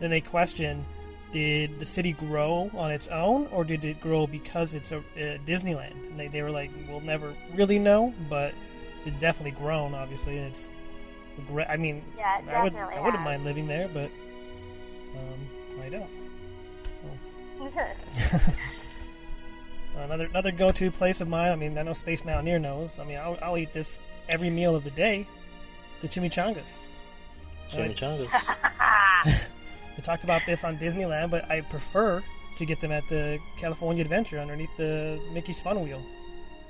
then 0.00 0.10
they 0.10 0.20
question 0.20 0.84
did 1.32 1.78
the 1.80 1.84
city 1.84 2.12
grow 2.12 2.70
on 2.74 2.90
its 2.90 3.08
own, 3.08 3.46
or 3.48 3.64
did 3.64 3.84
it 3.84 4.00
grow 4.00 4.26
because 4.26 4.74
it's 4.74 4.92
a, 4.92 4.98
a 5.16 5.38
Disneyland? 5.44 5.92
And 6.08 6.18
they, 6.18 6.28
they 6.28 6.40
were 6.40 6.52
like, 6.52 6.70
we'll 6.88 7.00
never 7.00 7.34
really 7.54 7.78
know, 7.80 8.14
but 8.30 8.54
it's 9.04 9.18
definitely 9.18 9.50
grown, 9.50 9.92
obviously, 9.94 10.38
and 10.38 10.46
it's. 10.46 10.68
I 11.68 11.76
mean, 11.76 12.02
Yeah, 12.16 12.40
I 12.48 12.62
would 12.62 12.74
I 12.74 12.84
wouldn't 13.00 13.16
has. 13.16 13.24
mind 13.24 13.44
living 13.44 13.66
there, 13.66 13.88
but 13.92 14.10
um, 15.14 15.40
I 15.86 15.88
don't. 15.88 16.10
Oh. 17.60 17.70
Uh, 19.96 20.00
another 20.00 20.26
another 20.26 20.52
go 20.52 20.70
to 20.70 20.90
place 20.90 21.22
of 21.22 21.28
mine. 21.28 21.50
I 21.50 21.56
mean, 21.56 21.78
I 21.78 21.82
know 21.82 21.94
Space 21.94 22.22
Mountaineer 22.22 22.58
knows. 22.58 22.98
I 22.98 23.04
mean, 23.04 23.16
I'll, 23.16 23.38
I'll 23.40 23.56
eat 23.56 23.72
this 23.72 23.96
every 24.28 24.50
meal 24.50 24.76
of 24.76 24.84
the 24.84 24.90
day. 24.90 25.26
The 26.02 26.08
chimichangas. 26.08 26.76
Chimichangas. 27.70 28.28
I 28.34 30.02
talked 30.02 30.24
about 30.24 30.42
this 30.44 30.64
on 30.64 30.76
Disneyland, 30.76 31.30
but 31.30 31.50
I 31.50 31.62
prefer 31.62 32.22
to 32.58 32.66
get 32.66 32.78
them 32.82 32.92
at 32.92 33.08
the 33.08 33.38
California 33.58 34.02
Adventure 34.02 34.38
underneath 34.38 34.76
the 34.76 35.18
Mickey's 35.32 35.60
Fun 35.62 35.82
Wheel. 35.82 36.02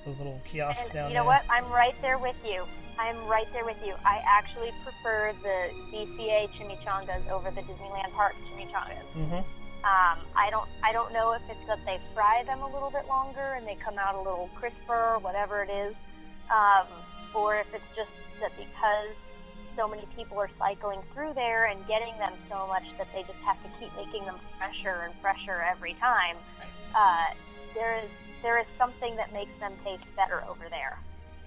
Those 0.06 0.18
little 0.18 0.40
kiosks 0.44 0.90
And 0.90 0.94
down 0.94 1.10
you 1.10 1.14
know 1.16 1.22
there. 1.22 1.42
what? 1.42 1.42
I'm 1.50 1.68
right 1.70 1.94
there 2.00 2.16
with 2.18 2.36
you. 2.46 2.64
I'm 2.98 3.16
right 3.26 3.46
there 3.52 3.64
with 3.64 3.76
you. 3.84 3.94
I 4.04 4.22
actually 4.24 4.70
prefer 4.84 5.32
the 5.42 5.70
DCA 5.92 6.48
chimichangas 6.50 7.28
over 7.28 7.50
the 7.50 7.60
Disneyland 7.62 8.12
Park 8.12 8.34
chimichangas. 8.48 9.04
Mm-hmm. 9.14 9.34
Um, 9.34 10.18
I 10.34 10.48
don't 10.50 10.68
I 10.82 10.92
don't 10.92 11.12
know 11.12 11.32
if 11.32 11.42
it's 11.50 11.66
that 11.66 11.78
they 11.84 12.00
fry 12.14 12.42
them 12.46 12.60
a 12.62 12.72
little 12.72 12.90
bit 12.90 13.06
longer 13.06 13.54
and 13.56 13.66
they 13.66 13.74
come 13.74 13.98
out 13.98 14.14
a 14.14 14.18
little 14.18 14.48
crisper, 14.54 15.14
or 15.14 15.18
whatever 15.18 15.62
it 15.62 15.70
is, 15.70 15.94
um, 16.50 16.86
or 17.34 17.56
if 17.56 17.66
it's 17.74 17.84
just 17.94 18.10
that 18.40 18.52
because 18.56 19.14
so 19.76 19.86
many 19.86 20.06
people 20.16 20.38
are 20.38 20.50
cycling 20.58 21.00
through 21.12 21.34
there 21.34 21.66
and 21.66 21.86
getting 21.86 22.16
them 22.18 22.32
so 22.48 22.66
much 22.66 22.84
that 22.96 23.06
they 23.14 23.22
just 23.22 23.38
have 23.44 23.62
to 23.62 23.68
keep 23.78 23.94
making 23.96 24.24
them 24.24 24.36
fresher 24.56 25.02
and 25.04 25.14
fresher 25.20 25.62
every 25.62 25.94
time. 25.94 26.36
Uh, 26.94 27.26
there 27.74 27.98
is 28.02 28.10
there 28.46 28.60
is 28.60 28.66
something 28.78 29.16
that 29.16 29.32
makes 29.32 29.50
them 29.58 29.72
taste 29.84 30.04
better 30.14 30.44
over 30.48 30.68
there. 30.70 30.96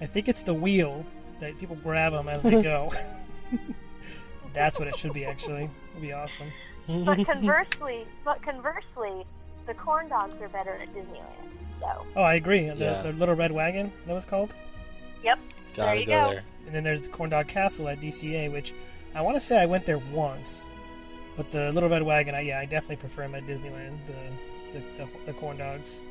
I 0.01 0.05
think 0.05 0.27
it's 0.27 0.43
the 0.43 0.53
wheel 0.53 1.05
that 1.39 1.57
people 1.57 1.77
grab 1.77 2.11
them 2.11 2.27
as 2.27 2.43
they 2.43 2.61
go. 2.61 2.91
That's 4.53 4.77
what 4.77 4.89
it 4.89 4.97
should 4.97 5.13
be, 5.13 5.23
actually. 5.25 5.69
It'd 5.91 6.01
be 6.01 6.11
awesome. 6.11 6.51
But 6.87 7.25
conversely, 7.25 8.05
but 8.25 8.41
conversely, 8.41 9.25
the 9.65 9.73
corn 9.75 10.09
dogs 10.09 10.33
are 10.41 10.49
better 10.49 10.71
at 10.73 10.93
Disneyland. 10.93 11.47
So, 11.79 12.05
Oh, 12.17 12.21
I 12.23 12.33
agree. 12.33 12.67
The, 12.67 12.75
Yeah. 12.75 13.01
the 13.03 13.13
Little 13.13 13.35
Red 13.35 13.53
Wagon, 13.53 13.93
that 14.05 14.13
was 14.13 14.25
called. 14.25 14.53
yep. 15.23 15.39
Gotta 15.75 15.91
there 15.91 15.95
you 16.01 16.05
go 16.05 16.11
go. 16.25 16.29
there. 16.31 16.43
And 16.65 16.75
then 16.75 16.83
there's 16.83 17.03
the 17.03 17.09
Corn 17.09 17.29
Dog 17.29 17.47
Castle 17.47 17.87
at 17.87 18.01
DCA, 18.01 18.51
which 18.51 18.73
I 19.15 19.21
want 19.21 19.37
to 19.37 19.39
say 19.41 19.61
I 19.61 19.65
went 19.67 19.85
there 19.85 19.99
once. 20.11 20.67
But 21.37 21.49
the 21.53 21.71
Little 21.71 21.87
Red 21.87 22.03
Wagon, 22.03 22.35
I, 22.35 22.41
yeah, 22.41 22.59
I 22.59 22.65
definitely 22.65 22.97
prefer 22.97 23.21
them 23.21 23.35
at 23.35 23.43
Disneyland, 23.47 23.97
the, 24.07 24.77
the, 24.79 24.83
the, 24.97 25.07
the 25.27 25.33
corn 25.33 25.55
dogs. 25.57 26.01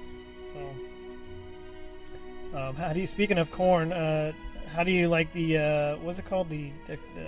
So, 2.52 2.58
um, 2.58 2.74
how 2.76 2.92
do 2.92 3.00
you, 3.00 3.06
speaking 3.06 3.38
of 3.38 3.50
corn, 3.50 3.92
uh, 3.92 4.32
how 4.74 4.82
do 4.84 4.90
you 4.90 5.08
like 5.08 5.32
the, 5.32 5.58
uh, 5.58 5.96
what's 5.96 6.18
it 6.18 6.26
called? 6.26 6.48
The, 6.50 6.70
the, 6.86 6.98
the 7.14 7.26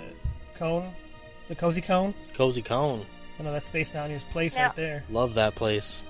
cone? 0.55 0.91
The 1.47 1.55
cozy 1.55 1.81
cone? 1.81 2.13
Cozy 2.33 2.61
Cone. 2.61 3.05
I 3.39 3.43
know 3.43 3.51
that's 3.51 3.65
Space 3.65 3.93
Mountaineer's 3.93 4.23
place 4.25 4.55
Now- 4.55 4.67
right 4.67 4.75
there. 4.75 5.03
Love 5.09 5.33
that 5.35 5.55
place. 5.55 6.05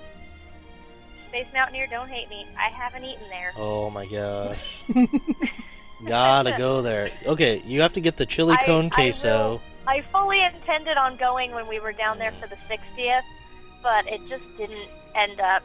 Space 1.28 1.46
Mountaineer, 1.54 1.86
don't 1.88 2.08
hate 2.08 2.28
me. 2.28 2.46
I 2.58 2.68
haven't 2.68 3.04
eaten 3.04 3.26
there. 3.30 3.52
Oh 3.56 3.88
my 3.90 4.06
gosh. 4.06 4.82
Gotta 6.06 6.54
go 6.58 6.82
there. 6.82 7.08
Okay, 7.26 7.62
you 7.64 7.80
have 7.82 7.94
to 7.94 8.00
get 8.00 8.16
the 8.16 8.26
chili 8.26 8.56
I- 8.60 8.64
cone 8.66 8.86
I 8.86 8.88
queso. 8.90 9.48
will- 9.50 9.62
I 9.84 10.02
fully 10.12 10.40
intended 10.44 10.96
on 10.96 11.16
going 11.16 11.52
when 11.52 11.66
we 11.66 11.80
were 11.80 11.92
down 11.92 12.18
there 12.18 12.30
for 12.40 12.46
the 12.46 12.54
60th, 12.70 13.22
but 13.82 14.06
it 14.06 14.20
just 14.28 14.44
didn't 14.56 14.88
end 15.16 15.40
up, 15.40 15.64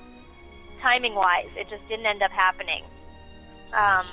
timing 0.81 1.15
wise, 1.15 1.49
it 1.55 1.69
just 1.69 1.87
didn't 1.87 2.05
end 2.05 2.21
up 2.21 2.31
happening. 2.31 2.83
Um, 3.73 4.05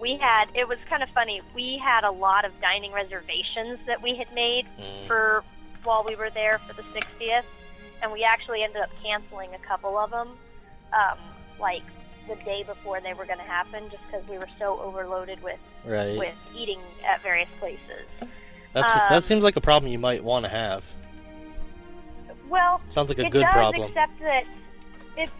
we 0.00 0.16
had, 0.16 0.46
it 0.54 0.68
was 0.68 0.78
kind 0.88 1.02
of 1.02 1.08
funny, 1.10 1.40
we 1.54 1.78
had 1.82 2.04
a 2.04 2.10
lot 2.10 2.44
of 2.44 2.52
dining 2.60 2.92
reservations 2.92 3.78
that 3.86 4.02
we 4.02 4.14
had 4.16 4.32
made 4.34 4.66
Mm. 4.78 5.06
for 5.06 5.44
while 5.84 6.04
we 6.08 6.14
were 6.16 6.30
there 6.30 6.58
for 6.66 6.72
the 6.74 6.82
60th, 6.94 7.44
and 8.02 8.12
we 8.12 8.24
actually 8.24 8.62
ended 8.62 8.82
up 8.82 8.90
canceling 9.02 9.54
a 9.54 9.58
couple 9.66 9.96
of 9.96 10.10
them, 10.10 10.28
um, 10.92 11.18
like 11.58 11.82
the 12.28 12.34
day 12.44 12.62
before 12.64 13.00
they 13.00 13.14
were 13.14 13.24
going 13.24 13.38
to 13.38 13.44
happen, 13.44 13.88
just 13.90 14.02
because 14.06 14.26
we 14.28 14.36
were 14.36 14.48
so 14.58 14.78
overloaded 14.80 15.42
with 15.42 15.58
Right. 15.84 16.18
with 16.18 16.34
eating 16.56 16.80
at 17.06 17.22
various 17.22 17.48
places. 17.60 18.04
That's 18.72 18.92
um, 18.92 19.00
that 19.08 19.22
seems 19.24 19.44
like 19.44 19.54
a 19.56 19.60
problem 19.60 19.90
you 19.92 19.98
might 20.00 20.22
want 20.24 20.44
to 20.44 20.48
have. 20.50 20.82
Well, 22.48 22.80
Sounds 22.90 23.08
like 23.10 23.18
a 23.18 23.26
it 23.26 23.30
good 23.30 23.46
problem. 23.46 23.88
except 23.88 24.18
that 24.20 24.44
it's. 25.16 25.32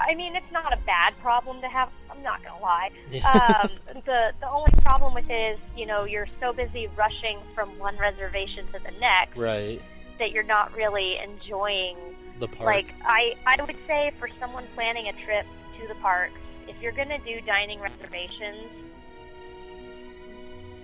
I 0.00 0.14
mean, 0.14 0.36
it's 0.36 0.50
not 0.52 0.72
a 0.72 0.78
bad 0.86 1.18
problem 1.20 1.60
to 1.60 1.68
have. 1.68 1.90
I'm 2.10 2.22
not 2.22 2.42
gonna 2.44 2.60
lie. 2.62 2.90
Um, 3.24 3.70
the 4.04 4.32
the 4.40 4.48
only 4.48 4.72
problem 4.82 5.14
with 5.14 5.28
it 5.28 5.54
is, 5.54 5.58
you 5.76 5.86
know, 5.86 6.04
you're 6.04 6.28
so 6.40 6.52
busy 6.52 6.88
rushing 6.96 7.38
from 7.54 7.68
one 7.78 7.96
reservation 7.96 8.66
to 8.72 8.78
the 8.78 8.92
next 9.00 9.36
Right. 9.36 9.80
that 10.18 10.30
you're 10.32 10.44
not 10.44 10.74
really 10.76 11.18
enjoying. 11.18 11.96
The 12.38 12.46
park. 12.46 12.66
Like 12.66 12.94
I, 13.04 13.34
I 13.46 13.60
would 13.64 13.76
say 13.88 14.12
for 14.18 14.28
someone 14.38 14.64
planning 14.76 15.08
a 15.08 15.12
trip 15.12 15.44
to 15.80 15.88
the 15.88 15.96
parks, 15.96 16.38
if 16.68 16.80
you're 16.80 16.92
gonna 16.92 17.18
do 17.18 17.40
dining 17.40 17.80
reservations, 17.80 18.70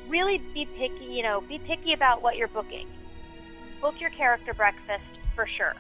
really 0.09 0.39
be 0.53 0.67
picky. 0.67 1.05
You 1.05 1.23
know, 1.23 1.41
be 1.41 1.59
picky 1.59 1.93
about 1.93 2.23
what 2.23 2.37
you're 2.37 2.49
booking. 2.49 2.89
Book 3.81 4.01
your 4.01 4.11
character 4.11 4.53
breakfast 4.55 5.05
for 5.37 5.47
sure. 5.47 5.75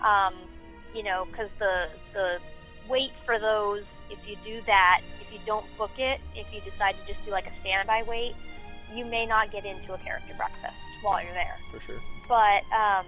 Um, 0.00 0.34
you 0.94 1.02
know, 1.02 1.26
because 1.30 1.50
the 1.58 1.88
the 2.12 2.38
wait 2.88 3.12
for 3.24 3.38
those, 3.38 3.84
if 4.10 4.18
you 4.26 4.36
do 4.44 4.62
that, 4.66 5.00
if 5.20 5.32
you 5.32 5.38
don't 5.46 5.66
book 5.76 5.98
it, 5.98 6.20
if 6.34 6.46
you 6.52 6.60
decide 6.60 6.94
to 6.98 7.12
just 7.12 7.24
do 7.24 7.30
like 7.30 7.46
a 7.46 7.60
standby 7.60 8.02
wait, 8.06 8.34
you 8.94 9.04
may 9.04 9.26
not 9.26 9.52
get 9.52 9.64
into 9.64 9.92
a 9.92 9.98
character 9.98 10.34
breakfast 10.36 10.74
while 11.02 11.22
you're 11.22 11.32
there 11.32 11.56
for 11.70 11.80
sure. 11.80 12.00
but 12.28 12.62
um, 12.74 13.04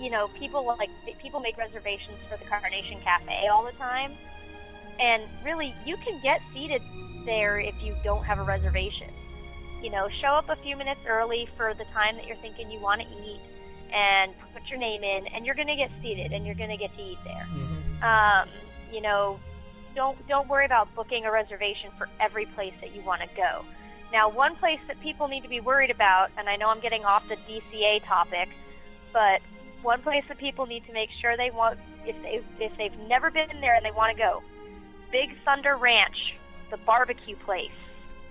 you 0.00 0.10
know, 0.10 0.28
people 0.38 0.64
like 0.78 0.90
people 1.20 1.40
make 1.40 1.56
reservations 1.56 2.18
for 2.28 2.36
the 2.36 2.44
Carnation 2.44 3.00
Cafe 3.00 3.48
all 3.48 3.64
the 3.64 3.72
time, 3.72 4.12
and 5.00 5.22
really, 5.44 5.74
you 5.84 5.96
can 5.98 6.20
get 6.22 6.40
seated 6.52 6.82
there 7.24 7.58
if 7.58 7.74
you 7.82 7.94
don't 8.04 8.24
have 8.24 8.38
a 8.38 8.42
reservation. 8.42 9.08
You 9.82 9.90
know, 9.90 10.08
show 10.08 10.28
up 10.28 10.48
a 10.48 10.56
few 10.56 10.76
minutes 10.76 11.00
early 11.06 11.48
for 11.56 11.72
the 11.74 11.84
time 11.94 12.16
that 12.16 12.26
you're 12.26 12.36
thinking 12.36 12.70
you 12.70 12.80
want 12.80 13.00
to 13.00 13.06
eat, 13.06 13.40
and 13.94 14.32
put 14.52 14.68
your 14.68 14.78
name 14.78 15.04
in, 15.04 15.26
and 15.28 15.46
you're 15.46 15.54
going 15.54 15.68
to 15.68 15.76
get 15.76 15.90
seated, 16.02 16.32
and 16.32 16.44
you're 16.44 16.56
going 16.56 16.70
to 16.70 16.76
get 16.76 16.94
to 16.96 17.02
eat 17.02 17.18
there. 17.24 17.44
hmm 17.44 17.77
Um, 18.02 18.48
you 18.92 19.00
know, 19.00 19.38
don't 19.94 20.16
don't 20.28 20.48
worry 20.48 20.64
about 20.64 20.94
booking 20.94 21.24
a 21.24 21.32
reservation 21.32 21.90
for 21.98 22.08
every 22.20 22.46
place 22.46 22.74
that 22.80 22.94
you 22.94 23.02
want 23.02 23.22
to 23.22 23.28
go. 23.36 23.64
Now, 24.12 24.30
one 24.30 24.56
place 24.56 24.80
that 24.86 25.00
people 25.00 25.28
need 25.28 25.42
to 25.42 25.48
be 25.48 25.60
worried 25.60 25.90
about, 25.90 26.30
and 26.38 26.48
I 26.48 26.56
know 26.56 26.68
I'm 26.68 26.80
getting 26.80 27.04
off 27.04 27.28
the 27.28 27.36
DCA 27.36 28.04
topic, 28.06 28.48
but 29.12 29.40
one 29.82 30.02
place 30.02 30.24
that 30.28 30.38
people 30.38 30.66
need 30.66 30.86
to 30.86 30.92
make 30.92 31.10
sure 31.20 31.36
they 31.36 31.50
want 31.50 31.78
if 32.06 32.16
they 32.22 32.42
if 32.64 32.76
they've 32.76 32.98
never 33.08 33.30
been 33.30 33.60
there 33.60 33.74
and 33.74 33.84
they 33.84 33.90
want 33.90 34.16
to 34.16 34.22
go, 34.22 34.42
Big 35.12 35.30
Thunder 35.44 35.76
Ranch, 35.76 36.34
the 36.70 36.78
barbecue 36.78 37.36
place 37.36 37.70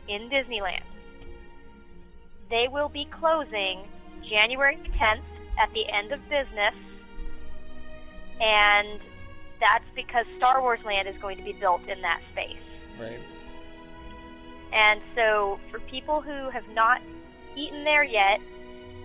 in 0.08 0.30
Disneyland. 0.30 0.84
They 2.50 2.68
will 2.70 2.90
be 2.90 3.06
closing 3.06 3.84
January 4.28 4.78
10th 4.98 5.22
at 5.60 5.72
the 5.74 5.86
end 5.90 6.12
of 6.12 6.22
business, 6.30 6.76
and 8.40 9.00
that's 9.60 9.86
because 9.96 10.26
Star 10.38 10.62
Wars 10.62 10.80
Land 10.86 11.08
is 11.08 11.16
going 11.18 11.38
to 11.38 11.44
be 11.44 11.54
built 11.54 11.88
in 11.88 12.02
that 12.02 12.22
space. 12.32 12.58
Right. 13.00 13.20
And 14.74 15.02
so, 15.16 15.60
for 15.72 15.80
people 15.80 16.22
who 16.22 16.50
have 16.50 16.68
not 16.74 17.02
eaten 17.56 17.84
there 17.84 18.04
yet, 18.04 18.40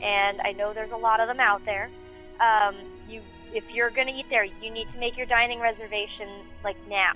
and 0.03 0.41
I 0.41 0.53
know 0.53 0.73
there's 0.73 0.91
a 0.91 0.97
lot 0.97 1.21
of 1.21 1.29
them 1.29 1.41
out 1.41 1.65
there, 1.65 1.89
um, 2.41 2.75
you 3.09 3.21
if 3.55 3.65
you're 3.71 3.91
going 3.91 4.07
to 4.07 4.13
eat 4.13 4.27
there, 4.31 4.45
you 4.45 4.71
need 4.71 4.91
to 4.93 4.99
make 4.99 5.17
your 5.17 5.27
dining 5.27 5.61
reservation 5.61 6.29
like 6.65 6.77
now. 6.89 7.13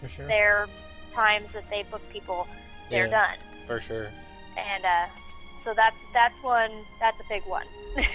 For 0.00 0.08
sure. 0.08 0.26
There 0.26 0.56
are 0.58 0.68
times 1.14 1.48
that 1.52 1.68
they 1.70 1.84
book 1.90 2.02
people, 2.10 2.46
they're 2.88 3.06
Yeah. 3.06 3.10
done, 3.28 3.38
For 3.66 3.80
sure. 3.80 4.10
and 4.56 4.84
uh, 4.84 5.06
so 5.64 5.74
that's 5.74 5.96
that's 6.12 6.34
one 6.42 6.70
that's 6.98 7.20
a 7.20 7.24
big 7.28 7.42
one. 7.46 7.66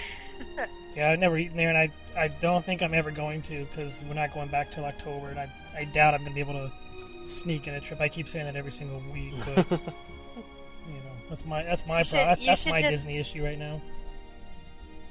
Yeah, 0.94 1.10
I've 1.10 1.18
never 1.18 1.36
eaten 1.36 1.58
there, 1.58 1.68
and 1.68 1.76
I 1.76 1.90
I 2.16 2.28
don't 2.28 2.64
think 2.64 2.82
I'm 2.82 2.94
ever 2.94 3.10
going 3.10 3.42
to 3.42 3.66
because 3.66 4.02
we're 4.08 4.14
not 4.14 4.32
going 4.32 4.48
back 4.48 4.70
till 4.70 4.84
October, 4.86 5.28
and 5.28 5.38
I 5.38 5.50
I 5.76 5.84
doubt 5.84 6.14
I'm 6.14 6.22
gonna 6.22 6.34
be 6.34 6.40
able 6.40 6.54
to 6.54 6.70
sneak 7.28 7.68
in 7.68 7.74
a 7.74 7.80
trip. 7.80 8.00
I 8.00 8.08
keep 8.08 8.26
saying 8.28 8.46
that 8.46 8.56
every 8.56 8.72
single 8.72 9.02
week, 9.12 9.34
but 9.44 9.70
you 9.70 10.94
know 10.94 11.12
that's 11.28 11.44
my 11.44 11.62
that's 11.64 11.86
my 11.86 12.00
You 12.00 12.06
pro- 12.06 12.24
that's, 12.24 12.40
you 12.40 12.46
that's 12.46 12.62
should 12.62 12.70
my 12.70 12.80
just- 12.80 12.92
Disney 12.92 13.18
issue 13.18 13.44
right 13.44 13.58
now. 13.58 13.80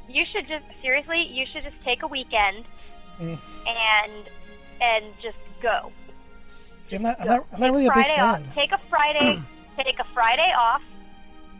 you 0.09 0.25
should 0.31 0.47
just 0.47 0.65
seriously, 0.81 1.21
you 1.31 1.45
should 1.51 1.63
just 1.63 1.77
take 1.83 2.01
a 2.03 2.07
weekend 2.07 2.65
Mm. 3.21 3.37
and 3.67 4.11
and 4.81 5.05
just 5.21 5.37
go. 5.61 5.91
See, 6.81 6.95
I'm 6.95 7.03
not 7.03 7.19
I'm 7.21 7.27
not, 7.27 7.45
I'm 7.53 7.59
not 7.61 7.71
really 7.71 7.85
a 7.85 7.93
big 7.93 8.05
Friday 8.05 8.21
off. 8.21 8.41
Take 8.55 8.71
a 8.71 8.79
Friday. 8.89 9.39
take 9.77 9.99
a 9.99 10.03
Friday 10.15 10.51
off. 10.57 10.81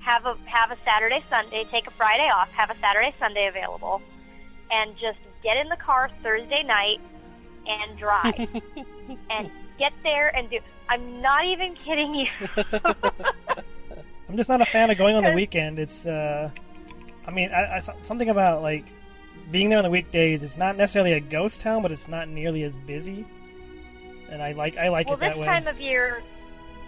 Have 0.06 0.26
a 0.28 0.38
have 0.46 0.70
a 0.70 0.78
Saturday 0.86 1.24
Sunday, 1.30 1.66
take 1.72 1.88
a 1.88 1.92
Friday 1.92 2.30
off, 2.30 2.50
have 2.52 2.70
a 2.70 2.78
Saturday 2.80 3.14
Sunday 3.20 3.48
available, 3.48 4.02
and 4.72 4.96
just 4.98 5.18
get 5.42 5.58
in 5.58 5.68
the 5.68 5.76
car 5.76 6.12
Thursday 6.22 6.62
night 6.64 7.02
and 7.68 7.98
drive 7.98 8.36
and 9.32 9.50
get 9.80 9.92
there 10.04 10.30
and 10.36 10.50
do. 10.50 10.60
I'm 10.88 11.22
not 11.22 11.44
even 11.46 11.74
kidding 11.74 12.14
you. 12.14 12.28
I'm 14.30 14.38
just 14.38 14.48
not 14.48 14.62
a 14.62 14.66
fan 14.66 14.92
of 14.92 14.98
going 14.98 15.16
on 15.16 15.24
the 15.24 15.32
weekend. 15.32 15.80
It's, 15.80 16.06
uh, 16.06 16.52
I 17.26 17.32
mean, 17.32 17.50
I, 17.50 17.78
I, 17.78 17.80
something 17.80 18.30
about 18.30 18.62
like 18.62 18.86
being 19.50 19.70
there 19.70 19.80
on 19.80 19.84
the 19.84 19.90
weekdays. 19.90 20.44
It's 20.44 20.58
not 20.58 20.78
necessarily 20.78 21.14
a 21.14 21.20
ghost 21.20 21.62
town, 21.62 21.82
but 21.82 21.92
it's 21.92 22.08
not 22.08 22.30
nearly 22.30 22.62
as 22.64 22.76
busy. 22.76 23.26
And 24.30 24.44
I 24.44 24.52
like, 24.52 24.78
I 24.78 24.90
like 24.90 25.08
well, 25.08 25.16
it 25.16 25.22
that 25.22 25.38
way. 25.40 25.48
Well, 25.48 25.56
this 25.56 25.64
time 25.64 25.74
of 25.74 25.82
year, 25.82 26.22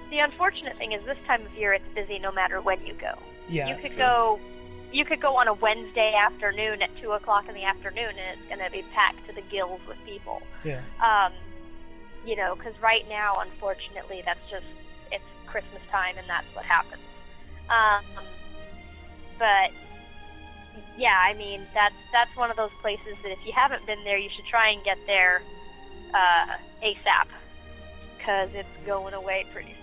the 0.09 0.19
unfortunate 0.19 0.75
thing 0.77 0.91
is 0.91 1.03
this 1.03 1.17
time 1.25 1.45
of 1.45 1.53
year 1.55 1.73
it's 1.73 1.87
busy 1.95 2.19
no 2.19 2.31
matter 2.31 2.61
when 2.61 2.85
you 2.85 2.93
go. 2.93 3.13
yeah, 3.49 3.69
you 3.69 3.75
could 3.75 3.91
true. 3.91 3.97
go 3.97 4.39
you 4.91 5.03
could 5.03 5.19
go 5.19 5.35
on 5.35 5.47
a 5.47 5.53
Wednesday 5.53 6.13
afternoon 6.13 6.81
at 6.81 6.89
two 7.01 7.11
o'clock 7.11 7.47
in 7.47 7.53
the 7.53 7.63
afternoon 7.63 8.09
and 8.09 8.39
it's 8.39 8.47
going 8.47 8.63
to 8.63 8.71
be 8.71 8.83
packed 8.93 9.27
to 9.27 9.35
the 9.35 9.41
gills 9.41 9.81
with 9.87 9.97
people. 10.05 10.41
yeah. 10.63 10.81
Um, 11.03 11.33
you 12.25 12.35
know, 12.35 12.55
because 12.55 12.73
right 12.81 13.07
now, 13.07 13.39
unfortunately, 13.39 14.21
that's 14.25 14.39
just 14.49 14.65
it's 15.11 15.23
Christmas 15.45 15.81
time 15.89 16.15
and 16.17 16.27
that's 16.27 16.47
what 16.53 16.65
happens. 16.65 17.01
Um, 17.69 18.03
but 19.39 19.71
yeah, 20.97 21.17
I 21.23 21.33
mean 21.33 21.61
that's 21.73 21.95
that's 22.11 22.35
one 22.35 22.49
of 22.49 22.57
those 22.57 22.71
places 22.81 23.15
that 23.23 23.31
if 23.31 23.45
you 23.45 23.53
haven't 23.53 23.85
been 23.85 24.03
there, 24.03 24.17
you 24.17 24.29
should 24.29 24.45
try 24.45 24.69
and 24.69 24.83
get 24.83 24.97
there 25.05 25.41
uh, 26.13 26.57
ASAP 26.83 27.27
because 28.17 28.49
it's 28.53 28.67
going 28.85 29.13
away 29.13 29.45
pretty 29.53 29.75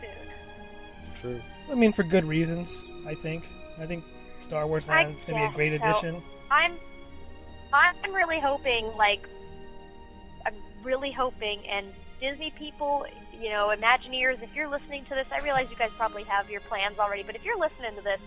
soon. 1.24 1.40
True. 1.40 1.42
I 1.72 1.74
mean, 1.74 1.92
for 1.92 2.02
good 2.02 2.24
reasons. 2.24 2.84
I 3.06 3.14
think. 3.14 3.44
I 3.78 3.86
think 3.86 4.04
Star 4.42 4.66
Wars 4.66 4.88
Land 4.88 5.16
is 5.16 5.24
going 5.24 5.40
to 5.40 5.48
be 5.48 5.52
a 5.52 5.56
great 5.56 5.80
so. 5.80 5.88
addition. 5.88 6.22
I'm 6.50 6.72
I'm 7.72 8.14
really 8.14 8.38
hoping 8.38 8.86
like 8.96 9.28
I'm 10.46 10.54
really 10.82 11.10
hoping 11.10 11.66
and 11.66 11.86
Disney 12.20 12.52
people, 12.56 13.06
you 13.38 13.50
know, 13.50 13.74
Imagineers, 13.76 14.42
if 14.42 14.54
you're 14.54 14.68
listening 14.68 15.04
to 15.06 15.14
this, 15.14 15.26
I 15.32 15.42
realize 15.42 15.68
you 15.70 15.76
guys 15.76 15.90
probably 15.96 16.22
have 16.24 16.48
your 16.48 16.60
plans 16.60 16.98
already, 16.98 17.22
but 17.22 17.34
if 17.34 17.44
you're 17.44 17.58
listening 17.58 17.96
to 17.96 18.02
this, 18.02 18.20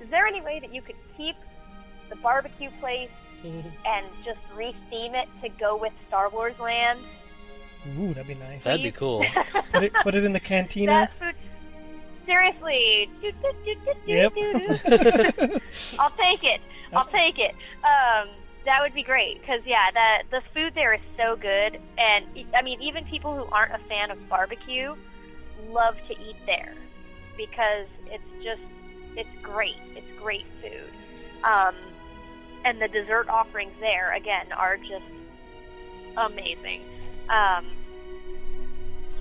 is 0.00 0.08
there 0.10 0.26
any 0.26 0.40
way 0.40 0.60
that 0.60 0.72
you 0.72 0.80
could 0.80 0.96
keep 1.16 1.36
the 2.08 2.16
barbecue 2.16 2.70
place 2.80 3.10
and 3.44 4.06
just 4.24 4.38
re-theme 4.54 5.14
it 5.14 5.28
to 5.42 5.48
go 5.48 5.76
with 5.76 5.92
Star 6.08 6.30
Wars 6.30 6.58
Land? 6.60 7.00
Ooh, 7.98 8.14
that'd 8.14 8.28
be 8.28 8.34
nice. 8.34 8.64
That'd 8.64 8.82
be 8.82 8.92
cool. 8.92 9.24
put 9.72 9.82
it, 9.82 9.92
put 10.02 10.14
it 10.14 10.24
in 10.24 10.32
the 10.32 10.40
cantina. 10.52 11.10
That 11.20 11.34
food 11.34 11.41
seriously. 12.26 13.10
Yep. 14.06 14.32
I'll 15.98 16.10
take 16.10 16.44
it. 16.44 16.60
I'll 16.92 17.06
take 17.06 17.38
it. 17.38 17.54
Um, 17.84 18.28
that 18.64 18.80
would 18.80 18.94
be 18.94 19.02
great 19.02 19.40
because 19.40 19.60
yeah, 19.66 19.90
the 19.92 20.38
the 20.38 20.42
food 20.54 20.74
there 20.74 20.94
is 20.94 21.00
so 21.16 21.36
good, 21.36 21.80
and 21.98 22.26
I 22.54 22.62
mean 22.62 22.80
even 22.80 23.04
people 23.04 23.36
who 23.36 23.44
aren't 23.52 23.72
a 23.72 23.78
fan 23.88 24.10
of 24.10 24.28
barbecue 24.28 24.94
love 25.68 25.96
to 26.08 26.12
eat 26.12 26.36
there 26.46 26.74
because 27.36 27.86
it's 28.06 28.44
just 28.44 28.62
it's 29.16 29.42
great. 29.42 29.76
It's 29.96 30.06
great 30.20 30.46
food, 30.60 30.90
um, 31.44 31.74
and 32.64 32.80
the 32.80 32.88
dessert 32.88 33.28
offerings 33.28 33.72
there 33.80 34.12
again 34.12 34.52
are 34.52 34.76
just 34.76 35.04
amazing. 36.16 36.82
Um, 37.28 37.66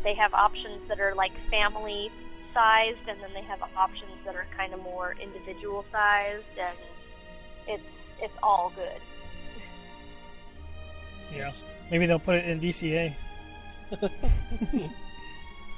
they 0.03 0.13
have 0.15 0.33
options 0.33 0.87
that 0.87 0.99
are 0.99 1.15
like 1.15 1.33
family 1.49 2.11
sized, 2.53 3.07
and 3.07 3.19
then 3.21 3.29
they 3.33 3.41
have 3.41 3.61
options 3.77 4.11
that 4.25 4.35
are 4.35 4.45
kind 4.57 4.73
of 4.73 4.81
more 4.81 5.15
individual 5.21 5.85
sized, 5.91 6.43
and 6.59 6.77
it's 7.67 7.83
it's 8.21 8.33
all 8.43 8.71
good. 8.75 9.01
yeah. 11.35 11.51
Maybe 11.89 12.05
they'll 12.05 12.19
put 12.19 12.35
it 12.35 12.45
in 12.47 12.59
DCA. 12.59 13.13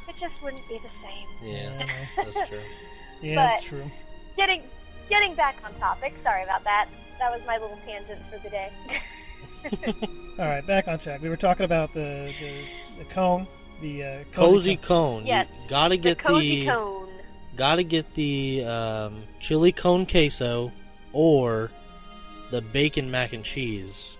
It 0.09 0.15
just 0.19 0.43
wouldn't 0.43 0.67
be 0.67 0.77
the 0.79 0.89
same. 1.01 1.49
Yeah, 1.53 1.87
that's 2.17 2.47
true. 2.49 2.59
Yeah, 3.21 3.35
But- 3.35 3.47
that's 3.49 3.63
true. 3.63 3.89
Getting 4.35 4.61
getting 5.09 5.33
back 5.35 5.55
on 5.63 5.73
topic. 5.75 6.13
Sorry 6.23 6.43
about 6.43 6.63
that. 6.65 6.87
That 7.19 7.31
was 7.31 7.41
my 7.47 7.57
little 7.57 7.79
tangent 7.85 8.19
for 8.29 8.37
the 8.39 8.49
day. 8.49 8.71
All 10.39 10.45
right, 10.45 10.65
back 10.67 10.87
on 10.87 10.99
track. 10.99 11.21
We 11.21 11.29
were 11.29 11.37
talking 11.37 11.63
about 11.63 11.93
the 11.93 12.33
the, 12.39 12.65
the 12.99 13.05
cone, 13.05 13.47
the 13.83 14.03
uh, 14.03 14.23
Cozy 14.33 14.77
cone. 14.77 15.19
cone. 15.19 15.25
Yes. 15.27 15.47
You 15.63 15.69
gotta 15.69 15.95
the 15.95 16.01
get 16.01 16.17
cozy 16.19 16.61
the, 16.61 16.65
cone. 16.71 17.09
gotta 17.55 17.83
get 17.83 18.13
the 18.15 18.65
um, 18.65 19.23
chili 19.39 19.71
cone 19.71 20.05
queso 20.07 20.71
or 21.11 21.69
the 22.49 22.61
bacon 22.61 23.11
mac 23.11 23.33
and 23.33 23.43
cheese, 23.43 24.17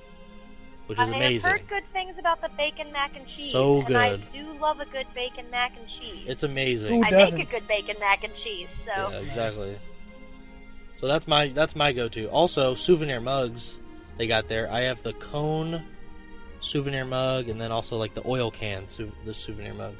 which 0.87 0.99
is 0.99 1.09
amazing. 1.09 1.51
I've 1.51 1.59
heard 1.61 1.69
good 1.69 1.83
things 1.93 2.15
about 2.19 2.41
the 2.41 2.49
bacon 2.57 2.91
mac 2.91 3.15
and 3.15 3.27
cheese. 3.27 3.51
So 3.51 3.81
And 3.85 3.97
I 3.97 4.17
do 4.17 4.53
love 4.59 4.79
a 4.79 4.85
good 4.85 5.07
bacon 5.15 5.49
mac 5.49 5.71
and 5.77 5.87
cheese. 5.99 6.25
It's 6.27 6.43
amazing. 6.43 6.93
Who 6.93 7.03
I 7.05 7.09
doesn't? 7.09 7.39
make 7.39 7.47
a 7.49 7.59
good 7.59 7.67
bacon 7.67 7.95
mac 7.99 8.23
and 8.23 8.33
cheese, 8.43 8.67
so 8.85 9.09
Yeah, 9.09 9.17
exactly. 9.19 9.77
So 10.99 11.07
that's 11.07 11.27
my 11.27 11.47
that's 11.49 11.75
my 11.75 11.91
go-to. 11.91 12.27
Also, 12.29 12.75
souvenir 12.75 13.19
mugs 13.19 13.79
they 14.17 14.27
got 14.27 14.47
there. 14.47 14.71
I 14.71 14.81
have 14.81 15.01
the 15.03 15.13
cone 15.13 15.83
souvenir 16.63 17.05
mug, 17.05 17.49
and 17.49 17.59
then 17.59 17.71
also 17.71 17.97
like 17.97 18.13
the 18.13 18.25
oil 18.27 18.49
can 18.51 18.87
sou- 18.87 19.11
the 19.25 19.33
souvenir 19.33 19.73
mug. 19.73 19.93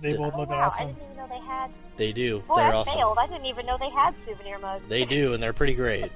They 0.00 0.12
the- 0.12 0.18
both 0.18 0.34
Oh, 0.34 0.38
look 0.40 0.50
wow, 0.50 0.56
I 0.60 0.64
awesome. 0.64 0.86
didn't 0.88 1.02
even 1.04 1.16
know 1.16 1.28
they 1.28 1.40
had. 1.46 1.70
They 1.96 2.12
do. 2.12 2.40
Boy, 2.46 2.54
They're 2.56 2.64
I 2.66 2.74
awesome. 2.74 2.94
failed. 2.94 3.18
I 3.18 3.26
didn't 3.26 3.46
even 3.46 3.66
know 3.66 3.76
they 3.78 3.90
had 3.90 4.14
souvenir 4.26 4.58
mugs. 4.58 4.84
They 4.88 5.04
do, 5.04 5.34
and 5.34 5.42
they're 5.42 5.52
pretty 5.52 5.74
great. 5.74 6.10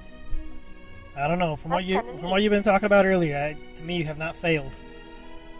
I 1.17 1.27
don't 1.27 1.39
know. 1.39 1.55
From 1.55 1.71
what 1.71 1.83
you 1.83 1.99
from 2.01 2.15
neat. 2.15 2.23
what 2.23 2.41
you've 2.41 2.51
been 2.51 2.63
talking 2.63 2.85
about 2.87 3.05
earlier, 3.05 3.37
I, 3.37 3.77
to 3.77 3.83
me, 3.83 3.97
you 3.97 4.05
have 4.05 4.17
not 4.17 4.35
failed. 4.35 4.71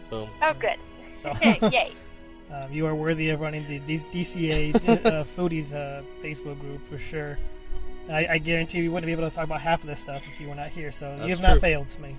Boom. 0.09 0.29
Oh, 0.41 0.53
good. 0.59 0.77
So 1.13 1.31
Yay. 1.43 1.91
um, 2.51 2.71
you 2.71 2.85
are 2.87 2.95
worthy 2.95 3.29
of 3.29 3.39
running 3.41 3.67
the 3.67 3.79
DCA 3.79 4.73
uh, 5.05 5.23
Foodies 5.23 5.73
uh, 5.73 6.01
Facebook 6.23 6.59
group 6.59 6.81
for 6.89 6.97
sure. 6.97 7.37
I, 8.09 8.27
I 8.31 8.37
guarantee 8.39 8.81
we 8.81 8.89
wouldn't 8.89 9.05
be 9.05 9.11
able 9.13 9.29
to 9.29 9.35
talk 9.35 9.45
about 9.45 9.61
half 9.61 9.81
of 9.81 9.87
this 9.87 9.99
stuff 9.99 10.23
if 10.27 10.39
you 10.41 10.47
were 10.49 10.55
not 10.55 10.69
here. 10.69 10.91
So 10.91 11.11
you 11.21 11.27
That's 11.27 11.39
have 11.39 11.41
not 11.41 11.59
failed 11.59 11.89
to 11.89 12.01
me. 12.01 12.15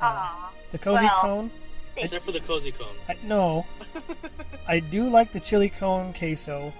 Aw. 0.00 0.52
The 0.72 0.78
cozy 0.78 1.04
Well- 1.04 1.20
cone. 1.20 1.50
Except 1.96 2.24
for 2.24 2.30
the 2.30 2.38
cozy 2.40 2.70
cone. 2.70 2.94
I, 3.08 3.16
no, 3.24 3.66
I 4.68 4.78
do 4.78 5.08
like 5.08 5.32
the 5.32 5.40
chili 5.40 5.68
cone 5.68 6.12
queso, 6.12 6.72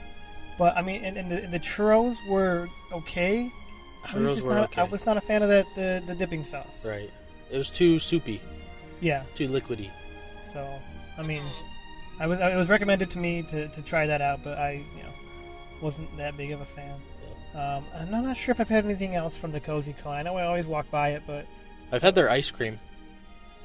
but 0.59 0.77
I 0.77 0.83
mean, 0.83 1.05
and, 1.05 1.17
and, 1.17 1.29
the, 1.29 1.43
and 1.43 1.53
the 1.53 1.59
churros 1.59 2.15
were 2.29 2.69
okay. 2.93 3.51
I 4.05 4.17
was 4.17 4.31
Churros 4.31 4.35
just 4.37 4.47
were 4.47 4.55
not. 4.55 4.65
okay. 4.67 4.81
I 4.83 4.85
was 4.85 5.05
not 5.07 5.17
a 5.17 5.21
fan 5.21 5.43
of 5.43 5.49
that 5.49 5.67
the, 5.75 6.01
the 6.07 6.15
dipping 6.15 6.45
sauce. 6.45 6.87
Right. 6.87 7.11
It 7.51 7.59
was 7.59 7.69
too 7.69 7.99
soupy, 7.99 8.41
Yeah. 9.01 9.25
too 9.35 9.49
liquidy. 9.49 9.91
So 10.53 10.65
I 11.19 11.23
mean, 11.25 11.43
I 12.21 12.29
was 12.29 12.39
it 12.39 12.55
was 12.55 12.69
recommended 12.69 13.11
to 13.11 13.19
me 13.19 13.43
to, 13.51 13.67
to 13.67 13.83
try 13.83 14.07
that 14.07 14.21
out, 14.21 14.45
but 14.45 14.57
I 14.57 14.75
you 14.97 15.03
know 15.03 15.11
wasn't 15.83 16.17
that 16.17 16.37
big 16.37 16.53
of 16.53 16.61
a 16.61 16.65
fan. 16.65 16.95
Um, 17.57 17.85
and 17.95 18.15
I'm 18.15 18.23
not 18.25 18.37
sure 18.37 18.53
if 18.53 18.61
I've 18.61 18.69
had 18.69 18.85
anything 18.85 19.17
else 19.17 19.37
from 19.37 19.51
the 19.51 19.59
cozy 19.59 19.95
cone. 19.95 20.13
I 20.15 20.23
know 20.23 20.37
I 20.37 20.45
always 20.45 20.69
walk 20.69 20.89
by 20.93 21.11
it, 21.11 21.25
but 21.27 21.45
I've 21.91 22.03
had 22.03 22.15
their 22.15 22.31
ice 22.31 22.53
cream, 22.53 22.79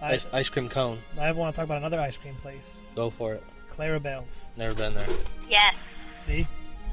I 0.04 0.14
ice, 0.14 0.28
ice 0.34 0.50
cream 0.50 0.68
cone. 0.70 1.00
I 1.20 1.32
want 1.32 1.54
to 1.54 1.58
talk 1.58 1.66
about 1.66 1.78
another 1.78 2.00
ice 2.00 2.18
cream 2.18 2.36
place, 2.36 2.78
Go 2.96 3.10
for 3.10 3.34
it. 3.34 3.44
Clarabelle's. 3.72 4.50
Never 4.58 4.76
been 4.76 4.94
there. 4.94 5.08
Yes. 5.50 5.74
See, 6.20 6.48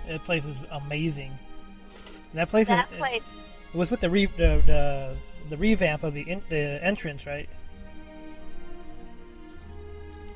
that 0.09 0.23
place 0.25 0.45
is 0.47 0.63
amazing. 0.71 1.31
And 2.31 2.39
that 2.39 2.49
place 2.49 2.69
That 2.69 2.91
is 2.91 2.97
place. 2.99 3.23
it 3.75 3.77
was 3.77 3.91
with 3.91 4.01
the 4.01 4.09
re, 4.09 4.27
the, 4.27 4.63
the 4.67 5.17
the 5.49 5.57
revamp 5.57 6.05
of 6.05 6.15
the 6.15 6.23
in, 6.23 6.43
the 6.49 6.79
entrance, 6.83 7.27
right? 7.27 7.49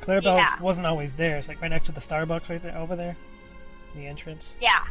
Clarabelle's 0.01 0.25
Yeah. 0.41 0.61
wasn't 0.61 0.87
always 0.87 1.15
there. 1.15 1.37
It's 1.39 1.49
like 1.49 1.63
right 1.63 1.69
next 1.71 1.87
to 1.87 1.93
the 1.93 2.01
Starbucks, 2.01 2.51
right 2.51 2.63
there, 2.63 2.77
over 2.77 2.95
there, 2.97 3.17
the 3.95 4.07
entrance. 4.07 4.55
Yeah. 4.61 4.85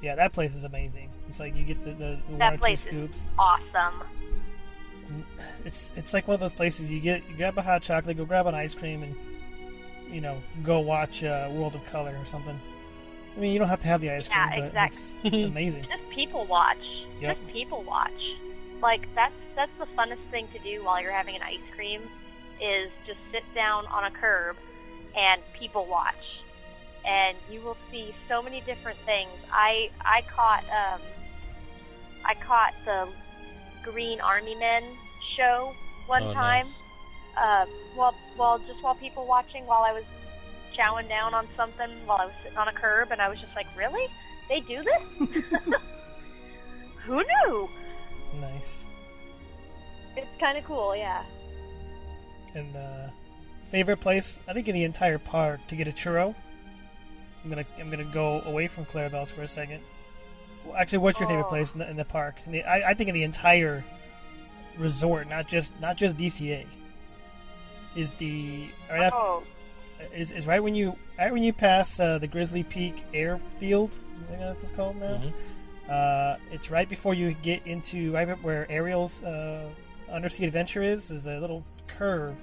Yeah, 0.00 0.14
that 0.16 0.32
place 0.32 0.54
is 0.54 0.64
amazing. 0.64 1.10
It's 1.28 1.40
like 1.40 1.56
you 1.56 1.64
get 1.64 1.82
the, 1.84 1.90
the, 1.92 2.18
the 2.26 2.30
one 2.30 2.38
That 2.38 2.52
or 2.54 2.56
two 2.56 2.60
place 2.60 2.80
is 2.86 2.92
scoops. 2.92 3.26
awesome. 3.38 4.02
It's 5.64 5.92
it's 5.96 6.12
like 6.14 6.26
one 6.28 6.34
of 6.34 6.40
those 6.40 6.52
places 6.54 6.90
you 6.90 7.00
get 7.00 7.22
you 7.28 7.36
grab 7.36 7.56
a 7.58 7.62
hot 7.62 7.82
chocolate, 7.82 8.16
go 8.16 8.24
grab 8.24 8.46
an 8.46 8.54
ice 8.54 8.74
cream, 8.74 9.02
and 9.02 9.14
you 10.10 10.20
know 10.20 10.40
go 10.62 10.80
watch 10.80 11.22
uh, 11.24 11.48
World 11.52 11.74
of 11.74 11.84
Color 11.86 12.16
or 12.20 12.26
something. 12.26 12.58
I 13.36 13.40
mean, 13.40 13.52
you 13.52 13.58
don't 13.58 13.68
have 13.68 13.80
to 13.80 13.86
have 13.88 14.00
the 14.00 14.10
ice 14.10 14.28
Yeah, 14.28 14.48
cream, 14.48 14.60
but 14.60 14.66
exact- 14.68 14.94
it's, 14.94 15.12
it's 15.24 15.34
amazing. 15.34 15.84
Just 15.84 16.10
people 16.10 16.44
watch. 16.44 16.76
Yep. 17.20 17.36
Just 17.38 17.48
people 17.52 17.82
watch. 17.82 18.10
Like 18.82 19.06
that's 19.14 19.34
that's 19.54 19.72
the 19.78 19.86
funnest 19.96 20.22
thing 20.30 20.48
to 20.52 20.58
do 20.58 20.82
while 20.84 21.00
you're 21.00 21.12
having 21.12 21.36
an 21.36 21.42
ice 21.42 21.60
cream 21.74 22.00
is 22.60 22.90
just 23.06 23.18
sit 23.30 23.42
down 23.54 23.86
on 23.86 24.04
a 24.04 24.10
curb 24.10 24.56
and 25.16 25.40
people 25.58 25.86
watch. 25.86 26.40
And 27.04 27.36
you 27.50 27.60
will 27.60 27.76
see 27.90 28.14
so 28.28 28.42
many 28.42 28.60
different 28.62 28.98
things. 28.98 29.30
I 29.52 29.90
I 30.00 30.22
caught 30.22 30.64
um 30.64 31.00
I 32.24 32.34
caught 32.34 32.74
the 32.84 33.08
Green 33.82 34.20
Army 34.20 34.54
Men 34.56 34.82
show 35.36 35.74
one 36.06 36.22
Oh, 36.24 36.32
time. 36.32 36.66
nice. 37.36 37.66
Um, 37.66 37.68
well, 37.96 38.14
well, 38.38 38.58
just 38.66 38.82
while 38.82 38.94
people 38.94 39.26
watching, 39.26 39.66
while 39.66 39.82
I 39.82 39.92
was 39.92 40.04
chowing 40.76 41.08
down 41.08 41.32
on 41.34 41.46
something, 41.56 41.88
while 42.06 42.18
I 42.20 42.26
was 42.26 42.34
sitting 42.42 42.58
on 42.58 42.68
a 42.68 42.72
curb, 42.72 43.10
and 43.12 43.20
I 43.22 43.28
was 43.28 43.40
just 43.40 43.54
like, 43.56 43.66
really? 43.76 44.06
they 44.48 44.60
do 44.60 44.82
this? 44.82 45.02
Who 47.06 47.16
knew? 47.22 47.68
Nice. 48.40 48.84
It's 50.16 50.26
kind 50.38 50.58
of 50.58 50.64
cool, 50.64 50.94
yeah. 50.94 51.22
And 52.54 52.76
uh, 52.76 53.08
favorite 53.70 54.00
place, 54.00 54.40
I 54.46 54.52
think 54.52 54.68
in 54.68 54.74
the 54.74 54.84
entire 54.84 55.18
park 55.18 55.66
to 55.68 55.74
get 55.76 55.88
a 55.88 55.92
churro. 55.92 56.34
I'm 57.42 57.50
gonna 57.50 57.64
I'm 57.80 57.90
gonna 57.90 58.04
go 58.04 58.40
away 58.42 58.68
from 58.68 58.84
Clarabelle's 58.84 59.30
for 59.30 59.42
a 59.42 59.48
second. 59.48 59.80
Well, 60.64 60.76
actually, 60.76 60.98
what's 60.98 61.18
your 61.20 61.28
favorite 61.28 61.46
Oh. 61.46 61.48
place 61.48 61.72
in 61.72 61.80
the, 61.80 61.90
in 61.90 61.96
the 61.96 62.04
park? 62.04 62.36
In 62.46 62.52
the, 62.52 62.64
I, 62.64 62.90
I 62.90 62.94
think 62.94 63.08
in 63.08 63.14
the 63.14 63.24
entire 63.24 63.84
resort, 64.78 65.28
not 65.28 65.48
just 65.48 65.78
not 65.80 65.96
just 65.96 66.16
DCA, 66.16 66.66
is 67.96 68.14
the 68.14 68.68
right 68.90 69.02
after, 69.02 69.18
Oh, 69.18 69.42
is, 70.14 70.32
is 70.32 70.46
right 70.46 70.62
when 70.62 70.74
you 70.74 70.96
right 71.18 71.32
when 71.32 71.42
you 71.42 71.52
pass 71.52 71.98
uh, 72.00 72.18
the 72.18 72.26
Grizzly 72.26 72.62
Peak 72.62 73.04
Airfield. 73.12 73.90
I 74.24 74.26
think 74.28 74.40
that's 74.40 74.60
what 74.60 74.68
it's 74.68 74.76
called 74.76 74.96
now. 74.96 75.20
Mhm. 75.20 75.32
Uh, 75.88 76.36
it's 76.52 76.70
right 76.70 76.88
before 76.88 77.12
you 77.12 77.34
get 77.42 77.66
into 77.66 78.12
right 78.12 78.28
where 78.42 78.70
Ariel's 78.70 79.22
uh, 79.22 79.68
undersea 80.10 80.44
adventure 80.46 80.82
is. 80.82 81.10
Is 81.10 81.26
a 81.26 81.38
little 81.38 81.64
curve. 81.88 82.34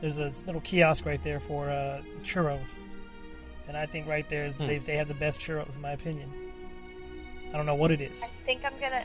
There's 0.00 0.18
a 0.18 0.30
little 0.46 0.60
kiosk 0.62 1.06
right 1.06 1.22
there 1.22 1.38
for 1.38 1.70
uh, 1.70 2.02
churros, 2.24 2.80
and 3.68 3.76
I 3.76 3.86
think 3.86 4.08
right 4.08 4.28
there 4.28 4.46
is 4.46 4.54
Hmm. 4.56 4.66
they 4.66 4.78
they 4.78 4.96
have 4.96 5.08
the 5.08 5.14
best 5.14 5.40
churros 5.40 5.76
in 5.76 5.80
my 5.82 5.92
opinion. 5.92 6.30
I 7.52 7.56
don't 7.56 7.66
know 7.66 7.74
what 7.74 7.90
it 7.90 8.00
is. 8.00 8.22
I 8.22 8.28
think 8.46 8.64
I'm 8.64 8.72
gonna, 8.80 9.04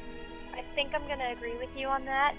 I 0.54 0.62
think 0.76 0.94
I'm 0.96 1.06
gonna 1.08 1.32
agree 1.32 1.56
with 1.58 1.70
you 1.78 1.88
on 1.88 2.06
that. 2.06 2.34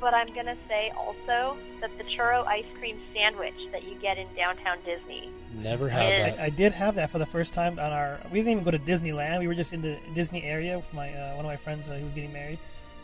But 0.00 0.12
I'm 0.12 0.26
gonna 0.34 0.56
say 0.68 0.92
also 0.96 1.56
that 1.80 1.96
the 1.96 2.04
churro 2.04 2.44
ice 2.46 2.66
cream 2.78 2.98
sandwich 3.14 3.54
that 3.72 3.84
you 3.84 3.94
get 3.96 4.18
in 4.18 4.26
downtown 4.36 4.78
Disney. 4.84 5.30
Never 5.54 5.88
had 5.88 6.08
Yeah. 6.10 6.30
that. 6.30 6.40
I, 6.40 6.44
I 6.46 6.50
did 6.50 6.72
have 6.72 6.96
that 6.96 7.10
for 7.10 7.18
the 7.18 7.26
first 7.26 7.54
time 7.54 7.78
on 7.78 7.92
our. 7.92 8.18
We 8.30 8.38
didn't 8.40 8.52
even 8.52 8.64
go 8.64 8.70
to 8.72 8.78
Disneyland. 8.78 9.38
We 9.40 9.46
were 9.46 9.54
just 9.54 9.72
in 9.72 9.80
the 9.80 9.96
Disney 10.14 10.42
area 10.42 10.76
with 10.78 10.92
my 10.92 11.12
uh, 11.14 11.36
one 11.36 11.44
of 11.46 11.50
my 11.50 11.56
friends 11.56 11.88
uh, 11.88 11.94
who 11.94 12.04
was 12.04 12.12
getting 12.14 12.32
married. 12.32 12.58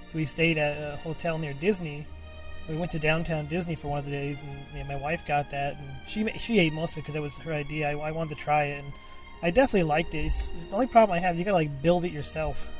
So 0.08 0.18
we 0.18 0.24
stayed 0.24 0.58
at 0.58 0.76
a 0.76 0.96
hotel 0.98 1.38
near 1.38 1.54
Disney. 1.54 2.04
We 2.68 2.76
went 2.76 2.92
to 2.92 2.98
downtown 2.98 3.46
Disney 3.46 3.74
for 3.76 3.88
one 3.88 4.00
of 4.00 4.04
the 4.04 4.10
days, 4.10 4.42
and 4.42 4.58
yeah, 4.74 4.84
my 4.84 4.96
wife 4.96 5.26
got 5.26 5.50
that, 5.52 5.76
and 5.76 5.88
she 6.06 6.28
she 6.38 6.58
ate 6.58 6.72
most 6.72 6.92
of 6.92 6.98
it 6.98 7.00
because 7.02 7.14
it 7.14 7.20
was 7.22 7.38
her 7.38 7.52
idea. 7.52 7.88
I, 7.88 8.08
I 8.08 8.10
wanted 8.10 8.36
to 8.36 8.42
try 8.44 8.64
it, 8.64 8.84
and 8.84 8.92
I 9.42 9.50
definitely 9.50 9.84
liked 9.84 10.14
it. 10.14 10.26
It's, 10.26 10.50
it's 10.50 10.66
the 10.68 10.74
only 10.74 10.86
problem 10.86 11.16
I 11.16 11.20
have 11.20 11.34
is 11.34 11.38
you 11.38 11.44
gotta 11.44 11.56
like 11.56 11.82
build 11.82 12.04
it 12.04 12.12
yourself. 12.12 12.70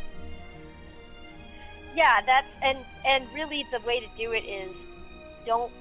Yeah, 1.95 2.21
that's 2.25 2.47
and 2.63 2.79
and 3.07 3.27
really 3.35 3.65
the 3.73 3.81
way 3.81 4.01
to 4.01 4.07
do 4.17 4.33
it 4.33 4.45
is 4.45 4.71
don't 5.47 5.73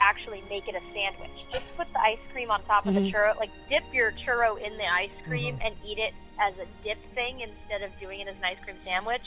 actually 0.00 0.42
make 0.50 0.68
it 0.68 0.74
a 0.74 0.80
sandwich. 0.94 1.30
Just 1.52 1.74
put 1.76 1.90
the 1.92 2.00
ice 2.00 2.18
cream 2.32 2.50
on 2.50 2.62
top 2.64 2.86
of 2.86 2.94
Mhm. 2.94 3.06
the 3.06 3.12
churro. 3.12 3.36
Like 3.38 3.50
dip 3.68 3.82
your 3.92 4.12
churro 4.12 4.60
in 4.60 4.76
the 4.76 4.86
ice 4.86 5.10
cream 5.26 5.58
and 5.64 5.74
eat 5.84 5.98
it 5.98 6.12
as 6.38 6.52
a 6.58 6.66
dip 6.84 6.98
thing 7.14 7.40
instead 7.40 7.82
of 7.82 7.90
doing 7.98 8.20
it 8.20 8.28
as 8.28 8.36
an 8.36 8.44
ice 8.44 8.58
cream 8.62 8.76
sandwich. 8.84 9.22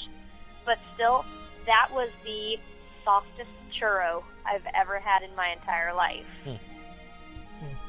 But 0.65 0.77
still, 0.93 1.25
that 1.65 1.89
was 1.91 2.09
the 2.23 2.59
softest 3.03 3.49
churro 3.79 4.23
I've 4.45 4.65
ever 4.75 4.99
had 4.99 5.23
in 5.23 5.35
my 5.35 5.49
entire 5.49 5.93
life. 5.93 6.25
Hmm. 6.43 6.55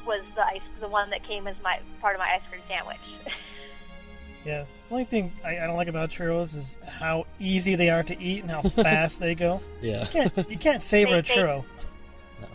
Was 0.05 0.23
the 0.35 0.45
ice 0.45 0.61
the 0.79 0.87
one 0.87 1.09
that 1.11 1.23
came 1.27 1.47
as 1.47 1.55
my 1.63 1.79
part 2.01 2.15
of 2.15 2.19
my 2.19 2.33
ice 2.33 2.41
cream 2.49 2.61
sandwich? 2.67 2.97
Yeah. 4.43 4.65
The 4.89 4.93
only 4.95 5.05
thing 5.05 5.31
I, 5.45 5.59
I 5.59 5.67
don't 5.67 5.75
like 5.75 5.87
about 5.87 6.09
churros 6.09 6.55
is 6.57 6.75
how 6.87 7.27
easy 7.39 7.75
they 7.75 7.91
are 7.91 8.01
to 8.01 8.19
eat 8.19 8.41
and 8.41 8.49
how 8.49 8.61
fast 8.83 9.19
they 9.19 9.35
go. 9.35 9.61
Yeah. 9.83 10.01
You 10.01 10.07
can't 10.07 10.49
you 10.49 10.57
can't 10.57 10.81
savor 10.81 11.11
They- 11.11 11.19
a 11.19 11.21
churro. 11.37 11.63
no, 12.41 12.47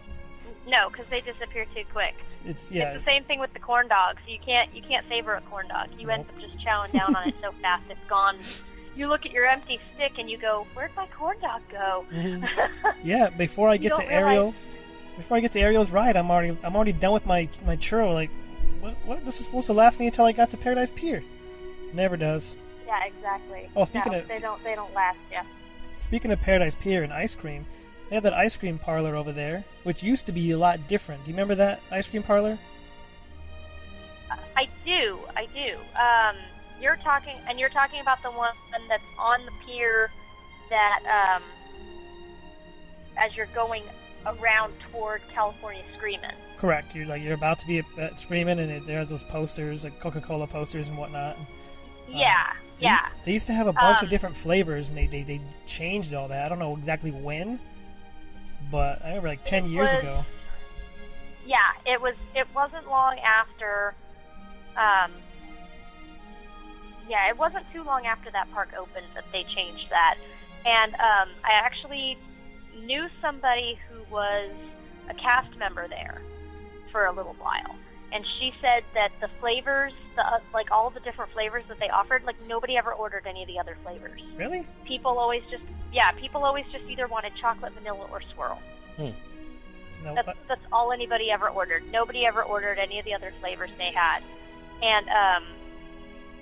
No, 0.67 0.91
because 0.91 1.07
they 1.11 1.21
disappear 1.21 1.65
too 1.77 1.85
quick. 1.93 2.17
It's, 2.21 2.41
it's 2.45 2.73
yeah. 2.73 2.95
It's 2.95 3.05
the 3.05 3.09
same 3.09 3.23
thing 3.23 3.39
with 3.39 3.53
the 3.53 3.61
corn 3.61 3.87
dogs. 3.87 4.19
You 4.27 4.39
can't 4.45 4.75
you 4.75 4.83
can't 4.83 5.07
savor 5.09 5.35
a 5.35 5.41
corn 5.43 5.69
dog. 5.69 5.89
You 5.97 6.11
end 6.11 6.27
up 6.29 6.41
just 6.41 6.59
chowing 6.59 6.91
down 6.91 7.15
on 7.15 7.29
it 7.29 7.37
so 7.41 7.53
fast 7.63 7.85
it's 7.89 8.01
gone. 8.09 8.39
You 8.97 9.07
look 9.09 9.25
at 9.25 9.31
your 9.31 9.47
empty 9.47 9.79
stick 9.95 10.15
and 10.19 10.29
you 10.29 10.39
go, 10.39 10.67
"Where'd 10.75 10.91
my 10.97 11.07
corn 11.17 11.39
dog 11.41 11.61
go?" 11.71 12.05
Mm-hmm. 12.13 13.07
Yeah, 13.07 13.29
before 13.31 13.69
I 13.69 13.77
get 13.77 13.95
to 13.95 14.01
realize- 14.03 14.13
Ariel, 14.25 14.55
before 15.17 15.37
I 15.37 15.41
get 15.41 15.53
to 15.53 15.61
Ariel's 15.61 15.91
ride, 15.91 16.17
I'm 16.17 16.31
already 16.31 16.57
I'm 16.63 16.77
already 16.77 16.93
done 16.93 17.13
with 17.13 17.27
my 17.27 17.49
my 17.65 17.77
churro. 17.77 18.13
Like, 18.13 18.31
what? 18.81 18.95
What? 19.05 19.25
This 19.25 19.39
is 19.41 19.47
supposed 19.47 19.67
to 19.67 19.73
last 19.73 19.99
me 19.99 20.07
until 20.07 20.25
I 20.25 20.33
got 20.33 20.51
to 20.51 20.57
Paradise 20.57 20.93
Pier. 20.95 21.23
Never 21.93 22.17
does. 22.17 22.57
yeah, 22.87 23.05
exactly. 23.05 23.69
Oh, 23.77 23.85
speaking 23.85 24.13
no, 24.13 24.19
of- 24.19 24.29
they 24.29 24.39
don't 24.39 24.63
they 24.65 24.75
don't 24.75 24.93
last. 24.95 25.19
Yeah. 25.31 25.45
Speaking 25.99 26.31
of 26.31 26.41
Paradise 26.41 26.75
Pier 26.77 27.03
and 27.03 27.13
ice 27.13 27.35
cream, 27.35 27.65
they 28.09 28.17
have 28.17 28.23
that 28.25 28.35
ice 28.35 28.57
cream 28.57 28.79
parlor 28.79 29.17
over 29.17 29.33
there, 29.33 29.65
which 29.83 30.03
used 30.03 30.27
to 30.27 30.33
be 30.33 30.51
a 30.53 30.59
lot 30.59 30.87
different. 30.89 31.25
Do 31.25 31.31
you 31.31 31.35
remember 31.35 31.55
that 31.57 31.81
ice 31.91 32.07
cream 32.09 32.23
parlor? 32.23 32.59
I 34.57 34.69
do, 34.85 35.19
I 35.37 35.47
do. 35.47 35.77
Um, 35.99 36.37
you're 36.81 36.97
talking, 36.97 37.35
and 37.49 37.59
you're 37.59 37.69
talking 37.71 38.01
about 38.01 38.23
the 38.23 38.31
one 38.31 38.55
that's 38.89 39.03
on 39.19 39.45
the 39.45 39.53
pier 39.67 40.11
that, 40.71 41.01
um, 41.37 41.43
as 43.17 43.37
you're 43.37 43.47
going 43.55 43.83
around 44.27 44.75
toward 44.93 45.21
California 45.33 45.83
Screamin'. 45.97 46.35
Correct. 46.59 46.95
You're 46.95 47.07
like 47.07 47.23
you're 47.23 47.35
about 47.35 47.59
to 47.61 47.67
be 47.67 47.79
at, 47.79 47.85
at 47.99 48.19
Screamin', 48.21 48.59
and 48.59 48.71
it, 48.71 48.87
there's 48.87 49.09
those 49.11 49.25
posters, 49.25 49.85
like 49.85 49.99
Coca-Cola 50.01 50.47
posters 50.47 50.89
and 50.89 50.97
whatnot. 50.99 51.37
Yeah, 52.09 52.53
They- 52.79 52.85
yeah. 52.85 53.09
They 53.25 53.33
used 53.33 53.47
to 53.47 53.53
have 53.53 53.67
a 53.67 53.73
bunch 53.73 53.99
Um, 54.01 54.05
of 54.05 54.11
different 54.11 54.37
flavors, 54.37 54.89
and 54.89 54.97
they, 54.99 55.07
they 55.07 55.23
they 55.23 55.41
changed 55.67 56.15
all 56.15 56.29
that. 56.29 56.45
I 56.45 56.49
don't 56.49 56.59
know 56.59 56.77
exactly 56.77 57.11
when, 57.11 57.59
but 58.71 59.03
I 59.05 59.09
remember 59.09 59.29
like 59.29 59.45
ten 59.45 59.69
years 59.69 59.93
was- 59.93 60.03
ago. 60.03 60.25
Yeah, 61.47 61.59
it 61.85 62.01
was. 62.01 62.15
It 62.35 62.47
wasn't 62.55 62.89
long 62.89 63.19
after. 63.21 63.95
Um, 64.77 65.13
yeah, 67.09 67.29
it 67.31 67.39
wasn't 67.39 67.65
too 67.73 67.85
long 67.85 68.05
after 68.07 68.31
that 68.33 68.51
park 68.53 68.71
opened 68.77 69.07
that 69.15 69.25
they 69.33 69.45
changed 69.45 69.89
that, 69.91 70.17
and 70.65 70.93
um, 70.95 71.29
I 71.45 71.53
actually 71.55 72.19
knew 72.85 73.07
somebody 73.21 73.79
who 73.89 74.03
was 74.13 74.51
a 75.09 75.15
cast 75.15 75.57
member 75.57 75.89
there 75.89 76.21
for 76.93 77.07
a 77.07 77.13
little 77.13 77.35
while, 77.35 77.77
and 78.13 78.25
she 78.39 78.53
said 78.61 78.85
that 78.95 79.11
the 79.21 79.29
flavors, 79.41 79.93
the 80.15 80.23
uh, 80.27 80.41
like 80.55 80.71
all 80.71 80.91
the 80.91 81.01
different 81.01 81.33
flavors 81.33 81.65
that 81.69 81.79
they 81.79 81.89
offered, 81.89 82.25
like 82.25 82.37
nobody 82.49 82.77
ever 82.77 82.93
ordered 82.93 83.27
any 83.27 83.43
of 83.43 83.49
the 83.49 83.59
other 83.59 83.77
flavors. 83.83 84.21
Really? 84.37 84.67
People 84.85 85.19
always 85.19 85.43
just, 85.51 85.65
yeah, 85.93 86.11
people 86.13 86.45
always 86.45 86.65
just 86.73 86.85
either 86.89 87.07
wanted 87.07 87.33
chocolate, 87.41 87.73
vanilla, 87.73 88.07
or 88.11 88.23
swirl. 88.35 88.61
Hmm. 88.97 89.11
No, 90.05 90.15
That's, 90.15 90.27
but- 90.27 90.37
that's 90.49 90.65
all 90.73 90.93
anybody 90.93 91.31
ever 91.31 91.49
ordered. 91.49 91.91
Nobody 91.91 92.27
ever 92.27 92.43
ordered 92.43 92.79
any 92.79 92.99
of 92.99 93.05
the 93.05 93.15
other 93.15 93.33
flavors 93.41 93.71
they 93.79 93.93
had, 93.93 94.21
and 94.83 95.09
um, 95.09 95.45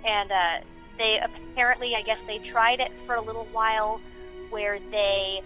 and 0.04 0.30
uh, 0.32 0.64
they 0.98 1.18
apparently, 1.22 1.94
I 1.94 2.02
guess, 2.02 2.18
they 2.26 2.38
tried 2.38 2.80
it 2.80 2.92
for 3.06 3.14
a 3.14 3.20
little 3.20 3.46
while, 3.52 4.00
where 4.50 4.78
they 4.90 5.40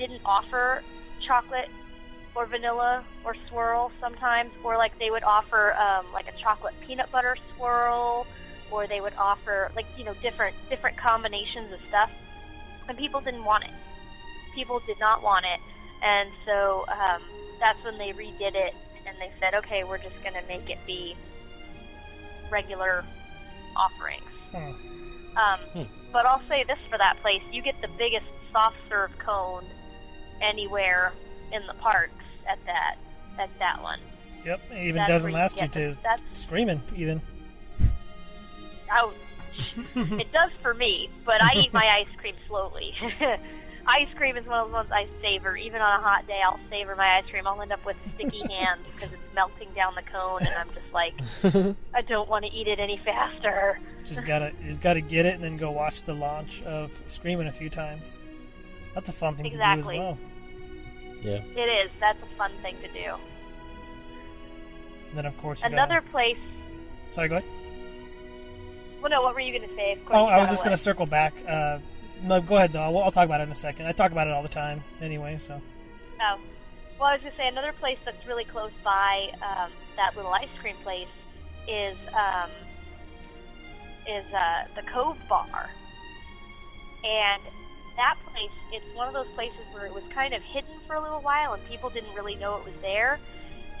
didn't 0.00 0.22
offer 0.24 0.82
chocolate 1.26 1.68
or 2.34 2.46
vanilla 2.46 3.04
or 3.24 3.36
swirl 3.48 3.92
sometimes, 4.00 4.50
or 4.64 4.76
like 4.76 4.98
they 4.98 5.10
would 5.10 5.22
offer 5.22 5.74
um, 5.74 6.06
like 6.12 6.26
a 6.26 6.36
chocolate 6.42 6.74
peanut 6.86 7.12
butter 7.12 7.36
swirl, 7.54 8.26
or 8.72 8.86
they 8.88 9.00
would 9.00 9.14
offer 9.16 9.70
like 9.76 9.86
you 9.96 10.04
know 10.04 10.14
different 10.22 10.56
different 10.68 10.96
combinations 10.96 11.70
of 11.72 11.78
stuff, 11.88 12.10
and 12.88 12.98
people 12.98 13.20
didn't 13.20 13.44
want 13.44 13.62
it. 13.62 13.70
People 14.56 14.80
did 14.86 14.98
not 14.98 15.22
want 15.22 15.44
it 15.44 15.60
and 16.02 16.30
so 16.46 16.84
um, 16.88 17.22
that's 17.58 17.82
when 17.84 17.98
they 17.98 18.12
redid 18.12 18.54
it, 18.54 18.74
and 19.06 19.16
they 19.20 19.30
said, 19.38 19.54
okay, 19.54 19.84
we're 19.84 19.98
just 19.98 20.20
going 20.22 20.34
to 20.34 20.46
make 20.48 20.68
it 20.70 20.78
be 20.86 21.14
regular 22.50 23.04
offerings. 23.76 24.22
Hmm. 24.52 24.72
Um, 25.36 25.60
Hmm. 25.72 25.82
But 26.12 26.26
I'll 26.26 26.42
say 26.48 26.64
this 26.64 26.78
for 26.90 26.98
that 26.98 27.16
place: 27.22 27.42
you 27.52 27.62
get 27.62 27.80
the 27.80 27.88
biggest 27.96 28.26
soft 28.50 28.76
serve 28.88 29.16
cone 29.18 29.64
anywhere 30.40 31.12
in 31.52 31.66
the 31.66 31.74
parks 31.74 32.12
at 32.48 32.58
that 32.66 32.96
at 33.38 33.50
that 33.58 33.82
one. 33.82 34.00
Yep, 34.44 34.60
it 34.70 34.82
even 34.84 34.94
That's 34.96 35.08
doesn't 35.10 35.30
you 35.30 35.36
last 35.36 35.56
you 35.56 35.62
get 35.62 35.72
to 35.72 35.96
that's 36.02 36.22
screaming 36.32 36.82
even. 36.96 37.20
Ouch. 38.90 39.14
it 39.96 40.32
does 40.32 40.50
for 40.62 40.74
me, 40.74 41.10
but 41.24 41.42
I 41.42 41.52
eat 41.56 41.72
my 41.72 41.86
ice 42.00 42.16
cream 42.16 42.34
slowly. 42.48 42.94
ice 43.86 44.08
cream 44.16 44.36
is 44.36 44.46
one 44.46 44.60
of 44.60 44.68
the 44.68 44.74
ones 44.74 44.90
I 44.90 45.06
savor. 45.20 45.56
Even 45.56 45.80
on 45.82 46.00
a 46.00 46.02
hot 46.02 46.26
day, 46.26 46.40
I'll 46.44 46.58
savor 46.70 46.96
my 46.96 47.18
ice 47.18 47.24
cream. 47.30 47.46
I'll 47.46 47.60
end 47.60 47.72
up 47.72 47.84
with 47.84 47.96
sticky 48.14 48.40
hands 48.52 48.80
because 48.94 49.12
it's 49.12 49.34
melting 49.34 49.68
down 49.74 49.94
the 49.94 50.02
cone, 50.02 50.40
and 50.40 50.54
I'm 50.58 50.68
just 50.68 50.92
like, 50.92 51.14
I 51.94 52.00
don't 52.02 52.28
want 52.28 52.44
to 52.46 52.50
eat 52.50 52.66
it 52.68 52.78
any 52.78 52.98
faster. 53.04 53.78
Just 54.04 54.24
gotta 54.24 54.52
just 54.64 54.82
gotta 54.82 55.00
get 55.00 55.26
it 55.26 55.34
and 55.34 55.44
then 55.44 55.56
go 55.56 55.70
watch 55.70 56.02
the 56.04 56.14
launch 56.14 56.62
of 56.62 56.98
Screamin' 57.06 57.46
a 57.46 57.52
few 57.52 57.68
times. 57.68 58.18
That's 58.94 59.08
a 59.08 59.12
fun 59.12 59.36
thing 59.36 59.46
Exactly. 59.46 59.94
to 59.94 59.98
do 59.98 60.04
as 60.04 60.16
well. 60.16 60.18
Yeah. 61.22 61.42
It 61.56 61.58
is. 61.86 61.90
That's 62.00 62.18
a 62.22 62.36
fun 62.36 62.50
thing 62.62 62.76
to 62.82 62.88
do. 62.88 63.14
And 65.10 65.18
then 65.18 65.26
of 65.26 65.36
course 65.38 65.62
Another 65.62 66.00
Gotta, 66.00 66.10
place. 66.10 66.38
sorry, 67.12 67.28
go 67.28 67.36
ahead. 67.36 67.48
Well, 69.02 69.10
no. 69.10 69.22
What 69.22 69.34
were 69.34 69.40
you 69.40 69.56
going 69.56 69.68
to 69.68 69.74
say? 69.74 69.92
Of 69.92 70.04
course 70.04 70.16
Oh, 70.18 70.26
I 70.26 70.38
was 70.40 70.50
just 70.50 70.62
gonna 70.64 70.76
circle 70.76 71.06
back. 71.06 71.32
Uh, 71.48 71.78
no, 72.22 72.40
go 72.40 72.56
ahead 72.56 72.72
though. 72.72 72.82
I'll, 72.82 72.98
I'll 72.98 73.10
talk 73.10 73.24
about 73.24 73.40
it 73.40 73.44
in 73.44 73.50
a 73.52 73.54
second. 73.54 73.86
I 73.86 73.92
talk 73.92 74.12
about 74.12 74.26
it 74.26 74.32
all 74.32 74.42
the 74.42 74.48
time 74.48 74.82
anyway. 75.00 75.38
So 75.38 75.60
Oh. 76.22 76.38
Well, 76.98 77.08
I 77.08 77.12
was 77.14 77.22
going 77.22 77.32
to 77.32 77.38
say 77.38 77.48
another 77.48 77.72
place 77.72 77.96
that's 78.04 78.26
really 78.26 78.44
close 78.44 78.72
by 78.84 79.30
um, 79.40 79.70
that 79.96 80.14
little 80.16 80.32
ice 80.34 80.50
cream 80.60 80.76
place 80.82 81.08
is 81.66 81.96
um, 82.12 82.50
is 84.06 84.24
uh, 84.34 84.64
the 84.76 84.82
Cove 84.82 85.16
Bar, 85.26 85.70
and 87.04 87.40
that 88.00 88.16
place 88.32 88.50
it's 88.72 88.86
one 88.96 89.06
of 89.08 89.14
those 89.14 89.28
places 89.34 89.60
where 89.72 89.84
it 89.84 89.92
was 89.92 90.04
kind 90.14 90.32
of 90.32 90.40
hidden 90.42 90.72
for 90.86 90.96
a 90.96 91.02
little 91.02 91.20
while 91.20 91.52
and 91.52 91.62
people 91.68 91.90
didn't 91.90 92.14
really 92.14 92.34
know 92.36 92.56
it 92.56 92.64
was 92.64 92.74
there, 92.80 93.20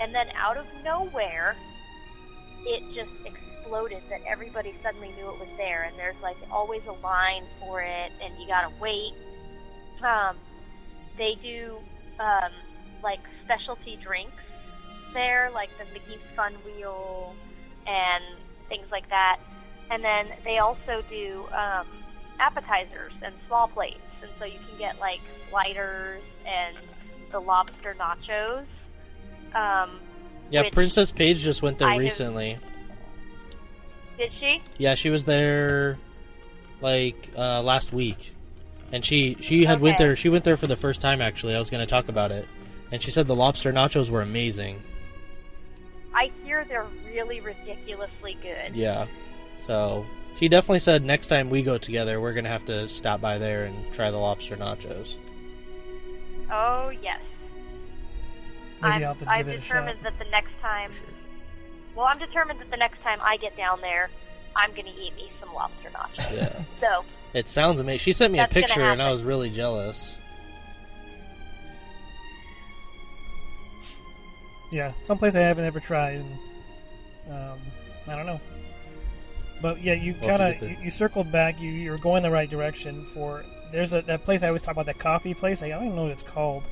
and 0.00 0.14
then 0.14 0.26
out 0.36 0.56
of 0.56 0.66
nowhere, 0.84 1.56
it 2.66 2.82
just 2.94 3.10
exploded 3.24 4.02
that 4.10 4.20
everybody 4.26 4.74
suddenly 4.82 5.08
knew 5.16 5.28
it 5.28 5.38
was 5.38 5.48
there, 5.56 5.84
and 5.84 5.96
there's 5.98 6.20
like 6.22 6.36
always 6.52 6.82
a 6.86 6.96
line 7.06 7.44
for 7.60 7.80
it, 7.80 8.12
and 8.22 8.34
you 8.40 8.46
gotta 8.46 8.72
wait. 8.80 9.14
Um, 10.02 10.36
they 11.16 11.36
do 11.42 11.76
um, 12.18 12.52
like 13.02 13.20
specialty 13.44 13.98
drinks 14.02 14.42
there, 15.12 15.50
like 15.52 15.70
the 15.78 15.84
Mickey's 15.92 16.24
Fun 16.36 16.54
Wheel 16.64 17.34
and 17.86 18.24
things 18.68 18.86
like 18.90 19.08
that. 19.10 19.38
And 19.90 20.02
then 20.04 20.26
they 20.44 20.58
also 20.58 21.02
do 21.10 21.46
um, 21.52 21.86
appetizers 22.38 23.12
and 23.22 23.34
small 23.46 23.68
plates, 23.68 23.98
and 24.22 24.30
so 24.38 24.44
you 24.44 24.58
can 24.68 24.78
get 24.78 24.98
like 24.98 25.20
sliders 25.50 26.22
and 26.46 26.76
the 27.30 27.40
lobster 27.40 27.94
nachos. 27.98 28.64
Um, 29.54 30.00
Yeah, 30.50 30.68
Princess 30.70 31.12
Paige 31.12 31.38
just 31.38 31.62
went 31.62 31.78
there 31.78 31.88
I 31.88 31.92
have- 31.92 32.00
recently. 32.00 32.58
Did 34.18 34.32
she? 34.38 34.62
Yeah, 34.78 34.94
she 34.96 35.08
was 35.10 35.24
there 35.24 35.98
like 36.82 37.30
uh, 37.36 37.62
last 37.62 37.92
week, 37.92 38.34
and 38.92 39.02
she 39.04 39.36
she 39.40 39.64
had 39.64 39.80
went 39.80 39.96
there. 39.98 40.14
She 40.14 40.28
went 40.28 40.44
there 40.44 40.56
for 40.58 40.66
the 40.66 40.76
first 40.76 41.00
time. 41.00 41.22
Actually, 41.22 41.54
I 41.54 41.58
was 41.58 41.70
going 41.70 41.80
to 41.80 41.86
talk 41.86 42.08
about 42.08 42.30
it, 42.30 42.46
and 42.92 43.02
she 43.02 43.10
said 43.10 43.26
the 43.26 43.34
lobster 43.34 43.72
nachos 43.72 44.10
were 44.10 44.20
amazing. 44.20 44.82
I 46.14 46.30
hear 46.44 46.64
they're 46.66 46.86
really 47.06 47.40
ridiculously 47.40 48.36
good. 48.42 48.74
Yeah, 48.74 49.06
so 49.66 50.04
she 50.40 50.48
definitely 50.48 50.78
said 50.78 51.04
next 51.04 51.28
time 51.28 51.50
we 51.50 51.62
go 51.62 51.76
together, 51.76 52.18
we're 52.18 52.32
going 52.32 52.44
to 52.44 52.50
have 52.50 52.64
to 52.64 52.88
stop 52.88 53.20
by 53.20 53.36
there 53.36 53.64
and 53.64 53.92
try 53.92 54.10
the 54.10 54.16
lobster 54.16 54.56
nachos. 54.56 55.16
Oh 56.50 56.88
yes. 56.88 57.20
Maybe 58.80 58.94
I'm, 58.94 59.04
I'll 59.04 59.14
have 59.14 59.28
I've 59.28 59.46
give 59.46 59.54
it 59.54 59.58
a 59.58 59.60
determined 59.60 59.98
that 60.02 60.18
the 60.18 60.24
next 60.30 60.58
time. 60.62 60.92
Well, 61.94 62.06
I'm 62.06 62.18
determined 62.18 62.58
that 62.58 62.70
the 62.70 62.78
next 62.78 63.02
time 63.02 63.18
I 63.20 63.36
get 63.36 63.54
down 63.54 63.82
there, 63.82 64.08
I'm 64.56 64.70
going 64.70 64.86
to 64.86 64.98
eat 64.98 65.14
me 65.14 65.30
some 65.38 65.52
lobster 65.52 65.90
nachos. 65.90 66.34
Yeah, 66.34 66.64
So 66.80 67.04
it 67.34 67.46
sounds 67.46 67.78
amazing. 67.78 67.98
She 67.98 68.14
sent 68.14 68.32
me 68.32 68.38
a 68.38 68.48
picture, 68.48 68.80
and 68.80 69.02
I 69.02 69.12
was 69.12 69.22
really 69.22 69.50
jealous. 69.50 70.16
Yeah, 74.72 74.94
someplace 75.02 75.34
I 75.34 75.40
haven't 75.40 75.66
ever 75.66 75.80
tried. 75.80 76.24
And, 76.24 76.38
um, 77.30 77.58
I 78.08 78.16
don't 78.16 78.24
know. 78.24 78.40
But 79.60 79.82
yeah, 79.82 79.94
you 79.94 80.14
We'll 80.20 80.30
kind 80.30 80.42
of 80.42 80.62
you, 80.62 80.76
you 80.84 80.90
circled 80.90 81.30
back. 81.30 81.60
You 81.60 81.70
you 81.70 81.90
were 81.90 81.98
going 81.98 82.22
the 82.22 82.30
right 82.30 82.48
direction 82.48 83.04
for. 83.14 83.44
There's 83.72 83.92
a 83.92 84.02
that 84.02 84.24
place 84.24 84.42
I 84.42 84.48
always 84.48 84.62
talk 84.62 84.72
about 84.72 84.86
that 84.86 84.98
coffee 84.98 85.34
place. 85.34 85.62
I 85.62 85.68
don't 85.68 85.84
even 85.84 85.96
know 85.96 86.02
what 86.04 86.12
it's 86.12 86.22
called. 86.22 86.64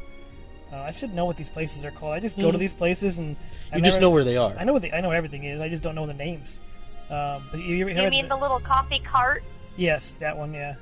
Uh, 0.72 0.76
I 0.76 0.92
should 0.92 1.14
know 1.14 1.24
what 1.24 1.36
these 1.36 1.50
places 1.50 1.84
are 1.84 1.90
called. 1.90 2.12
I 2.12 2.20
just 2.20 2.36
go 2.36 2.50
to 2.50 2.56
Mhm. 2.56 2.60
these 2.60 2.74
places 2.74 3.18
and 3.18 3.36
I 3.72 3.76
You 3.76 3.82
just 3.82 4.00
know 4.00 4.10
where 4.10 4.24
they 4.24 4.36
are. 4.36 4.54
I 4.58 4.64
know 4.64 4.74
what 4.74 4.82
they, 4.82 4.92
I 4.92 5.00
know 5.00 5.12
everything 5.12 5.44
is. 5.44 5.60
I 5.60 5.68
just 5.70 5.82
don't 5.82 5.94
know 5.94 6.06
the 6.06 6.12
names. 6.12 6.60
Um, 7.08 7.48
but 7.50 7.60
you, 7.60 7.74
you, 7.74 7.88
you 7.88 7.94
heard 7.94 8.10
mean 8.10 8.28
the 8.28 8.36
little 8.36 8.60
coffee 8.60 8.98
cart? 9.00 9.42
Yes, 9.76 10.14
that 10.16 10.36
one. 10.36 10.52
Yeah, 10.52 10.74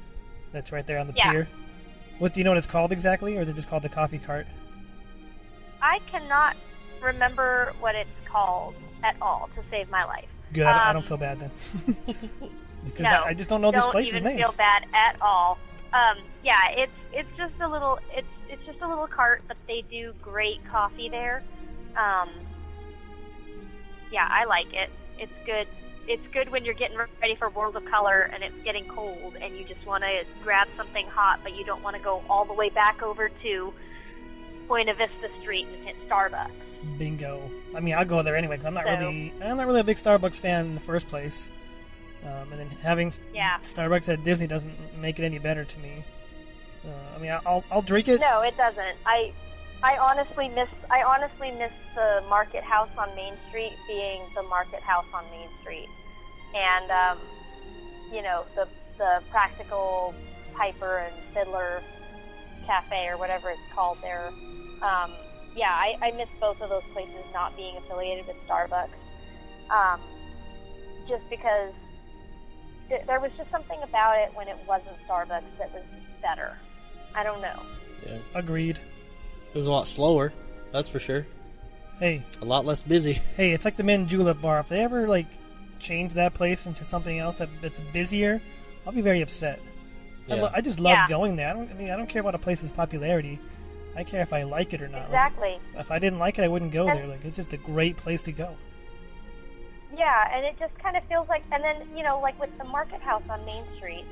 that's 0.53 0.73
right 0.73 0.85
there 0.85 0.99
on 0.99 1.07
the 1.07 1.13
Yeah. 1.15 1.31
pier. 1.31 1.49
What 2.19 2.33
do 2.35 2.41
you 2.41 2.45
know 2.45 2.51
what 2.51 2.59
it's 2.59 2.67
called 2.67 2.91
exactly, 2.91 3.37
or 3.37 3.43
is 3.43 3.49
it 3.49 3.55
just 3.55 3.69
called 3.71 3.83
the 3.85 3.89
coffee 3.89 4.19
cart? 4.19 4.47
I 5.83 6.01
cannot 6.11 6.57
remember 7.01 7.73
what 7.79 7.95
it's 7.95 8.11
called 8.25 8.75
at 9.05 9.15
all 9.23 9.49
to 9.55 9.63
save 9.71 9.89
my 9.91 10.05
life. 10.05 10.25
Good. 10.53 10.65
I, 10.65 10.73
don't, 10.73 10.81
I 10.81 10.89
Um, 10.91 10.95
don't 10.95 11.07
feel 11.07 11.17
bad 11.17 11.41
then. 11.41 11.51
because 12.85 13.03
no, 13.03 13.09
I, 13.11 13.29
I 13.29 13.35
just 13.35 13.51
don't 13.51 13.61
know 13.61 13.73
don't 13.73 13.83
these 13.83 13.91
places' 13.91 14.23
names. 14.23 14.41
feel 14.43 14.55
bad 14.57 14.85
at 14.95 15.17
all. 15.21 15.59
Um, 15.93 16.19
yeah, 16.45 16.69
it's 16.77 16.93
it's 17.13 17.29
just 17.37 17.55
a 17.61 17.69
little 17.69 17.99
it's 18.15 18.27
it's 18.49 18.65
just 18.67 18.81
a 18.83 18.89
little 18.89 19.07
cart, 19.07 19.43
but 19.49 19.57
they 19.67 19.83
do 19.91 20.13
great 20.23 20.65
coffee 20.71 21.09
there. 21.09 21.43
Um, 21.97 22.31
yeah, 24.13 24.29
I 24.31 24.45
like 24.45 24.73
it. 24.73 24.91
It's 25.19 25.33
good. 25.45 25.67
It's 26.07 26.27
good 26.33 26.51
when 26.51 26.65
you're 26.65 26.75
getting 26.75 26.97
ready 26.97 27.35
for 27.35 27.49
World 27.51 27.75
of 27.75 27.85
Color 27.87 28.31
and 28.33 28.45
it's 28.45 28.63
getting 28.63 28.87
cold 28.87 29.35
and 29.41 29.57
you 29.57 29.65
just 29.65 29.85
want 29.85 30.05
to 30.05 30.25
grab 30.45 30.69
something 30.77 31.05
hot, 31.09 31.41
but 31.43 31.57
you 31.57 31.65
don't 31.65 31.83
want 31.83 31.97
to 31.97 32.03
go 32.03 32.23
all 32.31 32.45
the 32.45 32.53
way 32.53 32.69
back 32.69 33.03
over 33.03 33.29
to 33.43 33.75
Buena 34.69 34.95
Vista 34.95 35.29
Street 35.41 35.67
and 35.75 35.85
hit 35.85 35.97
Starbucks. 36.09 36.51
Bingo. 36.99 37.41
I 37.75 37.81
mean, 37.81 37.95
I'll 37.95 38.05
go 38.05 38.23
there 38.23 38.37
anyway 38.37 38.57
because 38.57 38.67
I'm 38.67 38.75
not 38.75 38.85
So- 38.85 38.91
really 38.91 39.33
I'm 39.43 39.57
not 39.57 39.67
really 39.67 39.81
a 39.81 39.85
big 39.85 39.97
Starbucks 39.97 40.37
fan 40.37 40.67
in 40.67 40.75
the 40.75 40.81
first 40.81 41.09
place. 41.09 41.51
Um, 42.25 42.51
and 42.53 42.61
then 42.61 42.71
having 42.83 43.13
Yeah. 43.33 43.59
Starbucks 43.63 44.13
at 44.13 44.25
Disney 44.25 44.47
doesn't 44.47 44.99
make 44.99 45.19
it 45.19 45.25
any 45.25 45.39
better 45.39 45.65
to 45.65 45.79
me. 45.79 46.03
Uh, 46.85 46.89
I 47.17 47.19
mean, 47.19 47.31
I'll 47.47 47.65
I'll 47.71 47.83
drink 47.83 48.09
it. 48.09 48.21
No, 48.21 48.41
it 48.43 48.57
doesn't. 48.57 48.97
I 49.05 49.33
I 49.83 49.97
honestly 49.99 50.49
miss 50.49 50.69
I 50.91 51.03
honestly 51.03 51.51
miss 51.53 51.73
the 51.95 52.23
Market 52.29 52.63
House 52.65 52.89
on 52.99 53.15
Main 53.15 53.35
Street 53.49 53.73
being 53.87 54.23
the 54.35 54.43
Market 54.45 54.81
House 54.83 55.07
on 55.15 55.25
Main 55.31 55.49
Street, 55.61 55.89
and 56.55 56.91
um, 56.91 57.19
you 58.13 58.23
know 58.23 58.45
the 58.55 58.67
the 58.99 59.23
practical 59.31 60.15
Piper 60.55 60.99
and 60.99 61.15
Fiddler 61.35 61.83
Cafe 62.67 63.09
or 63.09 63.17
whatever 63.19 63.51
it's 63.51 63.61
called 63.75 63.99
there. 64.03 64.29
Um, 64.83 65.13
yeah, 65.57 65.71
I, 65.71 65.97
I 66.03 66.11
miss 66.13 66.29
both 66.41 66.61
of 66.61 66.69
those 66.71 66.85
places 66.93 67.25
not 67.33 67.57
being 67.57 67.77
affiliated 67.79 68.27
with 68.27 68.37
Starbucks, 68.47 68.89
um, 69.71 70.01
just 71.09 71.29
because 71.31 71.73
th- 72.89 73.03
there 73.07 73.21
was 73.21 73.31
just 73.37 73.51
something 73.51 73.81
about 73.83 74.19
it 74.19 74.31
when 74.35 74.49
it 74.49 74.57
wasn't 74.69 74.97
Starbucks 75.09 75.43
that 75.59 75.73
was 75.73 75.83
better. 76.23 76.57
I 77.15 77.23
don't 77.23 77.41
know. 77.41 77.63
Yeah, 78.07 78.19
Agreed. 78.35 78.79
it 79.55 79.59
was 79.59 79.67
a 79.67 79.73
lot 79.73 79.89
slower. 79.89 80.33
That's 80.73 80.89
for 80.89 80.99
sure. 80.99 81.27
Hey, 81.99 82.23
A 82.43 82.45
lot 82.45 82.67
less 82.67 82.83
busy. 82.83 83.15
hey, 83.37 83.53
it's 83.53 83.65
like 83.65 83.77
the 83.77 83.83
Mint 83.83 84.09
Julep 84.09 84.41
Bar. 84.43 84.61
If 84.61 84.69
they 84.69 84.85
ever 84.85 85.09
like 85.09 85.27
change 85.81 86.15
that 86.15 86.35
place 86.35 86.67
into 86.67 86.85
something 86.85 87.19
else 87.19 87.39
that, 87.39 87.49
that's 87.63 87.81
busier, 87.81 88.41
I'll 88.87 88.93
be 88.93 89.01
very 89.01 89.23
upset. 89.23 89.61
I, 90.29 90.35
Yeah. 90.35 90.43
lo- 90.43 90.51
I 90.53 90.61
just 90.61 90.79
love 90.81 90.93
Yeah. 90.93 91.09
going 91.09 91.37
there. 91.37 91.49
I 91.49 91.53
don't. 91.55 91.71
I 91.71 91.75
mean, 91.75 91.91
I 91.91 91.97
don't 91.97 92.09
care 92.09 92.21
about 92.21 92.35
a 92.35 92.39
place's 92.39 92.71
popularity. 92.71 93.39
I 93.97 94.05
care 94.05 94.21
if 94.21 94.33
I 94.33 94.43
like 94.43 94.73
it 94.75 94.83
or 94.83 94.89
not. 94.89 94.99
Like, 94.99 95.07
Exactly. 95.09 95.59
if 95.79 95.91
I 95.91 95.99
didn't 95.99 96.19
like 96.19 96.39
it, 96.39 96.43
I 96.45 96.49
wouldn't 96.49 96.73
go 96.73 96.89
And- 96.89 96.99
there. 96.99 97.07
Like 97.07 97.25
it's 97.25 97.37
just 97.37 97.53
a 97.53 97.57
great 97.57 97.97
place 97.97 98.23
to 98.25 98.33
go. 98.33 98.57
Yeah, 99.97 100.29
and 100.37 100.45
it 100.45 100.57
just 100.59 100.77
kind 100.79 100.97
of 100.97 101.05
feels 101.05 101.29
like, 101.29 101.43
and 101.53 101.63
then 101.63 101.77
you 101.97 102.03
know, 102.03 102.21
like 102.21 102.39
with 102.41 102.57
the 102.59 102.65
Market 102.65 103.01
House 103.01 103.23
on 103.31 103.45
Main 103.47 103.65
Street, 103.77 104.05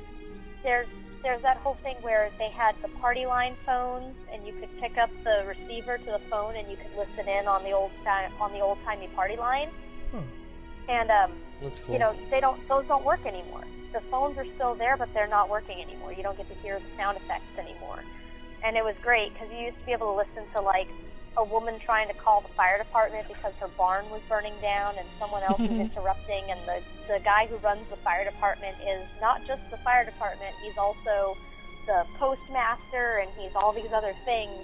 there's 0.63 0.87
there's 1.21 1.41
that 1.41 1.57
whole 1.57 1.75
thing 1.83 1.95
where 2.01 2.29
they 2.37 2.49
had 2.49 2.75
the 2.81 2.87
party 2.99 3.25
line 3.25 3.55
phones, 3.65 4.15
and 4.31 4.45
you 4.45 4.53
could 4.53 4.69
pick 4.79 4.97
up 4.97 5.09
the 5.23 5.43
receiver 5.47 5.97
to 5.97 6.05
the 6.05 6.21
phone, 6.29 6.55
and 6.55 6.69
you 6.69 6.77
could 6.77 6.95
listen 6.97 7.27
in 7.27 7.47
on 7.47 7.63
the 7.63 7.71
old 7.71 7.91
ti- 8.03 8.31
on 8.39 8.51
the 8.53 8.59
old 8.61 8.77
timey 8.85 9.07
party 9.15 9.35
line. 9.35 9.69
Hmm. 10.11 10.19
And 10.89 11.11
um, 11.11 11.31
That's 11.61 11.79
cool. 11.79 11.93
you 11.93 11.99
know, 11.99 12.15
they 12.31 12.39
don't 12.39 12.65
those 12.67 12.85
don't 12.85 13.03
work 13.03 13.25
anymore. 13.25 13.63
The 13.91 14.01
phones 14.01 14.37
are 14.37 14.45
still 14.55 14.75
there, 14.75 14.97
but 14.97 15.13
they're 15.13 15.27
not 15.27 15.49
working 15.49 15.81
anymore. 15.81 16.13
You 16.13 16.23
don't 16.23 16.37
get 16.37 16.47
to 16.49 16.55
hear 16.55 16.79
the 16.79 16.85
sound 16.97 17.17
effects 17.17 17.57
anymore. 17.57 17.99
And 18.65 18.75
it 18.75 18.83
was 18.83 18.95
great 19.03 19.31
because 19.33 19.47
you 19.51 19.69
used 19.69 19.79
to 19.79 19.85
be 19.85 19.91
able 19.91 20.07
to 20.07 20.17
listen 20.17 20.43
to 20.55 20.61
like 20.61 20.87
a 21.37 21.43
woman 21.43 21.79
trying 21.79 22.07
to 22.07 22.15
call 22.15 22.41
the 22.41 22.47
fire 22.49 22.79
department 22.79 23.27
because 23.27 23.53
her 23.59 23.67
barn 23.77 24.09
was 24.09 24.21
burning 24.27 24.53
down 24.59 24.95
and 24.97 25.07
someone 25.19 25.43
else 25.43 25.59
was 25.59 25.69
interrupting. 25.85 26.43
And 26.49 26.59
the 26.65 26.81
the 27.07 27.19
guy 27.23 27.45
who 27.45 27.57
runs 27.57 27.87
the 27.91 27.97
fire 27.97 28.25
department 28.25 28.75
is 28.81 29.05
not 29.21 29.45
just 29.45 29.61
the 29.69 29.77
fire 29.77 30.03
department; 30.03 30.49
he's 30.63 30.77
also 30.79 31.37
the 31.85 32.07
postmaster 32.17 33.19
and 33.21 33.29
he's 33.37 33.55
all 33.55 33.71
these 33.71 33.93
other 33.93 34.13
things. 34.25 34.57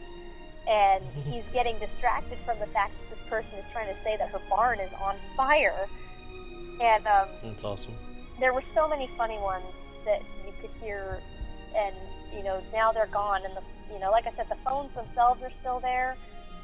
And 0.67 1.03
he's 1.29 1.45
getting 1.53 1.77
distracted 1.77 2.39
from 2.43 2.57
the 2.57 2.67
fact 2.67 2.93
that 2.97 3.15
this 3.15 3.29
person 3.29 3.53
is 3.59 3.65
trying 3.71 3.93
to 3.93 4.01
say 4.03 4.17
that 4.17 4.29
her 4.29 4.41
barn 4.49 4.79
is 4.79 4.91
on 4.99 5.15
fire. 5.37 5.87
And 6.81 7.05
um, 7.05 7.27
That's 7.43 7.63
awesome. 7.63 7.93
there 8.39 8.51
were 8.51 8.63
so 8.73 8.89
many 8.89 9.05
funny 9.15 9.37
ones 9.37 9.65
that 10.05 10.23
you 10.43 10.53
could 10.59 10.71
hear, 10.81 11.19
and 11.77 11.95
you 12.33 12.41
know 12.43 12.63
now 12.73 12.91
they're 12.91 13.05
gone. 13.05 13.45
And 13.45 13.55
the 13.55 13.61
you 13.93 13.99
know, 13.99 14.11
like 14.11 14.25
I 14.27 14.33
said, 14.35 14.47
the 14.49 14.57
phones 14.63 14.93
themselves 14.95 15.41
are 15.43 15.51
still 15.59 15.79
there, 15.79 16.15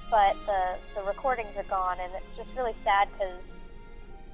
but 0.10 0.36
the 0.46 0.78
the 0.96 1.04
recordings 1.08 1.50
are 1.58 1.64
gone, 1.64 1.98
and 2.00 2.12
it's 2.16 2.38
just 2.38 2.50
really 2.58 2.76
sad 2.84 3.08
because 3.14 3.40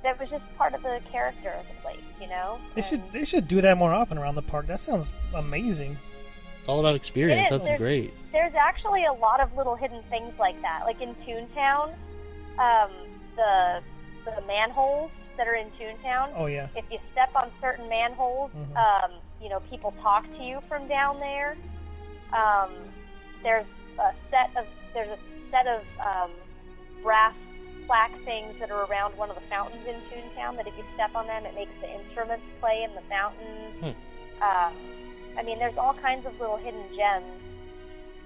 that 0.03 0.19
was 0.19 0.29
just 0.29 0.43
part 0.57 0.73
of 0.73 0.81
the 0.83 0.99
character 1.11 1.49
of 1.49 1.65
the 1.67 1.81
place, 1.81 2.03
you 2.21 2.27
know. 2.27 2.59
They 2.75 2.81
should 2.81 3.01
they 3.11 3.25
should 3.25 3.47
do 3.47 3.61
that 3.61 3.77
more 3.77 3.93
often 3.93 4.17
around 4.17 4.35
the 4.35 4.41
park. 4.41 4.67
That 4.67 4.79
sounds 4.79 5.13
amazing. 5.33 5.97
It's 6.59 6.69
all 6.69 6.79
about 6.79 6.95
experience. 6.95 7.49
That's 7.49 7.65
There's- 7.65 7.79
great. 7.79 8.13
There's 8.31 8.53
actually 8.55 9.05
a 9.05 9.13
lot 9.13 9.39
of 9.41 9.55
little 9.55 9.75
hidden 9.75 10.01
things 10.09 10.33
like 10.39 10.59
that, 10.61 10.81
like 10.85 11.01
in 11.01 11.13
Toontown, 11.25 11.93
um, 12.57 12.91
the 13.35 13.81
the 14.25 14.41
manholes 14.47 15.11
that 15.37 15.47
are 15.47 15.55
in 15.55 15.67
Toontown. 15.71 16.31
Oh 16.35 16.45
yeah. 16.45 16.67
if 16.75 16.85
you 16.91 16.99
step 17.11 17.29
on 17.35 17.51
certain 17.61 17.89
manholes, 17.89 18.51
Mhm. 18.51 18.75
um, 18.77 19.11
you 19.41 19.49
know, 19.49 19.59
people 19.69 19.93
talk 20.01 20.23
to 20.37 20.43
you 20.43 20.61
from 20.69 20.87
down 20.87 21.19
there. 21.19 21.55
Um, 22.33 22.69
there's 23.43 23.65
a 23.99 24.11
set 24.31 24.49
of 24.57 24.65
there's 24.93 25.09
a 25.09 25.17
set 25.51 25.67
of 25.67 25.83
um, 25.99 26.31
brass 27.03 27.33
plaque 27.85 28.17
things 28.23 28.57
that 28.59 28.71
are 28.71 28.85
around 28.85 29.15
one 29.17 29.29
of 29.29 29.35
the 29.35 29.41
fountains 29.41 29.85
in 29.85 29.95
Toontown. 30.09 30.55
That 30.57 30.67
if 30.67 30.75
you 30.77 30.83
step 30.93 31.15
on 31.15 31.27
them, 31.27 31.45
it 31.45 31.53
makes 31.53 31.71
the 31.81 31.91
instruments 31.93 32.45
play 32.59 32.83
in 32.83 32.93
the 32.95 33.01
fountain. 33.01 33.71
Hmm. 33.81 34.43
Um, 34.43 34.73
I 35.37 35.43
mean, 35.43 35.59
there's 35.59 35.77
all 35.77 35.93
kinds 35.93 36.25
of 36.25 36.39
little 36.39 36.57
hidden 36.57 36.83
gems 36.95 37.25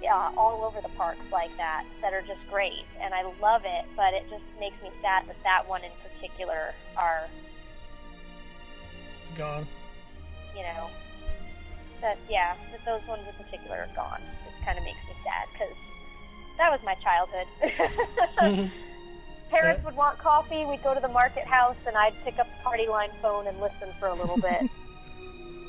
uh, 0.04 0.32
all 0.38 0.64
over 0.64 0.80
the 0.82 0.90
parks 0.96 1.26
like 1.32 1.56
that 1.58 1.84
that 2.02 2.14
are 2.14 2.22
just 2.22 2.40
great, 2.50 2.86
and 3.02 3.14
I 3.14 3.24
love 3.42 3.64
it. 3.66 3.86
But 3.96 4.14
it 4.14 4.24
just 4.30 4.44
makes 4.60 4.82
me 4.84 4.90
sad 5.02 5.28
that 5.28 5.42
that 5.44 5.68
one 5.68 5.84
in 5.84 5.92
particular 6.04 6.74
are, 6.96 7.28
It's 9.22 9.32
gone. 9.32 9.66
you 10.56 10.64
know, 10.64 10.90
that 12.02 12.18
yeah, 12.30 12.56
that 12.72 12.84
those 12.86 13.08
ones 13.08 13.22
in 13.28 13.44
particular 13.44 13.78
are 13.78 13.96
gone. 13.96 14.22
It 14.48 14.66
kind 14.66 14.78
of 14.78 14.84
makes 14.84 15.00
me 15.08 15.14
sad 15.24 15.48
because 15.54 15.74
that 16.58 16.72
was 16.72 16.82
my 16.84 16.96
childhood. 16.96 17.48
Mm-hmm. 17.62 18.68
Parents 19.50 19.86
would 19.86 19.96
want 19.96 20.18
coffee. 20.18 20.66
We'd 20.66 20.84
go 20.84 20.94
to 20.94 21.00
the 21.00 21.08
market 21.08 21.46
house, 21.46 21.78
and 21.86 21.96
I'd 21.96 22.14
pick 22.26 22.38
up 22.38 22.48
the 22.48 22.64
party 22.64 22.88
line 22.88 23.12
phone 23.22 23.48
and 23.48 23.58
listen 23.62 23.90
for 24.00 24.08
a 24.10 24.14
little 24.14 24.38
bit. 24.38 24.70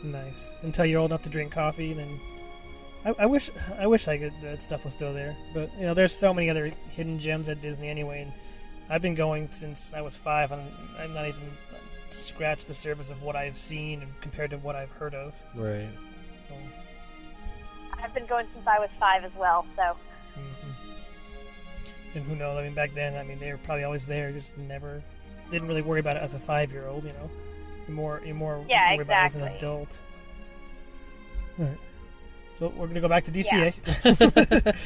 Nice. 0.05 0.55
Until 0.63 0.87
you're 0.87 1.01
old 1.01 1.11
enough 1.11 1.23
to 1.23 1.29
drink 1.29 1.53
coffee, 1.53 1.93
then. 1.93 2.21
I, 3.05 3.15
I 3.21 3.27
wish 3.27 3.51
I 3.79 3.87
wish 3.87 4.09
I 4.09 4.19
could 4.19 4.33
that 4.43 4.63
stuff 4.63 4.85
was 4.85 4.95
still 4.95 5.13
there, 5.13 5.37
but 5.55 5.71
you 5.77 5.87
know, 5.87 5.95
there's 5.95 6.13
so 6.13 6.35
many 6.35 6.51
other 6.51 6.73
hidden 6.91 7.19
gems 7.19 7.49
at 7.49 7.61
Disney 7.63 7.89
anyway, 7.89 8.23
and 8.23 8.33
I've 8.89 9.03
been 9.03 9.15
going 9.15 9.49
since 9.51 9.93
I 9.95 10.01
was 10.01 10.17
five, 10.17 10.53
and 10.53 10.63
I'm 10.99 11.15
not 11.15 11.27
even 11.27 11.41
scratched 12.11 12.69
the 12.69 12.75
surface 12.75 13.11
of 13.11 13.23
what 13.23 13.37
I've 13.37 13.57
seen 13.57 14.07
compared 14.21 14.51
to 14.51 14.59
what 14.59 14.77
I've 14.77 14.91
heard 14.91 15.15
of. 15.15 15.35
Right. 15.55 15.89
I've 18.03 18.15
been 18.15 18.27
going 18.27 18.47
since 18.55 18.67
I 18.67 18.79
was 18.79 18.91
five 18.99 19.25
as 19.25 19.33
well, 19.37 19.67
so 19.77 19.83
mhm. 19.83 20.75
And 22.15 22.25
who 22.25 22.35
knows? 22.37 22.59
I 22.59 22.63
mean, 22.65 22.75
back 22.75 22.95
then, 22.95 23.17
I 23.17 23.23
mean, 23.23 23.39
they 23.39 23.51
were 23.53 23.59
probably 23.59 23.85
always 23.85 24.07
there, 24.07 24.33
just 24.33 24.57
never 24.57 25.03
didn't 25.51 25.69
really 25.69 25.83
worry 25.83 26.01
about 26.01 26.17
it 26.17 26.23
as 26.23 26.35
a 26.35 26.39
five 26.39 26.71
year 26.73 26.87
old. 26.87 27.05
You 27.05 27.13
know, 27.13 27.31
you're 27.87 27.97
more 27.97 28.21
you're 28.25 28.35
more 28.35 28.65
Yeah, 28.69 28.91
worried 28.95 29.03
about 29.03 29.23
it 29.23 29.25
as 29.27 29.37
an 29.37 29.43
adult. 29.43 29.99
All 31.59 31.65
right. 31.67 31.79
So 32.59 32.73
we're 32.77 32.89
gonna 32.89 33.01
go 33.01 33.09
back 33.09 33.25
to 33.25 33.31
DCA. 33.31 33.73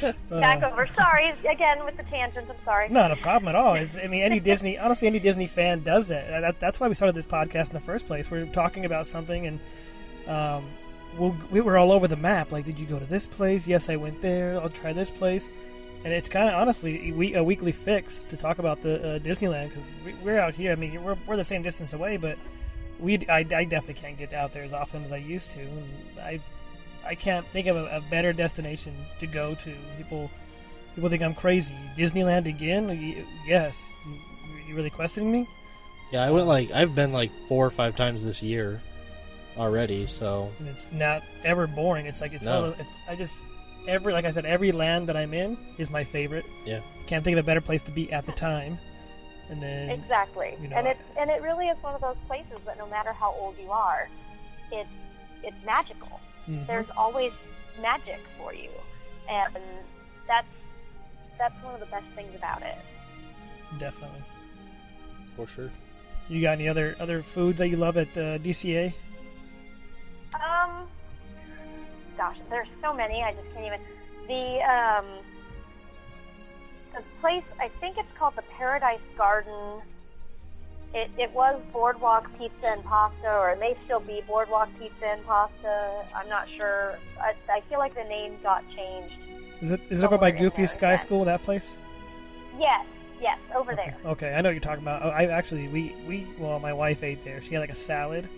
Uh, 0.31 0.39
back 0.39 0.63
over. 0.63 0.85
Sorry 0.87 1.31
again 1.49 1.83
with 1.85 1.95
the 1.97 2.03
tangents. 2.03 2.49
I'm 2.49 2.55
sorry. 2.65 2.89
Not 2.89 3.11
a 3.11 3.15
problem 3.15 3.49
at 3.49 3.55
all. 3.55 3.75
It's, 3.75 3.97
I 3.97 4.07
mean, 4.07 4.21
any 4.21 4.39
Disney, 4.51 4.77
honestly, 4.77 5.07
any 5.07 5.19
Disney 5.19 5.47
fan 5.47 5.81
does 5.81 6.07
that. 6.09 6.41
that. 6.41 6.59
That's 6.59 6.79
why 6.79 6.87
we 6.87 6.95
started 6.95 7.15
this 7.15 7.25
podcast 7.25 7.67
in 7.67 7.73
the 7.73 7.79
first 7.79 8.05
place. 8.07 8.29
We're 8.29 8.45
talking 8.47 8.85
about 8.85 9.07
something, 9.07 9.47
and 9.47 9.59
um, 10.27 10.69
we'll, 11.17 11.35
we 11.51 11.61
were 11.61 11.77
all 11.77 11.91
over 11.91 12.07
the 12.07 12.17
map. 12.17 12.51
Like, 12.51 12.65
did 12.65 12.79
you 12.79 12.85
go 12.85 12.99
to 12.99 13.05
this 13.05 13.27
place? 13.27 13.67
Yes, 13.67 13.89
I 13.89 13.95
went 13.95 14.21
there. 14.21 14.59
I'll 14.59 14.69
try 14.69 14.93
this 14.93 15.11
place. 15.11 15.49
And 16.03 16.11
it's 16.11 16.27
kind 16.27 16.49
of 16.49 16.55
honestly 16.55 17.11
we, 17.13 17.35
a 17.35 17.43
weekly 17.43 17.71
fix 17.71 18.23
to 18.25 18.35
talk 18.35 18.59
about 18.59 18.81
the 18.81 19.15
uh, 19.15 19.19
Disneyland 19.19 19.69
because 19.69 19.85
we, 20.05 20.13
we're 20.15 20.39
out 20.39 20.53
here. 20.53 20.71
I 20.71 20.75
mean, 20.75 21.01
we're, 21.01 21.15
we're 21.25 21.37
the 21.37 21.45
same 21.45 21.61
distance 21.61 21.93
away, 21.93 22.17
but 22.17 22.37
we 22.99 23.25
I, 23.29 23.39
I 23.39 23.43
definitely 23.63 23.95
can't 23.95 24.17
get 24.17 24.33
out 24.33 24.53
there 24.53 24.63
as 24.63 24.73
often 24.73 25.03
as 25.05 25.11
I 25.11 25.17
used 25.17 25.51
to. 25.51 25.61
And 25.61 26.19
I 26.19 26.41
I 27.05 27.15
can't 27.15 27.45
think 27.47 27.67
of 27.67 27.77
a, 27.77 27.85
a 27.85 28.01
better 28.09 28.33
destination 28.33 28.93
to 29.19 29.27
go 29.27 29.55
to. 29.55 29.73
People 29.97 30.29
people 30.93 31.09
think 31.09 31.23
I'm 31.23 31.35
crazy. 31.35 31.73
Disneyland 31.97 32.47
again? 32.47 33.25
Yes. 33.47 33.89
You, 34.05 34.15
you 34.67 34.75
really 34.75 34.89
questioning 34.89 35.31
me? 35.31 35.47
Yeah, 36.11 36.23
I 36.23 36.31
went 36.31 36.47
like 36.47 36.69
I've 36.71 36.95
been 36.95 37.13
like 37.13 37.31
four 37.47 37.65
or 37.65 37.71
five 37.71 37.95
times 37.95 38.21
this 38.21 38.43
year 38.43 38.81
already. 39.57 40.07
So 40.07 40.51
And 40.59 40.67
it's 40.67 40.91
not 40.91 41.23
ever 41.43 41.67
boring. 41.67 42.05
It's 42.05 42.21
like 42.21 42.33
it's, 42.33 42.45
No. 42.45 42.61
one 42.61 42.69
of 42.71 42.77
the- 42.77 42.83
it's 42.83 42.97
I 43.09 43.15
just 43.15 43.43
every 43.87 44.13
like 44.13 44.25
I 44.25 44.31
said 44.31 44.45
every 44.45 44.71
land 44.71 45.07
that 45.09 45.17
I'm 45.17 45.33
in 45.33 45.57
is 45.77 45.89
my 45.89 46.03
favorite. 46.03 46.45
yeah, 46.65 46.79
Can't 47.07 47.23
think 47.23 47.37
of 47.37 47.43
a 47.43 47.45
better 47.45 47.61
place 47.61 47.83
to 47.83 47.91
be 47.91 48.11
at 48.11 48.25
the 48.25 48.31
time. 48.31 48.77
And 49.49 49.61
then 49.61 49.89
Exactly. 49.89 50.55
you 50.61 50.67
know, 50.69 50.77
and 50.77 50.87
it's 50.87 51.03
and 51.19 51.29
it 51.29 51.41
really 51.41 51.67
is 51.67 51.77
one 51.83 51.93
of 51.93 52.01
those 52.01 52.15
places 52.27 52.59
that 52.65 52.77
no 52.77 52.87
matter 52.87 53.11
how 53.11 53.31
old 53.33 53.57
you 53.57 53.71
are, 53.71 54.07
it's 54.71 54.89
it's 55.43 55.57
magical. 55.65 56.19
Mhm. 56.47 56.65
There's 56.67 56.89
always 56.95 57.33
magic 57.81 58.19
for 58.37 58.53
you, 58.53 58.69
and 59.29 59.53
that's 60.27 60.47
that's 61.37 61.55
one 61.63 61.73
of 61.73 61.79
the 61.81 61.85
best 61.87 62.05
things 62.15 62.33
about 62.35 62.61
it. 62.61 62.77
definitely. 63.79 64.21
for 65.35 65.47
sure. 65.47 65.71
You 66.29 66.41
got 66.41 66.51
any 66.53 66.69
other 66.69 66.95
other 66.99 67.21
foods 67.21 67.57
that 67.57 67.67
you 67.69 67.75
love 67.77 67.97
at 67.97 68.07
uh, 68.17 68.37
DCA? 68.37 68.93
Um, 70.35 70.87
gosh, 72.17 72.37
there's 72.49 72.67
so 72.81 72.93
many. 72.93 73.23
I 73.23 73.33
just 73.33 73.51
can't 73.53 73.65
even. 73.65 73.79
The 74.27 74.61
um, 74.63 75.05
the 76.93 77.03
place 77.21 77.43
I 77.59 77.69
think 77.79 77.97
it's 77.97 78.17
called 78.17 78.35
the 78.35 78.43
Paradise 78.57 78.99
Garden. 79.17 79.81
It, 80.93 81.09
it 81.17 81.31
was 81.31 81.59
Boardwalk 81.71 82.29
Pizza 82.37 82.67
and 82.67 82.83
Pasta, 82.83 83.27
or 83.27 83.49
it 83.49 83.59
may 83.59 83.75
still 83.85 83.99
be 83.99 84.21
Boardwalk 84.27 84.69
Pizza 84.77 85.07
and 85.07 85.25
Pasta. 85.25 86.05
I'm 86.15 86.29
not 86.29 86.47
sure. 86.55 86.99
I, 87.19 87.33
I 87.49 87.61
feel 87.61 87.79
like 87.79 87.95
the 87.95 88.03
name 88.03 88.37
got 88.43 88.63
changed. 88.75 89.15
Is 89.61 89.71
it 89.71 89.81
is 89.89 90.03
it 90.03 90.05
over 90.05 90.17
by 90.17 90.29
Goofy's 90.31 90.71
Sky. 90.71 90.97
School? 90.97 91.25
That 91.25 91.41
place? 91.41 91.77
Yes, 92.59 92.85
yes, 93.19 93.39
over 93.55 93.75
there. 93.75 93.95
Okay, 94.05 94.33
I 94.33 94.41
know 94.41 94.49
what 94.49 94.53
you're 94.53 94.59
talking 94.59 94.83
about. 94.83 95.01
Oh, 95.03 95.09
I 95.09 95.25
actually 95.25 95.67
we 95.67 95.95
we 96.07 96.27
well, 96.37 96.59
my 96.59 96.73
wife 96.73 97.01
ate 97.03 97.23
there. 97.25 97.41
She 97.41 97.55
had 97.55 97.61
like 97.61 97.71
a 97.71 97.75
salad, 97.75 98.29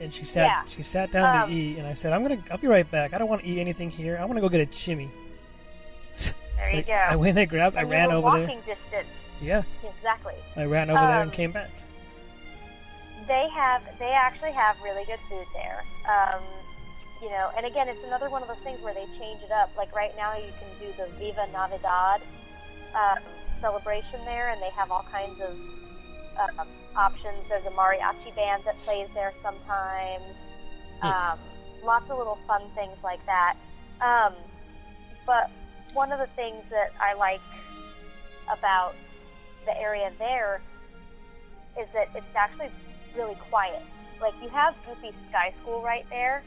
and 0.00 0.12
she 0.12 0.24
sat 0.24 0.46
Yeah. 0.46 0.64
she 0.66 0.82
sat 0.82 1.12
down 1.12 1.42
Um, 1.42 1.48
to 1.48 1.54
eat, 1.54 1.78
and 1.78 1.86
I 1.86 1.92
said, 1.92 2.12
"I'm 2.12 2.22
gonna 2.22 2.38
I'll 2.50 2.58
be 2.58 2.66
right 2.66 2.88
back. 2.90 3.12
I 3.14 3.18
don't 3.18 3.28
want 3.28 3.42
to 3.42 3.46
eat 3.48 3.58
anything 3.60 3.90
here. 3.90 4.16
I 4.20 4.24
want 4.24 4.36
to 4.36 4.40
go 4.40 4.48
get 4.48 4.60
a 4.60 4.66
chimmy." 4.70 5.08
There 6.16 6.68
So 6.70 6.76
you 6.76 6.82
go. 6.82 6.92
I 7.08 7.16
went 7.16 7.38
and 7.38 7.48
grabbed. 7.48 7.76
I 7.76 7.80
And 7.80 7.88
you 7.88 7.92
ran 7.94 8.12
over 8.12 8.30
there. 8.36 8.46
walking 8.46 8.60
distance. 8.60 9.08
Yeah, 9.42 9.62
Exactly. 9.96 10.34
I 10.56 10.64
ran 10.66 10.90
over 10.90 11.00
there 11.00 11.20
and 11.22 11.30
Um, 11.30 11.34
came 11.34 11.50
back. 11.52 11.70
they 13.26 13.48
have 13.48 13.82
they 13.98 14.10
actually 14.12 14.52
have 14.52 14.76
really 14.82 15.04
good 15.06 15.20
food 15.30 15.46
there 15.54 15.82
um, 16.08 16.42
you 17.22 17.28
know 17.30 17.50
and 17.56 17.64
again 17.64 17.88
it's 17.88 18.02
another 18.04 18.28
one 18.28 18.42
of 18.42 18.48
those 18.48 18.58
things 18.64 18.80
where 18.82 18.92
they 18.92 19.06
change 19.18 19.40
it 19.42 19.52
up 19.52 19.70
like 19.76 19.94
right 19.94 20.14
now 20.16 20.36
you 20.36 20.50
can 20.58 20.68
do 20.80 20.92
the 20.98 21.06
viva 21.18 21.46
navidad 21.52 22.20
um, 22.94 23.18
celebration 23.60 24.18
there 24.24 24.48
and 24.50 24.60
they 24.60 24.70
have 24.70 24.90
all 24.90 25.04
kinds 25.12 25.40
of 25.40 25.56
um, 26.58 26.68
options 26.96 27.36
there's 27.48 27.64
a 27.66 27.70
mariachi 27.70 28.34
band 28.34 28.62
that 28.64 28.78
plays 28.80 29.08
there 29.14 29.32
sometimes 29.42 30.24
um, 31.02 31.38
lots 31.84 32.10
of 32.10 32.18
little 32.18 32.38
fun 32.46 32.62
things 32.74 32.96
like 33.02 33.24
that 33.26 33.56
um, 34.00 34.34
but 35.26 35.50
one 35.92 36.12
of 36.12 36.18
the 36.18 36.28
things 36.34 36.62
that 36.70 36.92
i 37.00 37.14
like 37.14 37.40
about 38.52 38.94
the 39.66 39.80
area 39.80 40.10
there 40.18 40.60
is 41.78 41.86
that 41.94 42.08
it's 42.14 42.34
actually 42.34 42.70
really 43.16 43.36
quiet. 43.48 43.82
Like 44.20 44.34
you 44.42 44.48
have 44.48 44.74
Goofy 44.86 45.14
Sky 45.30 45.52
School 45.62 45.82
right 45.82 46.06
there, 46.10 46.42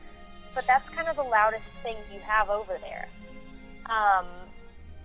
but 0.53 0.65
that's 0.67 0.87
kind 0.89 1.07
of 1.07 1.15
the 1.15 1.23
loudest 1.23 1.63
thing 1.81 1.95
you 2.13 2.19
have 2.19 2.49
over 2.49 2.77
there. 2.81 3.07
Um, 3.85 4.25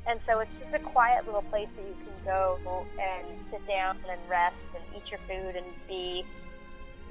and 0.07 0.21
so 0.27 0.41
it's 0.41 0.51
just 0.61 0.75
a 0.75 0.79
quiet 0.79 1.27
little 1.27 1.43
place 1.43 1.69
that 1.77 1.83
you 1.87 1.95
can 1.95 2.25
go 2.25 2.59
and 2.99 3.27
sit 3.51 3.67
down 3.67 3.97
and 4.09 4.21
rest 4.29 4.57
and 4.75 4.83
eat 4.97 5.11
your 5.11 5.21
food 5.29 5.57
and 5.57 5.67
be, 5.87 6.25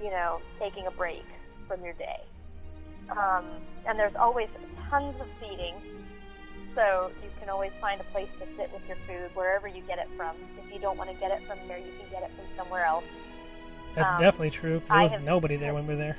you 0.02 0.10
know, 0.10 0.40
taking 0.60 0.88
a 0.88 0.92
break 0.92 1.26
from 1.68 1.84
your 1.84 1.94
day. 1.94 2.22
Um, 3.10 3.46
and 3.88 3.98
there's 3.98 4.16
always 4.16 4.50
tons 4.90 5.16
of 5.20 5.28
seating, 5.40 5.76
so 6.76 7.12
you 7.24 7.30
can 7.40 7.50
always 7.50 7.72
find 7.80 8.00
a 8.02 8.04
place 8.06 8.30
to 8.40 8.46
sit 8.58 8.72
with 8.74 8.86
your 8.88 8.98
food 9.08 9.36
wherever 9.36 9.68
you 9.68 9.82
get 9.88 10.00
it 10.00 10.08
from. 10.18 10.36
If 10.64 10.74
you 10.74 10.80
don't 10.80 10.98
want 10.98 11.10
to 11.10 11.16
get 11.18 11.32
it 11.32 11.46
from 11.48 11.58
there, 11.68 11.78
you 11.78 11.92
can 12.00 12.10
get 12.12 12.24
it 12.24 12.32
from 12.36 12.46
somewhere 12.58 12.86
else. 12.86 13.06
That's 13.96 14.12
um, 14.12 14.20
definitely 14.20 14.52
true. 14.52 14.82
There 14.88 14.98
I 14.98 15.04
was 15.04 15.14
have- 15.14 15.24
nobody 15.24 15.56
there 15.56 15.74
when 15.74 15.88
we 15.88 15.94
were 15.94 16.00
there. 16.00 16.18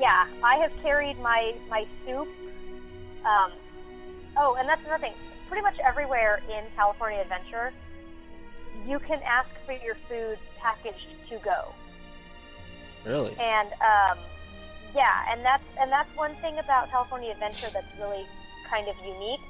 Yeah, 0.00 0.26
I 0.42 0.56
have 0.56 0.72
carried 0.82 1.18
my 1.20 1.54
my 1.68 1.86
soup. 2.04 2.28
Um, 3.24 3.52
oh, 4.36 4.56
and 4.58 4.68
that's 4.68 4.84
another 4.84 5.00
thing. 5.02 5.14
Pretty 5.48 5.62
much 5.62 5.78
everywhere 5.80 6.40
in 6.48 6.64
California 6.76 7.20
Adventure, 7.20 7.72
you 8.86 8.98
can 8.98 9.20
ask 9.24 9.48
for 9.66 9.72
your 9.72 9.96
food 10.08 10.38
packaged 10.58 11.06
to 11.28 11.36
go. 11.38 11.72
Really? 13.04 13.36
And 13.38 13.68
um, 13.72 14.18
yeah, 14.94 15.26
and 15.30 15.44
that's 15.44 15.64
and 15.78 15.90
that's 15.90 16.14
one 16.16 16.34
thing 16.36 16.58
about 16.58 16.90
California 16.90 17.30
Adventure 17.32 17.68
that's 17.72 17.86
really 17.98 18.24
kind 18.68 18.88
of 18.88 18.94
unique 19.04 19.40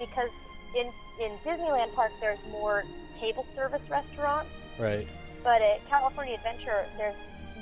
because 0.00 0.30
in 0.76 0.86
in 1.20 1.32
Disneyland 1.44 1.94
Park 1.94 2.10
there's 2.20 2.38
more 2.50 2.84
table 3.20 3.46
service 3.54 3.82
restaurants, 3.90 4.48
Right. 4.78 5.06
but 5.44 5.60
at 5.62 5.86
California 5.88 6.34
Adventure 6.34 6.86
there's 6.96 7.14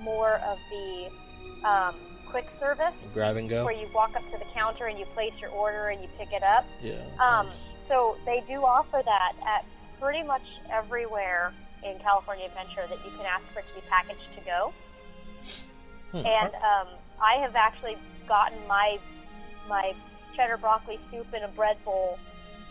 more 0.02 0.34
of 0.46 0.58
the 0.70 1.68
um, 1.68 1.94
quick 2.30 2.46
service 2.58 2.94
Grab 3.12 3.36
and 3.36 3.48
go. 3.48 3.64
where 3.64 3.74
you 3.74 3.88
walk 3.94 4.16
up 4.16 4.24
to 4.30 4.38
the 4.38 4.44
counter 4.54 4.86
and 4.86 4.98
you 4.98 5.04
place 5.06 5.32
your 5.40 5.50
order 5.50 5.88
and 5.88 6.00
you 6.00 6.08
pick 6.18 6.32
it 6.32 6.42
up. 6.42 6.64
Yeah. 6.82 6.94
Um, 7.20 7.46
nice. 7.46 7.56
so 7.88 8.16
they 8.24 8.42
do 8.48 8.64
offer 8.64 9.02
that 9.04 9.32
at 9.46 9.64
pretty 10.00 10.22
much 10.22 10.42
everywhere 10.70 11.52
in 11.84 11.98
California 12.00 12.46
Adventure 12.46 12.86
that 12.88 12.98
you 13.04 13.10
can 13.16 13.26
ask 13.26 13.44
for 13.52 13.60
it 13.60 13.66
to 13.68 13.80
be 13.80 13.86
packaged 13.88 14.20
to 14.36 14.44
go. 14.44 14.72
Hmm. 16.12 16.26
And 16.26 16.54
um, 16.54 16.88
I 17.22 17.40
have 17.40 17.54
actually 17.56 17.96
gotten 18.26 18.58
my 18.66 18.98
my 19.68 19.94
cheddar 20.36 20.56
broccoli 20.56 20.98
soup 21.10 21.32
in 21.34 21.42
a 21.42 21.48
bread 21.48 21.76
bowl 21.84 22.18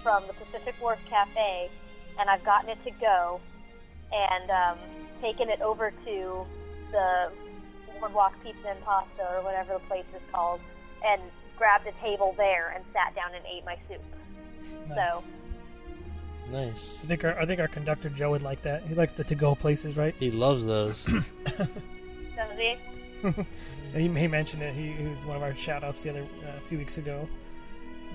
from 0.03 0.23
the 0.27 0.33
Pacific 0.33 0.75
Wharf 0.81 0.99
Cafe, 1.09 1.69
and 2.19 2.29
I've 2.29 2.43
gotten 2.43 2.69
it 2.69 2.83
to 2.83 2.91
go, 2.91 3.39
and 4.11 4.49
um, 4.49 4.77
taken 5.21 5.49
it 5.49 5.61
over 5.61 5.91
to 6.05 6.45
the 6.91 7.31
Boardwalk 7.99 8.33
Pizza 8.43 8.69
and 8.69 8.81
Pasta 8.83 9.27
or 9.35 9.43
whatever 9.43 9.73
the 9.73 9.79
place 9.81 10.05
is 10.15 10.21
called, 10.31 10.59
and 11.05 11.21
grabbed 11.57 11.87
a 11.87 11.91
table 12.01 12.33
there 12.37 12.69
and 12.75 12.83
sat 12.93 13.13
down 13.15 13.33
and 13.35 13.43
ate 13.45 13.65
my 13.65 13.77
soup. 13.87 14.01
Nice. 14.89 15.11
So 15.11 15.23
Nice. 16.51 16.97
I 17.03 17.07
think 17.07 17.23
our 17.25 17.39
I 17.39 17.45
think 17.45 17.59
our 17.59 17.67
conductor 17.67 18.09
Joe 18.09 18.31
would 18.31 18.41
like 18.41 18.61
that. 18.63 18.83
He 18.83 18.95
likes 18.95 19.13
the 19.13 19.23
to-go 19.23 19.53
places, 19.55 19.95
right? 19.97 20.15
He 20.19 20.31
loves 20.31 20.65
those. 20.65 21.05
does 21.45 21.67
he? 22.57 22.75
He, 23.93 24.07
he 24.07 24.27
mentioned 24.27 24.61
it. 24.61 24.75
He, 24.75 24.91
he 24.91 25.03
was 25.07 25.17
one 25.25 25.35
of 25.35 25.41
our 25.41 25.55
shout-outs 25.55 26.03
the 26.03 26.11
other 26.11 26.21
uh, 26.21 26.57
a 26.57 26.59
few 26.59 26.77
weeks 26.77 26.99
ago. 26.99 27.27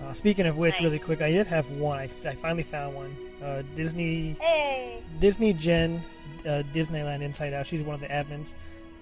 Uh, 0.05 0.13
speaking 0.13 0.47
of 0.47 0.57
which, 0.57 0.75
Nice. 0.75 0.83
really 0.83 1.01
quick, 1.01 1.21
I 1.21 1.33
did 1.33 1.49
have 1.49 1.69
one. 1.73 1.99
I, 1.99 2.05
I 2.25 2.35
finally 2.37 2.63
found 2.63 2.95
one. 2.95 3.17
Uh, 3.43 3.63
Disney 3.75 4.37
Hey. 4.41 5.03
Disney 5.19 5.53
Jen 5.53 6.01
uh, 6.47 6.63
Disneyland 6.73 7.23
Inside 7.23 7.53
Out. 7.55 7.67
She's 7.67 7.83
one 7.83 7.95
of 7.95 8.01
the 8.01 8.07
admins. 8.07 8.55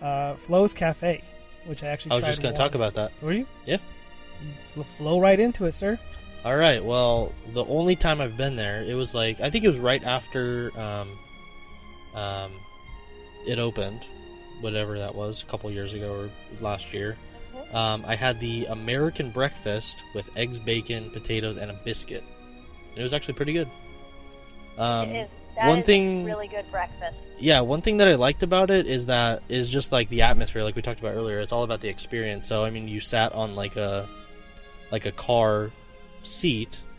Uh, 0.02 0.34
Flo's 0.34 0.74
Cafe, 0.74 1.22
which 1.66 1.82
I 1.84 1.88
actually 1.88 2.12
I 2.12 2.14
was 2.16 2.22
tried 2.22 2.30
just 2.30 2.42
gonna 2.42 2.56
talk 2.56 2.74
about 2.74 2.94
that. 2.94 3.12
Were 3.22 3.32
you? 3.32 3.46
Yeah. 3.66 3.78
Fl- 4.74 4.82
flow 4.82 5.20
right 5.20 5.38
into 5.38 5.64
it, 5.66 5.72
sir. 5.72 5.98
All 6.44 6.56
right. 6.56 6.84
Well, 6.84 7.32
the 7.52 7.64
only 7.66 7.94
time 7.94 8.20
I've 8.20 8.36
been 8.36 8.56
there, 8.56 8.82
it 8.82 8.94
was 8.94 9.14
like 9.14 9.40
I 9.40 9.48
think 9.48 9.64
it 9.64 9.68
was 9.68 9.78
right 9.78 10.02
after 10.04 10.72
um, 10.78 11.08
um, 12.14 12.50
it 13.46 13.58
opened, 13.58 14.00
whatever 14.60 14.98
that 14.98 15.14
was, 15.14 15.42
a 15.42 15.46
couple 15.46 15.70
years 15.70 15.94
ago 15.94 16.12
or 16.12 16.30
last 16.60 16.92
year. 16.92 17.16
Um, 17.72 18.04
I 18.06 18.16
had 18.16 18.40
the 18.40 18.66
American 18.66 19.30
breakfast 19.30 20.02
with 20.14 20.36
eggs, 20.36 20.58
bacon, 20.58 21.10
potatoes, 21.10 21.56
and 21.56 21.70
a 21.70 21.74
biscuit. 21.84 22.24
And 22.90 22.98
it 22.98 23.02
was 23.02 23.14
actually 23.14 23.34
pretty 23.34 23.52
good. 23.52 23.68
Um, 24.78 25.10
it 25.10 25.22
is, 25.22 25.30
that 25.56 25.66
one 25.68 25.80
is 25.80 25.86
thing, 25.86 26.24
really 26.24 26.48
good 26.48 26.64
breakfast. 26.70 27.16
yeah, 27.38 27.60
one 27.60 27.80
thing 27.82 27.98
that 27.98 28.08
I 28.08 28.14
liked 28.14 28.42
about 28.42 28.70
it 28.70 28.86
is 28.86 29.06
that 29.06 29.42
is 29.48 29.68
just 29.70 29.92
like 29.92 30.08
the 30.08 30.22
atmosphere, 30.22 30.62
like 30.64 30.76
we 30.76 30.82
talked 30.82 31.00
about 31.00 31.14
earlier. 31.14 31.40
It's 31.40 31.52
all 31.52 31.62
about 31.64 31.80
the 31.80 31.88
experience. 31.88 32.46
So 32.46 32.64
I 32.64 32.70
mean, 32.70 32.88
you 32.88 33.00
sat 33.00 33.32
on 33.32 33.54
like 33.54 33.76
a 33.76 34.08
like 34.90 35.06
a 35.06 35.12
car 35.12 35.70
seat. 36.22 36.80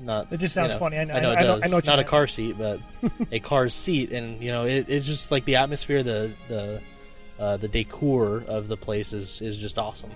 Not 0.00 0.26
It 0.32 0.36
just 0.38 0.42
you 0.56 0.62
sounds 0.62 0.74
funny. 0.74 0.96
I 0.96 1.04
know- 1.04 1.14
I 1.14 1.20
know 1.20 1.30
I 1.30 1.32
it 1.32 1.36
know- 1.36 1.42
does. 1.56 1.62
I 1.64 1.66
know 1.68 1.76
what 1.76 1.84
you 1.86 1.90
Not 1.90 1.98
a 1.98 2.04
car 2.04 2.26
seat, 2.28 2.56
but 2.56 2.80
a 3.32 3.40
car's 3.40 3.74
seat, 3.74 4.12
and 4.12 4.40
you 4.40 4.50
know, 4.52 4.64
it, 4.64 4.86
it's 4.88 5.06
just 5.06 5.30
like 5.32 5.44
the 5.44 5.56
atmosphere, 5.56 6.02
the 6.04 6.32
the 6.48 6.80
uh, 7.38 7.56
the 7.56 7.68
decor 7.68 8.44
of 8.46 8.68
the 8.68 8.76
place 8.76 9.12
is 9.12 9.40
is 9.42 9.58
just 9.58 9.76
awesome. 9.78 10.10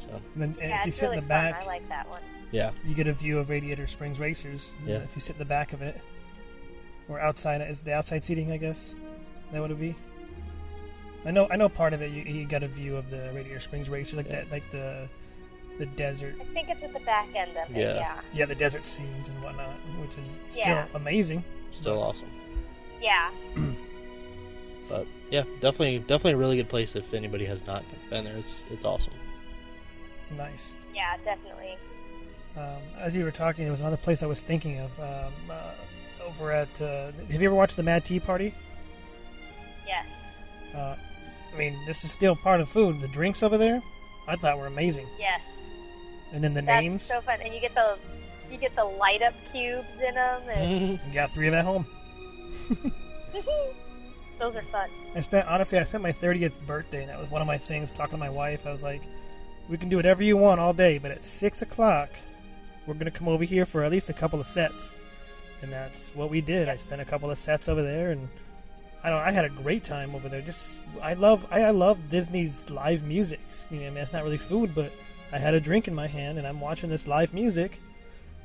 So 0.00 0.20
And 0.34 0.42
then 0.42 0.56
and 0.60 0.70
Yeah, 0.70 0.78
if 0.80 0.84
you 0.84 0.88
it's 0.90 0.98
sit 0.98 1.06
really 1.06 1.18
in 1.18 1.24
the 1.24 1.28
fun. 1.28 1.52
back, 1.52 1.62
I 1.62 1.66
like 1.66 1.88
that 1.88 2.08
one. 2.10 2.20
Yeah, 2.52 2.70
you 2.86 2.94
get 2.94 3.06
a 3.06 3.12
view 3.12 3.38
of 3.38 3.48
Radiator 3.50 3.86
Springs 3.86 4.18
Racers. 4.20 4.74
Yeah. 4.86 4.96
If 4.96 5.10
you 5.14 5.20
sit 5.20 5.34
in 5.36 5.38
the 5.40 5.44
back 5.44 5.72
of 5.72 5.82
it, 5.82 6.00
or 7.08 7.20
outside, 7.20 7.60
is 7.62 7.82
the 7.82 7.94
outside 7.94 8.22
seating? 8.24 8.52
I 8.52 8.56
guess 8.56 8.94
that 9.52 9.60
would 9.60 9.70
it 9.70 9.80
be. 9.80 9.94
I 11.24 11.30
know. 11.32 11.48
I 11.50 11.56
know. 11.56 11.68
Part 11.68 11.92
of 11.92 12.02
it, 12.02 12.10
you, 12.12 12.22
you 12.22 12.46
got 12.46 12.62
a 12.62 12.68
view 12.68 12.96
of 12.96 13.10
the 13.10 13.30
Radiator 13.34 13.60
Springs 13.60 13.88
Racers, 13.88 14.16
like 14.16 14.26
Yeah. 14.26 14.36
that, 14.42 14.50
like 14.50 14.70
the 14.70 15.08
the 15.78 15.86
desert. 15.86 16.34
I 16.40 16.44
think 16.54 16.68
it's 16.70 16.82
at 16.82 16.92
the 16.94 17.00
back 17.00 17.28
end 17.34 17.50
of 17.56 17.70
it. 17.70 17.76
Yeah. 17.78 17.94
Yeah. 17.96 18.20
Yeah, 18.32 18.44
the 18.46 18.54
desert 18.54 18.86
scenes 18.86 19.28
and 19.28 19.42
whatnot, 19.42 19.68
which 20.00 20.16
is 20.24 20.38
still 20.50 20.66
Yeah. 20.66 20.86
amazing. 20.94 21.44
still 21.70 22.02
awesome. 22.02 22.30
Yeah. 23.02 23.30
But 24.88 25.06
yeah, 25.30 25.42
definitely 25.60 25.98
definitely 25.98 26.32
a 26.32 26.36
really 26.36 26.56
good 26.56 26.68
place 26.68 26.94
if 26.94 27.12
anybody 27.12 27.44
has 27.46 27.66
not 27.66 27.82
been 28.08 28.24
there. 28.24 28.36
It's 28.36 28.62
it's 28.70 28.84
awesome. 28.84 29.12
Nice. 30.36 30.74
Yeah. 30.94 31.16
Definitely. 31.24 31.76
Um, 32.56 32.80
as 32.98 33.14
you 33.14 33.24
were 33.24 33.30
talking, 33.30 33.64
there 33.64 33.70
was 33.70 33.80
another 33.80 33.98
place 33.98 34.22
I 34.22 34.26
was 34.26 34.42
thinking 34.42 34.78
of. 34.78 34.98
Um, 34.98 35.32
uh, 35.50 35.70
over 36.26 36.50
at, 36.52 36.80
uh, 36.80 37.12
have 37.30 37.40
you 37.40 37.48
ever 37.48 37.54
watched 37.54 37.76
the 37.76 37.82
Mad 37.82 38.04
Tea 38.04 38.18
Party? 38.18 38.54
Yes. 39.86 40.06
Uh, 40.74 40.96
I 41.54 41.58
mean, 41.58 41.76
this 41.86 42.04
is 42.04 42.10
still 42.10 42.34
part 42.34 42.60
of 42.60 42.68
food. 42.68 43.00
The 43.00 43.08
drinks 43.08 43.42
over 43.42 43.58
there, 43.58 43.82
I 44.26 44.36
thought 44.36 44.58
were 44.58 44.66
amazing. 44.66 45.06
Yes. 45.18 45.40
And 46.32 46.42
then 46.42 46.54
the 46.54 46.62
That's 46.62 46.82
names, 46.82 47.02
so 47.04 47.20
fun, 47.20 47.40
and 47.40 47.54
you 47.54 47.60
get 47.60 47.74
the 47.74 47.96
you 48.50 48.58
get 48.58 48.74
the 48.74 48.84
light 48.84 49.22
up 49.22 49.34
cubes 49.52 49.86
in 50.06 50.14
them, 50.14 50.42
and 50.48 50.90
you 51.08 51.14
got 51.14 51.30
three 51.30 51.46
of 51.46 51.52
them 51.52 51.60
at 51.60 51.64
home. 51.64 51.86
those 54.38 54.56
are 54.56 54.62
fun. 54.62 54.90
I 55.14 55.20
spent 55.20 55.46
honestly, 55.46 55.78
I 55.78 55.84
spent 55.84 56.02
my 56.02 56.12
30th 56.12 56.60
birthday, 56.66 57.02
and 57.02 57.10
that 57.10 57.18
was 57.18 57.30
one 57.30 57.40
of 57.40 57.46
my 57.46 57.58
things. 57.58 57.92
Talking 57.92 58.18
to 58.18 58.18
my 58.18 58.28
wife, 58.28 58.66
I 58.66 58.72
was 58.72 58.82
like, 58.82 59.02
"We 59.68 59.78
can 59.78 59.88
do 59.88 59.96
whatever 59.96 60.24
you 60.24 60.36
want 60.36 60.58
all 60.58 60.72
day, 60.72 60.98
but 60.98 61.12
at 61.12 61.24
six 61.24 61.62
o'clock, 61.62 62.10
we're 62.86 62.94
gonna 62.94 63.10
come 63.10 63.28
over 63.28 63.44
here 63.44 63.66
for 63.66 63.84
at 63.84 63.90
least 63.90 64.10
a 64.10 64.14
couple 64.14 64.40
of 64.40 64.46
sets." 64.46 64.96
And 65.62 65.72
that's 65.72 66.10
what 66.14 66.30
we 66.30 66.40
did. 66.40 66.68
I 66.68 66.76
spent 66.76 67.00
a 67.00 67.04
couple 67.04 67.30
of 67.30 67.38
sets 67.38 67.68
over 67.68 67.82
there, 67.82 68.10
and 68.12 68.28
I 69.02 69.10
don't. 69.10 69.20
I 69.20 69.30
had 69.30 69.44
a 69.44 69.48
great 69.50 69.84
time 69.84 70.14
over 70.14 70.28
there. 70.28 70.40
Just 70.40 70.80
I 71.02 71.14
love 71.14 71.46
I, 71.50 71.62
I 71.62 71.70
love 71.70 72.10
Disney's 72.10 72.68
live 72.70 73.04
music. 73.04 73.40
I 73.70 73.74
mean, 73.74 73.96
it's 73.96 74.12
not 74.12 74.24
really 74.24 74.38
food, 74.38 74.74
but 74.74 74.92
I 75.32 75.38
had 75.38 75.54
a 75.54 75.60
drink 75.60 75.88
in 75.88 75.94
my 75.94 76.06
hand, 76.06 76.38
and 76.38 76.46
I'm 76.46 76.60
watching 76.60 76.90
this 76.90 77.06
live 77.06 77.32
music, 77.32 77.80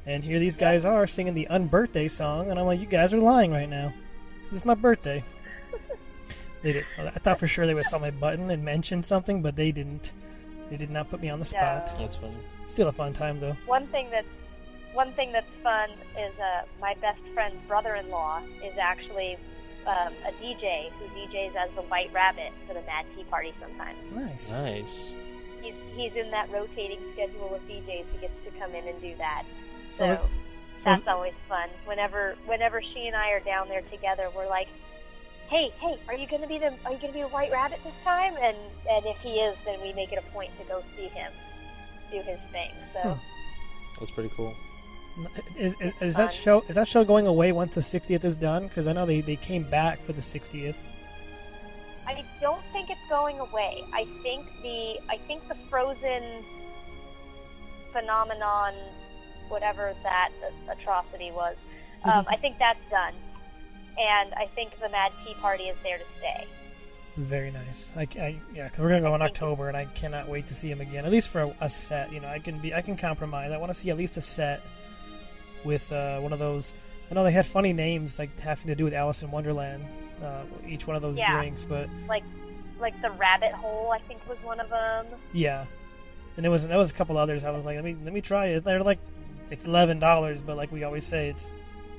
and 0.05 0.23
here 0.23 0.39
these 0.39 0.57
guys 0.57 0.85
are 0.85 1.05
singing 1.07 1.33
the 1.33 1.47
unbirthday 1.49 2.09
song, 2.09 2.49
and 2.49 2.59
I'm 2.59 2.65
like, 2.65 2.79
"You 2.79 2.85
guys 2.85 3.13
are 3.13 3.19
lying 3.19 3.51
right 3.51 3.69
now. 3.69 3.93
This 4.49 4.59
is 4.59 4.65
my 4.65 4.75
birthday." 4.75 5.23
They 6.63 6.73
did. 6.73 6.85
I 6.99 7.09
thought 7.09 7.39
for 7.39 7.47
sure 7.47 7.65
they 7.65 7.73
would 7.73 7.85
saw 7.85 7.97
my 7.97 8.11
button 8.11 8.51
and 8.51 8.63
mention 8.63 9.01
something, 9.01 9.41
but 9.41 9.55
they 9.55 9.71
didn't. 9.71 10.13
They 10.69 10.77
did 10.77 10.91
not 10.91 11.09
put 11.09 11.19
me 11.19 11.29
on 11.29 11.39
the 11.39 11.45
spot. 11.45 11.91
That's 11.97 12.15
funny. 12.15 12.35
Still 12.71 12.87
a 12.87 12.93
fun 12.93 13.11
time 13.11 13.37
though. 13.41 13.57
One 13.65 13.85
thing 13.87 14.09
that's 14.11 14.29
one 14.93 15.11
thing 15.11 15.33
that's 15.33 15.49
fun 15.61 15.89
is 16.17 16.31
uh, 16.39 16.61
my 16.79 16.93
best 17.01 17.19
friend's 17.33 17.57
brother-in-law 17.67 18.43
is 18.63 18.77
actually 18.77 19.35
um, 19.85 20.13
a 20.25 20.31
DJ 20.41 20.89
who 20.91 21.05
DJs 21.07 21.53
as 21.57 21.69
the 21.71 21.81
White 21.81 22.13
Rabbit 22.13 22.53
for 22.65 22.73
the 22.73 22.81
Mad 22.83 23.05
Tea 23.13 23.25
Party 23.25 23.53
sometimes. 23.59 23.97
Nice. 24.15 24.53
Nice. 24.53 25.13
He's 25.61 25.73
he's 25.97 26.13
in 26.15 26.31
that 26.31 26.49
rotating 26.49 26.99
schedule 27.11 27.53
of 27.53 27.61
DJs 27.67 28.05
who 28.13 28.21
gets 28.21 28.41
to 28.45 28.51
come 28.57 28.73
in 28.73 28.87
and 28.87 29.01
do 29.01 29.15
that. 29.17 29.43
So, 29.89 30.05
So, 30.05 30.07
this, 30.07 30.21
so 30.21 30.29
that's 30.85 31.07
always 31.07 31.33
fun. 31.49 31.67
Whenever 31.83 32.37
whenever 32.45 32.81
she 32.81 33.05
and 33.05 33.17
I 33.17 33.31
are 33.31 33.41
down 33.41 33.67
there 33.67 33.83
together, 33.91 34.29
we're 34.33 34.47
like, 34.47 34.69
"Hey, 35.49 35.73
hey, 35.81 35.99
are 36.07 36.15
you 36.15 36.25
gonna 36.25 36.47
be 36.47 36.57
the 36.57 36.73
are 36.85 36.93
you 36.93 36.99
gonna 36.99 37.11
be 37.11 37.21
the 37.21 37.27
White 37.27 37.51
Rabbit 37.51 37.83
this 37.83 37.93
time?" 38.05 38.33
And 38.37 38.55
and 38.89 39.05
if 39.05 39.17
he 39.17 39.41
is, 39.41 39.57
then 39.65 39.81
we 39.81 39.91
make 39.91 40.13
it 40.13 40.19
a 40.19 40.31
point 40.31 40.57
to 40.57 40.63
go 40.63 40.81
see 40.95 41.07
him 41.09 41.33
do 42.11 42.17
his 42.17 42.39
thing. 42.51 42.71
So 42.93 42.99
Hmm. 43.01 43.19
That's 43.99 44.11
pretty 44.11 44.31
cool. 44.35 44.55
is, 45.57 45.75
is, 45.79 45.93
is 46.01 46.15
that 46.17 46.33
show 46.33 46.63
is 46.67 46.75
that 46.75 46.87
show 46.87 47.03
going 47.03 47.27
away 47.27 47.51
once 47.51 47.75
the 47.75 47.81
60th 47.81 48.23
is 48.23 48.35
done? 48.35 48.67
Because 48.67 48.87
I 48.87 48.93
know 48.93 49.05
they, 49.05 49.21
they 49.21 49.35
came 49.35 49.63
back 49.63 50.03
for 50.03 50.13
the 50.13 50.21
60th. 50.21 50.77
I 52.07 52.25
don't 52.41 52.63
think 52.73 52.89
it's 52.89 53.07
going 53.09 53.39
away. 53.39 53.83
I 53.93 54.05
think 54.23 54.45
the 54.63 54.97
I 55.09 55.17
think 55.27 55.47
the 55.47 55.55
Frozen 55.69 56.23
phenomenon, 57.91 58.73
whatever 59.49 59.93
that 60.03 60.31
atrocity 60.69 61.31
was, 61.31 61.55
um, 62.03 62.25
I 62.27 62.37
think 62.37 62.57
that's 62.57 62.79
done. 62.89 63.13
And 63.99 64.33
I 64.33 64.47
think 64.55 64.79
the 64.79 64.89
Mad 64.89 65.11
Tea 65.25 65.35
Party 65.35 65.65
is 65.65 65.77
there 65.83 65.97
to 65.99 66.05
stay. 66.17 66.47
Very 67.21 67.51
nice. 67.51 67.93
I, 67.95 68.07
I 68.19 68.39
yeah, 68.53 68.65
because 68.67 68.79
we're 68.79 68.89
gonna 68.89 69.01
go 69.01 69.13
in 69.15 69.21
October, 69.21 69.67
and 69.67 69.77
I 69.77 69.85
cannot 69.85 70.27
wait 70.27 70.47
to 70.47 70.55
see 70.55 70.69
him 70.71 70.81
again. 70.81 71.05
At 71.05 71.11
least 71.11 71.29
for 71.29 71.41
a, 71.41 71.55
a 71.61 71.69
set. 71.69 72.11
You 72.11 72.19
know, 72.19 72.27
I 72.27 72.39
can 72.39 72.59
be 72.59 72.73
I 72.73 72.81
can 72.81 72.97
compromise. 72.97 73.51
I 73.51 73.57
want 73.57 73.69
to 73.69 73.73
see 73.77 73.89
at 73.91 73.97
least 73.97 74.17
a 74.17 74.21
set 74.21 74.61
with 75.63 75.91
uh, 75.91 76.19
one 76.19 76.33
of 76.33 76.39
those. 76.39 76.73
I 77.09 77.13
know 77.13 77.23
they 77.23 77.31
had 77.31 77.45
funny 77.45 77.73
names 77.73 78.17
like 78.17 78.39
having 78.39 78.67
to 78.67 78.75
do 78.75 78.85
with 78.85 78.93
Alice 78.93 79.21
in 79.21 79.29
Wonderland. 79.29 79.85
Uh, 80.23 80.43
each 80.67 80.87
one 80.87 80.95
of 80.95 81.01
those 81.01 81.17
Yeah. 81.17 81.31
drinks, 81.37 81.65
but 81.65 81.89
Like 82.07 82.23
like 82.79 82.99
the 83.01 83.11
Rabbit 83.11 83.51
Hole, 83.51 83.91
I 83.91 83.99
think 84.07 84.27
was 84.27 84.37
one 84.43 84.59
of 84.59 84.69
them. 84.69 85.05
Yeah, 85.33 85.65
and 86.37 86.45
it 86.45 86.49
was 86.49 86.67
there 86.67 86.77
was 86.77 86.89
a 86.89 86.93
couple 86.95 87.17
others. 87.17 87.43
I 87.43 87.51
was 87.51 87.65
like, 87.65 87.75
let 87.75 87.83
me 87.83 87.95
let 88.03 88.13
me 88.13 88.21
try 88.21 88.47
it. 88.47 88.63
They're 88.63 88.81
like 88.81 88.99
it's 89.51 89.65
eleven 89.65 89.99
dollars, 89.99 90.41
but 90.41 90.57
like 90.57 90.71
we 90.71 90.83
always 90.83 91.05
say, 91.05 91.29
it's 91.29 91.51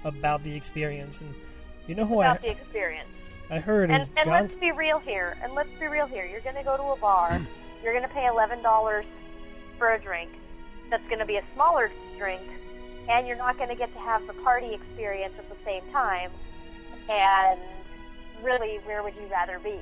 about 0.04 0.42
the 0.42 0.54
experience. 0.56 1.20
And 1.20 1.32
you 1.86 1.94
know 1.94 2.06
who 2.06 2.22
About 2.22 2.38
I 2.38 2.42
the 2.42 2.50
experience. 2.50 3.08
I 3.52 3.58
heard 3.58 3.90
And, 3.90 4.08
and 4.16 4.30
let's 4.30 4.56
be 4.56 4.72
real 4.72 4.98
here. 4.98 5.36
And 5.42 5.52
let's 5.52 5.68
be 5.78 5.86
real 5.86 6.06
here. 6.06 6.24
You're 6.24 6.40
going 6.40 6.56
to 6.56 6.62
go 6.62 6.76
to 6.78 6.82
a 6.84 6.96
bar. 6.96 7.38
you're 7.84 7.92
going 7.92 8.06
to 8.08 8.12
pay 8.14 8.26
eleven 8.26 8.62
dollars 8.62 9.04
for 9.78 9.92
a 9.92 9.98
drink. 9.98 10.30
That's 10.88 11.06
going 11.08 11.18
to 11.18 11.26
be 11.26 11.36
a 11.36 11.44
smaller 11.54 11.90
drink, 12.18 12.40
and 13.10 13.26
you're 13.26 13.36
not 13.36 13.58
going 13.58 13.68
to 13.68 13.74
get 13.74 13.92
to 13.92 13.98
have 13.98 14.26
the 14.26 14.32
party 14.34 14.72
experience 14.72 15.34
at 15.38 15.48
the 15.50 15.56
same 15.66 15.82
time. 15.92 16.30
And 17.10 17.60
really, 18.42 18.76
where 18.86 19.02
would 19.02 19.14
you 19.16 19.26
rather 19.30 19.58
be? 19.58 19.74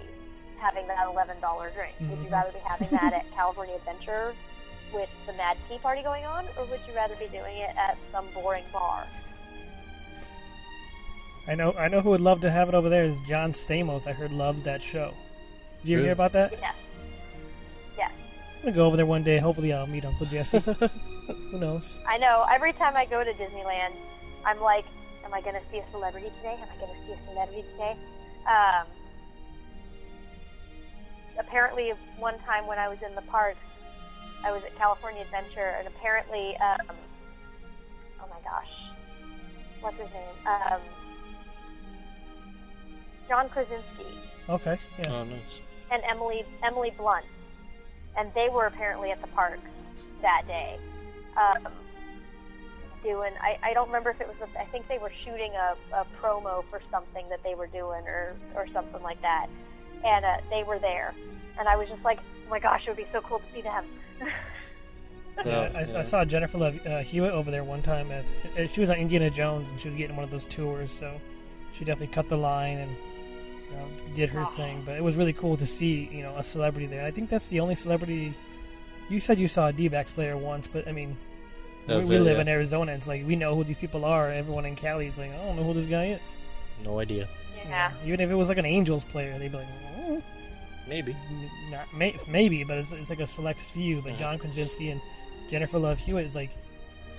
Having 0.58 0.88
that 0.88 1.06
eleven 1.06 1.40
dollar 1.40 1.70
drink? 1.70 1.94
Would 2.00 2.18
you 2.18 2.28
Mhm. 2.28 2.32
rather 2.32 2.50
be 2.52 2.58
having 2.66 2.88
that 2.90 3.12
at 3.12 3.30
California 3.34 3.76
Adventure 3.76 4.34
with 4.92 5.08
the 5.26 5.32
Mad 5.34 5.56
Tea 5.68 5.78
Party 5.78 6.02
going 6.02 6.24
on, 6.26 6.44
or 6.58 6.64
would 6.64 6.80
you 6.88 6.94
rather 6.94 7.14
be 7.14 7.28
doing 7.28 7.56
it 7.56 7.70
at 7.78 7.96
some 8.10 8.26
boring 8.34 8.64
bar? 8.72 9.06
I 11.48 11.54
know 11.54 11.72
I 11.72 11.88
know 11.88 12.00
who 12.00 12.10
would 12.10 12.20
love 12.20 12.40
to 12.42 12.50
have 12.50 12.68
it 12.68 12.74
over 12.74 12.88
there 12.88 13.04
is 13.04 13.18
John 13.28 13.52
Stamos. 13.52 14.06
I 14.06 14.12
heard 14.12 14.32
loves 14.32 14.62
that 14.64 14.82
show. 14.82 15.12
Did 15.82 15.88
you 15.88 15.96
Really? 15.96 16.06
hear 16.06 16.12
about 16.12 16.32
that? 16.34 16.52
Yeah. 16.52 16.72
Yes. 17.96 18.12
I'm 18.56 18.62
gonna 18.62 18.76
go 18.76 18.86
over 18.86 18.96
there 18.96 19.06
one 19.06 19.22
day. 19.24 19.38
Hopefully, 19.38 19.72
I'll 19.72 19.86
meet 19.86 20.04
Uncle 20.04 20.26
Jesse. 20.26 20.58
who 21.50 21.58
knows? 21.58 21.98
I 22.06 22.18
know. 22.18 22.44
Every 22.50 22.72
time 22.72 22.96
I 22.96 23.06
go 23.06 23.24
to 23.24 23.32
Disneyland, 23.32 23.94
I'm 24.44 24.60
like, 24.60 24.84
am 25.24 25.34
I 25.34 25.40
going 25.40 25.54
to 25.54 25.62
see 25.70 25.78
a 25.78 25.90
celebrity 25.90 26.28
today? 26.38 26.56
Am 26.60 26.68
I 26.68 26.80
going 26.80 26.92
to 26.94 27.06
see 27.06 27.12
a 27.12 27.30
celebrity 27.30 27.64
today? 27.72 27.96
Um, 28.46 28.86
apparently, 31.38 31.92
one 32.18 32.38
time 32.40 32.66
when 32.66 32.78
I 32.78 32.88
was 32.88 32.98
in 33.06 33.14
the 33.14 33.22
park, 33.22 33.56
I 34.44 34.50
was 34.52 34.62
at 34.64 34.74
California 34.76 35.22
Adventure, 35.22 35.76
and 35.78 35.86
apparently, 35.86 36.56
um, 36.56 36.96
oh 38.22 38.26
my 38.28 38.40
gosh, 38.42 38.70
what's 39.80 39.96
his 39.98 40.08
name? 40.10 40.46
Um, 40.46 40.80
John 43.30 43.48
Krasinski 43.48 44.04
Okay. 44.48 44.76
Yeah. 44.98 45.12
Oh, 45.12 45.22
nice. 45.24 45.60
and 45.92 46.02
Emily 46.10 46.44
Emily 46.64 46.92
Blunt, 46.98 47.24
and 48.18 48.28
they 48.34 48.48
were 48.50 48.66
apparently 48.66 49.12
at 49.12 49.20
the 49.20 49.28
park 49.28 49.60
that 50.22 50.42
day, 50.48 50.76
um, 51.36 51.68
doing. 53.04 53.32
I, 53.40 53.56
I 53.62 53.72
don't 53.72 53.86
remember 53.86 54.10
if 54.10 54.20
it 54.20 54.26
was. 54.26 54.36
A, 54.42 54.60
I 54.60 54.64
think 54.66 54.88
they 54.88 54.98
were 54.98 55.12
shooting 55.24 55.52
a, 55.52 55.76
a 55.94 56.06
promo 56.20 56.64
for 56.68 56.80
something 56.90 57.28
that 57.28 57.42
they 57.44 57.54
were 57.54 57.68
doing, 57.68 58.02
or 58.08 58.34
or 58.56 58.66
something 58.72 59.00
like 59.04 59.22
that, 59.22 59.46
and 60.04 60.24
uh, 60.24 60.38
they 60.50 60.64
were 60.64 60.80
there, 60.80 61.14
and 61.58 61.68
I 61.68 61.76
was 61.76 61.88
just 61.88 62.02
like, 62.02 62.18
oh 62.46 62.50
my 62.50 62.58
gosh, 62.58 62.82
it 62.86 62.90
would 62.90 62.96
be 62.96 63.06
so 63.12 63.20
cool 63.20 63.38
to 63.38 63.44
see 63.54 63.62
them. 63.62 63.84
Yeah, 65.44 65.70
Oh, 65.74 65.78
I. 65.78 66.00
I 66.00 66.02
saw 66.02 66.22
Jennifer 66.26 66.58
Love 66.58 66.86
uh, 66.86 66.98
Hewitt 66.98 67.32
over 67.32 67.50
there 67.50 67.64
one 67.64 67.80
time. 67.80 68.10
At, 68.10 68.24
uh, 68.58 68.66
she 68.68 68.80
was 68.80 68.90
on 68.90 68.96
Indiana 68.98 69.30
Jones, 69.30 69.70
and 69.70 69.80
she 69.80 69.88
was 69.88 69.96
getting 69.96 70.14
one 70.14 70.24
of 70.24 70.30
those 70.30 70.44
tours. 70.44 70.92
So 70.92 71.18
she 71.72 71.84
definitely 71.86 72.12
cut 72.12 72.28
the 72.28 72.36
line 72.36 72.76
and 72.76 72.94
you 73.70 73.76
know, 73.76 73.86
did 74.16 74.28
her 74.30 74.44
thing. 74.46 74.82
But 74.84 74.96
it 74.96 75.02
was 75.04 75.16
really 75.16 75.32
cool 75.32 75.56
to 75.56 75.66
see, 75.66 76.08
you 76.12 76.22
know, 76.22 76.34
a 76.36 76.42
celebrity 76.44 76.86
there. 76.86 77.04
I 77.04 77.10
think 77.10 77.30
that's 77.30 77.46
the 77.48 77.60
only 77.60 77.74
celebrity. 77.74 78.34
You 79.08 79.20
said 79.20 79.38
you 79.38 79.48
saw 79.48 79.68
a 79.68 79.72
D-backs 79.72 80.12
player 80.12 80.36
once, 80.36 80.68
but 80.68 80.86
I 80.86 80.92
mean, 80.92 81.16
we, 81.88 81.94
That's 81.94 82.08
we 82.08 82.16
it, 82.16 82.20
live 82.20 82.36
yeah. 82.36 82.42
in 82.42 82.48
Arizona. 82.48 82.92
It's 82.92 83.08
like 83.08 83.26
we 83.26 83.34
know 83.36 83.54
who 83.56 83.64
these 83.64 83.78
people 83.78 84.04
are. 84.04 84.30
Everyone 84.30 84.64
in 84.66 84.76
Cali 84.76 85.06
is 85.06 85.18
like, 85.18 85.32
I 85.32 85.36
don't 85.36 85.56
know 85.56 85.64
who 85.64 85.74
this 85.74 85.86
guy 85.86 86.08
is. 86.10 86.36
No 86.84 86.98
idea. 87.00 87.26
yeah. 87.66 87.92
Even 88.04 88.20
if 88.20 88.30
it 88.30 88.34
was 88.34 88.48
like 88.48 88.58
an 88.58 88.66
Angels 88.66 89.04
player, 89.04 89.36
they'd 89.38 89.50
be 89.50 89.58
like, 89.58 89.66
"Mm, 89.98 90.22
Maybe. 90.88 91.16
not, 91.70 91.92
may, 91.94 92.16
maybe, 92.28 92.64
but 92.64 92.78
it's, 92.78 92.92
it's 92.92 93.10
like 93.10 93.20
a 93.20 93.26
select 93.26 93.60
few. 93.60 94.00
But 94.02 94.12
Mhm. 94.14 94.18
John 94.18 94.38
Krasinski 94.38 94.90
and 94.90 95.00
Jennifer 95.48 95.78
Love 95.78 95.98
Hewitt 95.98 96.24
is 96.26 96.34
like, 96.36 96.50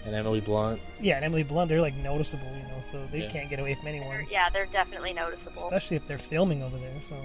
And 0.06 0.16
Emily 0.16 0.40
Blunt. 0.42 0.82
yeah, 1.00 1.16
and 1.18 1.26
Emily 1.26 1.44
Blunt, 1.44 1.70
they're 1.70 1.82
like 1.82 1.96
noticeable, 1.96 2.48
you 2.58 2.64
know, 2.64 2.82
so 2.82 3.06
they 3.12 3.20
Yeah. 3.24 3.30
can't 3.30 3.50
get 3.50 3.60
away 3.60 3.76
from 3.76 3.88
anyone, 3.88 4.26
Yeah, 4.32 4.50
they're 4.50 4.66
definitely 4.68 5.14
noticeable. 5.14 5.64
especially 5.66 5.98
if 5.98 6.08
they're 6.08 6.18
filming 6.18 6.64
over 6.64 6.78
there. 6.78 7.02
So, 7.08 7.16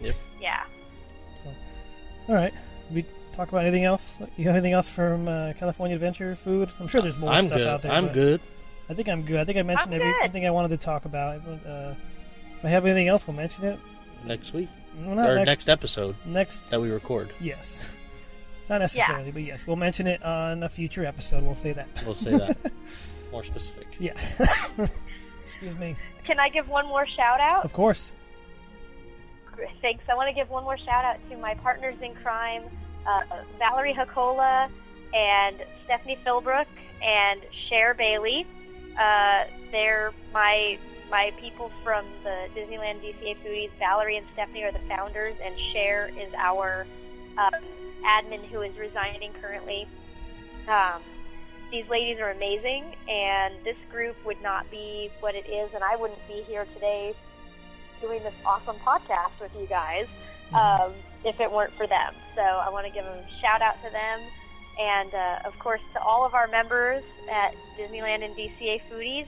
Yep. 0.00 0.14
Yeah. 0.40 0.62
So, 1.44 1.50
all 2.28 2.34
right, 2.34 2.52
we 2.92 3.04
talk 3.34 3.48
about 3.50 3.62
anything 3.62 3.84
else? 3.84 4.18
You 4.38 4.46
have 4.46 4.54
anything 4.54 4.72
else 4.72 4.88
from 4.88 5.28
uh, 5.28 5.52
California 5.58 5.94
Adventure 5.96 6.34
food? 6.34 6.70
I'm 6.80 6.88
sure 6.88 7.02
there's 7.02 7.18
more 7.18 7.30
I'm 7.30 7.46
stuff 7.46 7.58
good. 7.58 7.68
out 7.68 7.82
there. 7.82 7.92
I'm 7.92 8.04
but 8.06 8.12
good. 8.14 8.40
I 8.88 8.94
think 8.94 9.08
I'm 9.08 9.22
good. 9.22 9.38
I 9.40 9.44
think 9.44 9.58
I 9.58 9.62
mentioned 9.62 9.94
I'm 9.94 10.00
every, 10.00 10.12
good. 10.12 10.24
everything 10.24 10.46
I 10.46 10.50
wanted 10.50 10.68
to 10.68 10.76
talk 10.78 11.04
about. 11.04 11.40
Uh, 11.46 11.94
if 12.56 12.64
I 12.64 12.68
have 12.68 12.84
anything 12.86 13.08
else, 13.08 13.26
we'll 13.26 13.36
mention 13.36 13.64
it. 13.64 13.78
Next 14.24 14.54
week. 14.54 14.68
Well, 14.98 15.18
or 15.18 15.34
next, 15.34 15.46
next 15.46 15.68
episode 15.68 16.16
next 16.24 16.70
that 16.70 16.80
we 16.80 16.88
record. 16.90 17.30
Yes. 17.40 17.95
Not 18.68 18.80
necessarily, 18.80 19.30
but 19.30 19.42
yes, 19.42 19.66
we'll 19.66 19.76
mention 19.76 20.06
it 20.06 20.22
on 20.24 20.62
a 20.62 20.68
future 20.68 21.04
episode. 21.04 21.44
We'll 21.44 21.54
say 21.54 21.72
that. 21.72 21.88
We'll 22.04 22.14
say 22.14 22.36
that. 22.36 22.72
More 23.32 23.44
specific. 23.44 23.86
Yeah. 23.98 24.12
Excuse 25.42 25.76
me. 25.76 25.96
Can 26.24 26.40
I 26.40 26.48
give 26.48 26.68
one 26.68 26.86
more 26.86 27.06
shout 27.06 27.40
out? 27.40 27.64
Of 27.64 27.72
course. 27.72 28.12
Thanks. 29.80 30.02
I 30.08 30.14
want 30.14 30.28
to 30.28 30.34
give 30.34 30.50
one 30.50 30.64
more 30.64 30.76
shout 30.76 31.04
out 31.04 31.16
to 31.30 31.36
my 31.36 31.54
partners 31.54 31.94
in 32.02 32.14
crime, 32.16 32.64
uh, 33.06 33.22
Valerie 33.58 33.94
Hakola 33.94 34.68
and 35.14 35.56
Stephanie 35.84 36.18
Philbrook 36.24 36.66
and 37.02 37.40
Cher 37.68 37.94
Bailey. 37.94 38.46
Uh, 38.98 39.44
they're 39.70 40.12
my 40.32 40.78
my 41.10 41.32
people 41.40 41.70
from 41.84 42.04
the 42.24 42.48
Disneyland 42.54 43.00
DCA 43.00 43.36
Foodies. 43.44 43.70
Valerie 43.78 44.16
and 44.16 44.26
Stephanie 44.32 44.64
are 44.64 44.72
the 44.72 44.80
founders, 44.80 45.36
and 45.42 45.54
Cher 45.72 46.10
is 46.18 46.32
our 46.34 46.86
um, 47.38 47.52
admin 48.04 48.44
who 48.46 48.62
is 48.62 48.76
resigning 48.78 49.32
currently. 49.40 49.86
Um, 50.68 51.02
these 51.70 51.88
ladies 51.88 52.18
are 52.18 52.30
amazing, 52.30 52.84
and 53.08 53.54
this 53.64 53.76
group 53.90 54.16
would 54.24 54.40
not 54.42 54.70
be 54.70 55.10
what 55.20 55.34
it 55.34 55.48
is, 55.48 55.72
and 55.74 55.82
I 55.82 55.96
wouldn't 55.96 56.26
be 56.28 56.42
here 56.42 56.66
today 56.74 57.14
doing 58.00 58.22
this 58.22 58.34
awesome 58.44 58.76
podcast 58.76 59.40
with 59.40 59.50
you 59.58 59.66
guys 59.66 60.06
um, 60.52 60.92
if 61.24 61.40
it 61.40 61.50
weren't 61.50 61.72
for 61.72 61.86
them. 61.86 62.14
So 62.34 62.42
I 62.42 62.70
want 62.70 62.86
to 62.86 62.92
give 62.92 63.04
a 63.04 63.24
shout 63.40 63.62
out 63.62 63.82
to 63.84 63.90
them, 63.90 64.20
and 64.78 65.14
uh, 65.14 65.38
of 65.44 65.58
course 65.58 65.80
to 65.94 66.00
all 66.02 66.24
of 66.24 66.34
our 66.34 66.46
members 66.46 67.02
at 67.30 67.54
Disneyland 67.78 68.24
and 68.24 68.34
DCA 68.36 68.80
Foodies. 68.90 69.26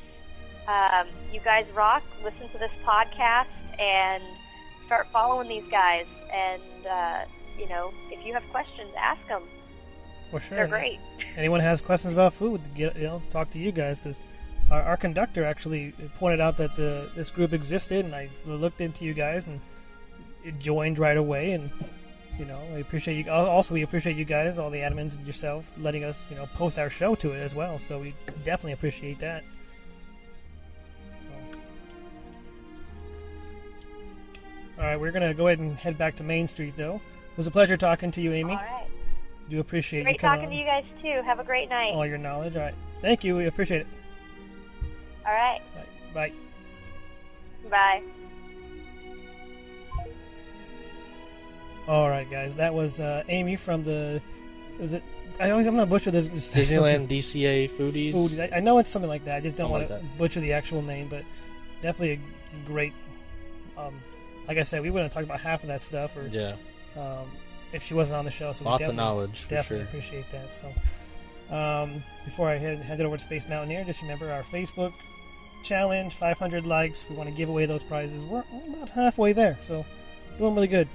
Um, 0.68 1.08
you 1.32 1.40
guys 1.40 1.66
rock. 1.74 2.02
Listen 2.22 2.48
to 2.50 2.58
this 2.58 2.70
podcast 2.84 3.46
and 3.78 4.22
start 4.86 5.06
following 5.08 5.48
these 5.48 5.66
guys. 5.70 6.06
And 6.32 6.86
uh, 6.86 7.24
you 7.58 7.68
know, 7.68 7.92
if 8.10 8.24
you 8.24 8.32
have 8.32 8.48
questions, 8.50 8.90
ask 8.96 9.26
them. 9.28 9.42
For 10.30 10.40
sure. 10.40 10.56
They're 10.58 10.68
great. 10.68 10.98
Anyone 11.36 11.60
has 11.60 11.80
questions 11.80 12.12
about 12.12 12.32
food, 12.32 12.60
get 12.74 12.96
you 12.96 13.04
know, 13.04 13.22
talk 13.30 13.50
to 13.50 13.58
you 13.58 13.72
guys 13.72 14.00
because 14.00 14.20
our, 14.70 14.82
our 14.82 14.96
conductor 14.96 15.44
actually 15.44 15.92
pointed 16.16 16.40
out 16.40 16.56
that 16.58 16.76
the 16.76 17.10
this 17.14 17.30
group 17.30 17.52
existed, 17.52 18.04
and 18.04 18.14
I 18.14 18.28
looked 18.46 18.80
into 18.80 19.04
you 19.04 19.14
guys 19.14 19.46
and 19.46 19.60
it 20.44 20.58
joined 20.58 20.98
right 20.98 21.16
away. 21.16 21.52
And 21.52 21.70
you 22.38 22.44
know, 22.44 22.60
we 22.74 22.80
appreciate 22.80 23.24
you. 23.24 23.30
Also, 23.32 23.74
we 23.74 23.82
appreciate 23.82 24.16
you 24.16 24.24
guys, 24.24 24.58
all 24.58 24.70
the 24.70 24.78
admins 24.78 25.16
and 25.16 25.26
yourself, 25.26 25.72
letting 25.78 26.04
us 26.04 26.26
you 26.30 26.36
know 26.36 26.46
post 26.54 26.78
our 26.78 26.90
show 26.90 27.14
to 27.16 27.32
it 27.32 27.40
as 27.40 27.54
well. 27.54 27.78
So 27.78 27.98
we 27.98 28.14
definitely 28.44 28.72
appreciate 28.72 29.18
that. 29.20 29.44
All 34.78 34.84
right, 34.84 35.00
we're 35.00 35.10
gonna 35.10 35.34
go 35.34 35.48
ahead 35.48 35.58
and 35.58 35.76
head 35.76 35.98
back 35.98 36.14
to 36.16 36.24
Main 36.24 36.46
Street, 36.46 36.74
though. 36.76 37.00
It 37.38 37.42
was 37.42 37.46
a 37.46 37.52
pleasure 37.52 37.76
talking 37.76 38.10
to 38.10 38.20
you, 38.20 38.32
Amy. 38.32 38.50
All 38.50 38.56
right. 38.56 38.88
Do 39.48 39.60
appreciate 39.60 40.02
Great 40.02 40.14
you 40.14 40.18
coming 40.18 40.40
talking 40.40 40.50
to 40.50 40.56
you 40.56 40.64
guys 40.64 40.82
too. 41.00 41.22
Have 41.24 41.38
a 41.38 41.44
great 41.44 41.68
night. 41.68 41.92
all 41.94 42.04
your 42.04 42.18
knowledge. 42.18 42.56
All 42.56 42.62
right. 42.62 42.74
Thank 43.00 43.22
you. 43.22 43.36
We 43.36 43.46
appreciate 43.46 43.82
it. 43.82 43.86
All 45.24 45.32
right. 45.32 45.60
Bye. 46.12 46.32
Bye. 47.70 48.02
All 51.86 52.08
right, 52.08 52.28
guys. 52.28 52.56
That 52.56 52.74
was 52.74 52.98
uh, 52.98 53.22
Amy 53.28 53.54
from 53.54 53.84
the. 53.84 54.20
Was 54.80 54.94
it? 54.94 55.04
I 55.38 55.50
always 55.50 55.68
I'm 55.68 55.76
gonna 55.76 55.86
butcher 55.86 56.10
this. 56.10 56.26
this 56.26 56.48
Disneyland 56.52 57.06
DCA 57.06 57.70
foodies. 57.70 58.10
Food. 58.10 58.40
I, 58.40 58.56
I 58.56 58.58
know 58.58 58.78
it's 58.78 58.90
something 58.90 59.08
like 59.08 59.26
that. 59.26 59.36
I 59.36 59.40
just 59.42 59.56
don't 59.56 59.70
Something 59.70 59.88
want 59.88 60.02
like 60.02 60.12
to 60.12 60.18
butcher 60.18 60.40
the 60.40 60.54
actual 60.54 60.82
name, 60.82 61.06
but 61.06 61.22
definitely 61.82 62.14
a 62.14 62.66
great. 62.66 62.94
Um, 63.76 63.94
like 64.48 64.58
I 64.58 64.64
said, 64.64 64.82
we 64.82 64.90
wouldn't 64.90 65.12
have 65.12 65.14
talked 65.14 65.30
about 65.30 65.38
half 65.38 65.62
of 65.62 65.68
that 65.68 65.84
stuff, 65.84 66.16
or 66.16 66.26
Yeah. 66.26 66.56
Um, 66.98 67.26
if 67.72 67.82
she 67.84 67.94
wasn't 67.94 68.18
on 68.18 68.24
the 68.24 68.30
show. 68.30 68.52
So 68.52 68.64
we 68.64 68.70
Lots 68.70 68.82
of 68.82 68.96
definitely- 68.96 68.96
knowledge 69.04 69.38
for 69.40 69.50
Definitely 69.50 69.78
sure. 69.78 69.88
appreciate 69.88 70.30
that. 70.32 70.54
So, 70.54 71.54
um, 71.54 72.02
before 72.24 72.48
I 72.48 72.56
head, 72.56 72.78
head 72.78 73.00
it 73.00 73.04
over 73.06 73.16
to 73.16 73.22
Space 73.22 73.48
Mountaineer, 73.48 73.84
just 73.84 74.02
remember 74.02 74.30
our 74.30 74.42
Facebook 74.42 74.92
challenge 75.64 76.14
500 76.14 76.66
likes. 76.66 77.06
We 77.08 77.16
want 77.16 77.28
to 77.28 77.34
give 77.34 77.48
away 77.48 77.66
those 77.66 77.82
prizes. 77.82 78.22
We're 78.22 78.44
about 78.68 78.90
halfway 78.90 79.32
there, 79.32 79.58
so 79.62 79.84
doing 80.38 80.54
really 80.54 80.68
good. 80.68 80.88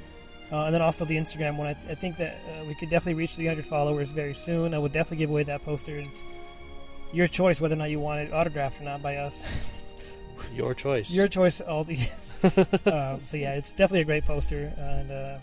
Uh, 0.52 0.66
and 0.66 0.76
then 0.76 0.82
also 0.84 1.04
the 1.06 1.18
Instagram 1.18 1.58
one. 1.58 1.68
I, 1.68 1.92
I 1.92 1.96
think 1.96 2.18
that 2.18 2.36
uh, 2.48 2.66
we 2.66 2.76
could 2.76 2.90
definitely 2.90 3.16
reach 3.20 3.36
300 3.36 3.66
followers 3.66 4.12
very 4.12 4.36
soon. 4.36 4.74
I 4.76 4.78
would 4.80 4.92
definitely 4.94 5.18
give 5.18 5.32
away 5.32 5.44
that 5.44 5.64
poster. 5.64 5.98
It's 5.98 6.24
your 7.12 7.28
choice 7.28 7.60
whether 7.60 7.74
or 7.74 7.78
not 7.78 7.90
you 7.90 8.00
want 8.00 8.20
it 8.22 8.32
autographed 8.34 8.80
or 8.80 8.84
not 8.84 9.02
by 9.02 9.18
us. 9.18 9.46
Your 10.54 10.74
choice. 10.76 11.10
your 11.10 11.28
choice, 11.28 11.62
Aldi. 11.62 11.98
um, 12.92 13.22
so 13.24 13.38
yeah, 13.38 13.54
it's 13.56 13.72
definitely 13.72 14.02
a 14.02 14.06
great 14.06 14.26
poster. 14.26 14.72
And 14.78 15.12
uh, 15.12 15.38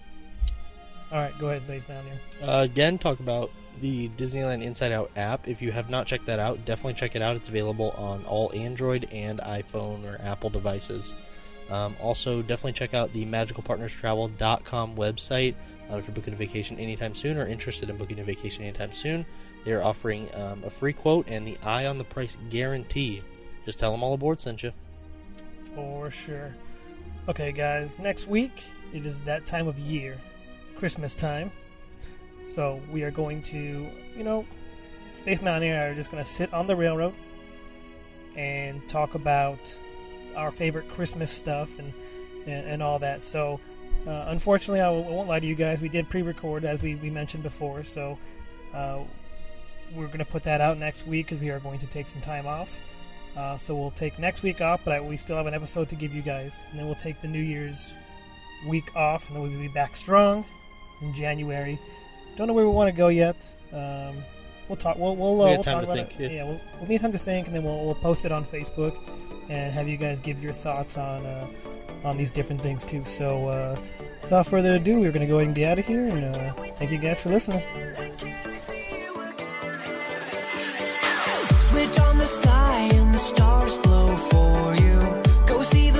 all 1.12 1.18
right, 1.18 1.36
go 1.38 1.48
ahead, 1.48 1.62
Space 1.62 1.88
Mountaineer. 1.88 2.20
Uh, 2.42 2.62
again, 2.62 2.98
talk 2.98 3.20
about 3.20 3.50
the 3.80 4.08
Disneyland 4.10 4.62
Inside 4.62 4.92
Out 4.92 5.10
app. 5.16 5.48
If 5.48 5.62
you 5.62 5.72
have 5.72 5.90
not 5.90 6.06
checked 6.06 6.26
that 6.26 6.38
out, 6.38 6.64
definitely 6.64 6.94
check 6.94 7.16
it 7.16 7.22
out. 7.22 7.36
It's 7.36 7.48
available 7.48 7.90
on 7.96 8.24
all 8.24 8.52
Android 8.54 9.08
and 9.12 9.40
iPhone 9.40 10.04
or 10.04 10.20
Apple 10.22 10.50
devices. 10.50 11.14
Um, 11.70 11.96
also, 12.00 12.42
definitely 12.42 12.72
check 12.72 12.94
out 12.94 13.12
the 13.12 13.24
magicalpartnerstravel.com 13.24 14.96
website 14.96 15.54
uh, 15.90 15.96
if 15.96 16.06
you're 16.06 16.14
booking 16.14 16.34
a 16.34 16.36
vacation 16.36 16.78
anytime 16.78 17.14
soon 17.14 17.36
or 17.38 17.46
interested 17.46 17.88
in 17.90 17.96
booking 17.96 18.18
a 18.18 18.24
vacation 18.24 18.64
anytime 18.64 18.92
soon. 18.92 19.24
They're 19.64 19.84
offering 19.84 20.28
um, 20.34 20.64
a 20.64 20.70
free 20.70 20.92
quote 20.92 21.26
and 21.28 21.46
the 21.46 21.58
eye 21.62 21.86
on 21.86 21.98
the 21.98 22.04
price 22.04 22.36
guarantee. 22.48 23.22
Just 23.64 23.78
tell 23.78 23.92
them 23.92 24.02
all 24.02 24.14
aboard 24.14 24.40
sent 24.40 24.62
you. 24.62 24.72
For 25.74 26.10
sure. 26.10 26.54
Okay, 27.28 27.52
guys, 27.52 27.98
next 27.98 28.26
week 28.26 28.64
it 28.92 29.06
is 29.06 29.20
that 29.20 29.46
time 29.46 29.68
of 29.68 29.78
year, 29.78 30.16
Christmas 30.80 31.14
time. 31.14 31.52
So 32.46 32.80
we 32.90 33.02
are 33.02 33.10
going 33.10 33.42
to, 33.42 33.86
you 34.16 34.24
know, 34.24 34.46
Space 35.12 35.42
Mountaineer 35.42 35.90
are 35.90 35.94
just 35.94 36.10
going 36.10 36.24
to 36.24 36.28
sit 36.28 36.52
on 36.54 36.66
the 36.66 36.74
railroad 36.74 37.12
and 38.34 38.88
talk 38.88 39.14
about 39.14 39.58
our 40.34 40.50
favorite 40.50 40.88
Christmas 40.88 41.30
stuff 41.30 41.78
and, 41.78 41.92
and, 42.46 42.66
and 42.66 42.82
all 42.82 42.98
that. 42.98 43.22
So, 43.22 43.60
uh, 44.06 44.24
unfortunately, 44.28 44.80
I 44.80 44.86
w- 44.86 45.04
I 45.04 45.10
won't 45.10 45.28
lie 45.28 45.38
to 45.38 45.46
you 45.46 45.54
guys. 45.54 45.82
We 45.82 45.90
did 45.90 46.08
pre 46.08 46.22
record, 46.22 46.64
as 46.64 46.80
we, 46.80 46.94
we 46.94 47.10
mentioned 47.10 47.42
before. 47.42 47.82
So, 47.82 48.16
uh, 48.72 49.00
we're 49.94 50.06
going 50.06 50.20
to 50.20 50.24
put 50.24 50.44
that 50.44 50.62
out 50.62 50.78
next 50.78 51.06
week 51.06 51.26
because 51.26 51.40
we 51.40 51.50
are 51.50 51.60
going 51.60 51.80
to 51.80 51.86
take 51.88 52.08
some 52.08 52.22
time 52.22 52.46
off. 52.46 52.80
Uh, 53.36 53.58
so 53.58 53.76
we'll 53.76 53.90
take 53.90 54.18
next 54.18 54.42
week 54.42 54.62
off, 54.62 54.80
but 54.82 54.94
I, 54.94 55.00
we 55.02 55.18
still 55.18 55.36
have 55.36 55.46
an 55.46 55.54
episode 55.54 55.90
to 55.90 55.94
give 55.94 56.14
you 56.14 56.22
guys. 56.22 56.64
And 56.70 56.78
then 56.78 56.86
we'll 56.86 56.94
take 56.94 57.20
the 57.20 57.28
New 57.28 57.42
Year's 57.42 57.96
week 58.66 58.96
off, 58.96 59.28
and 59.28 59.36
then 59.36 59.42
we'll 59.42 59.60
be 59.60 59.68
back 59.68 59.94
strong 59.94 60.46
in 61.00 61.12
January. 61.12 61.78
Don't 62.36 62.46
know 62.46 62.52
where 62.54 62.66
we 62.66 62.72
want 62.72 62.88
to 62.88 62.96
go 62.96 63.08
yet. 63.08 63.36
Um, 63.72 64.16
we'll 64.68 64.76
talk. 64.76 64.96
We'll 64.98 65.16
we'll, 65.16 65.40
uh, 65.42 65.46
We 65.46 65.54
we'll 65.56 65.64
time 65.64 65.74
talk 65.80 65.86
to 65.86 65.92
about 65.92 66.08
think, 66.08 66.20
it. 66.20 66.32
yeah. 66.32 66.44
we'll, 66.44 66.60
we'll 66.78 66.88
need 66.88 67.00
time 67.00 67.12
to 67.12 67.18
think, 67.18 67.46
and 67.46 67.56
then 67.56 67.64
we'll, 67.64 67.84
we'll 67.84 67.94
post 67.94 68.24
it 68.24 68.32
on 68.32 68.44
Facebook 68.44 68.96
and 69.48 69.72
have 69.72 69.88
you 69.88 69.96
guys 69.96 70.20
give 70.20 70.42
your 70.42 70.52
thoughts 70.52 70.96
on 70.96 71.26
uh, 71.26 71.46
on 72.04 72.16
these 72.16 72.32
different 72.32 72.60
things 72.62 72.84
too. 72.84 73.04
So, 73.04 73.48
uh, 73.48 73.76
without 74.22 74.46
further 74.46 74.74
ado, 74.76 75.00
we're 75.00 75.12
going 75.12 75.20
to 75.20 75.26
go 75.26 75.36
ahead 75.36 75.48
and 75.48 75.56
get 75.56 75.70
out 75.72 75.78
of 75.78 75.86
here, 75.86 76.06
and 76.06 76.36
uh, 76.36 76.52
thank 76.76 76.90
you 76.90 76.98
guys 76.98 77.20
for 77.20 77.28
listening. 77.30 77.62
Switch 81.70 81.98
on 82.00 82.18
the 82.18 82.24
sky 82.26 82.90
and 82.94 83.14
the 83.14 83.18
stars 83.18 83.78
glow 83.78 84.16
for 84.16 84.74
you. 84.76 85.22
Go 85.46 85.62
see 85.62 85.90
the 85.90 85.99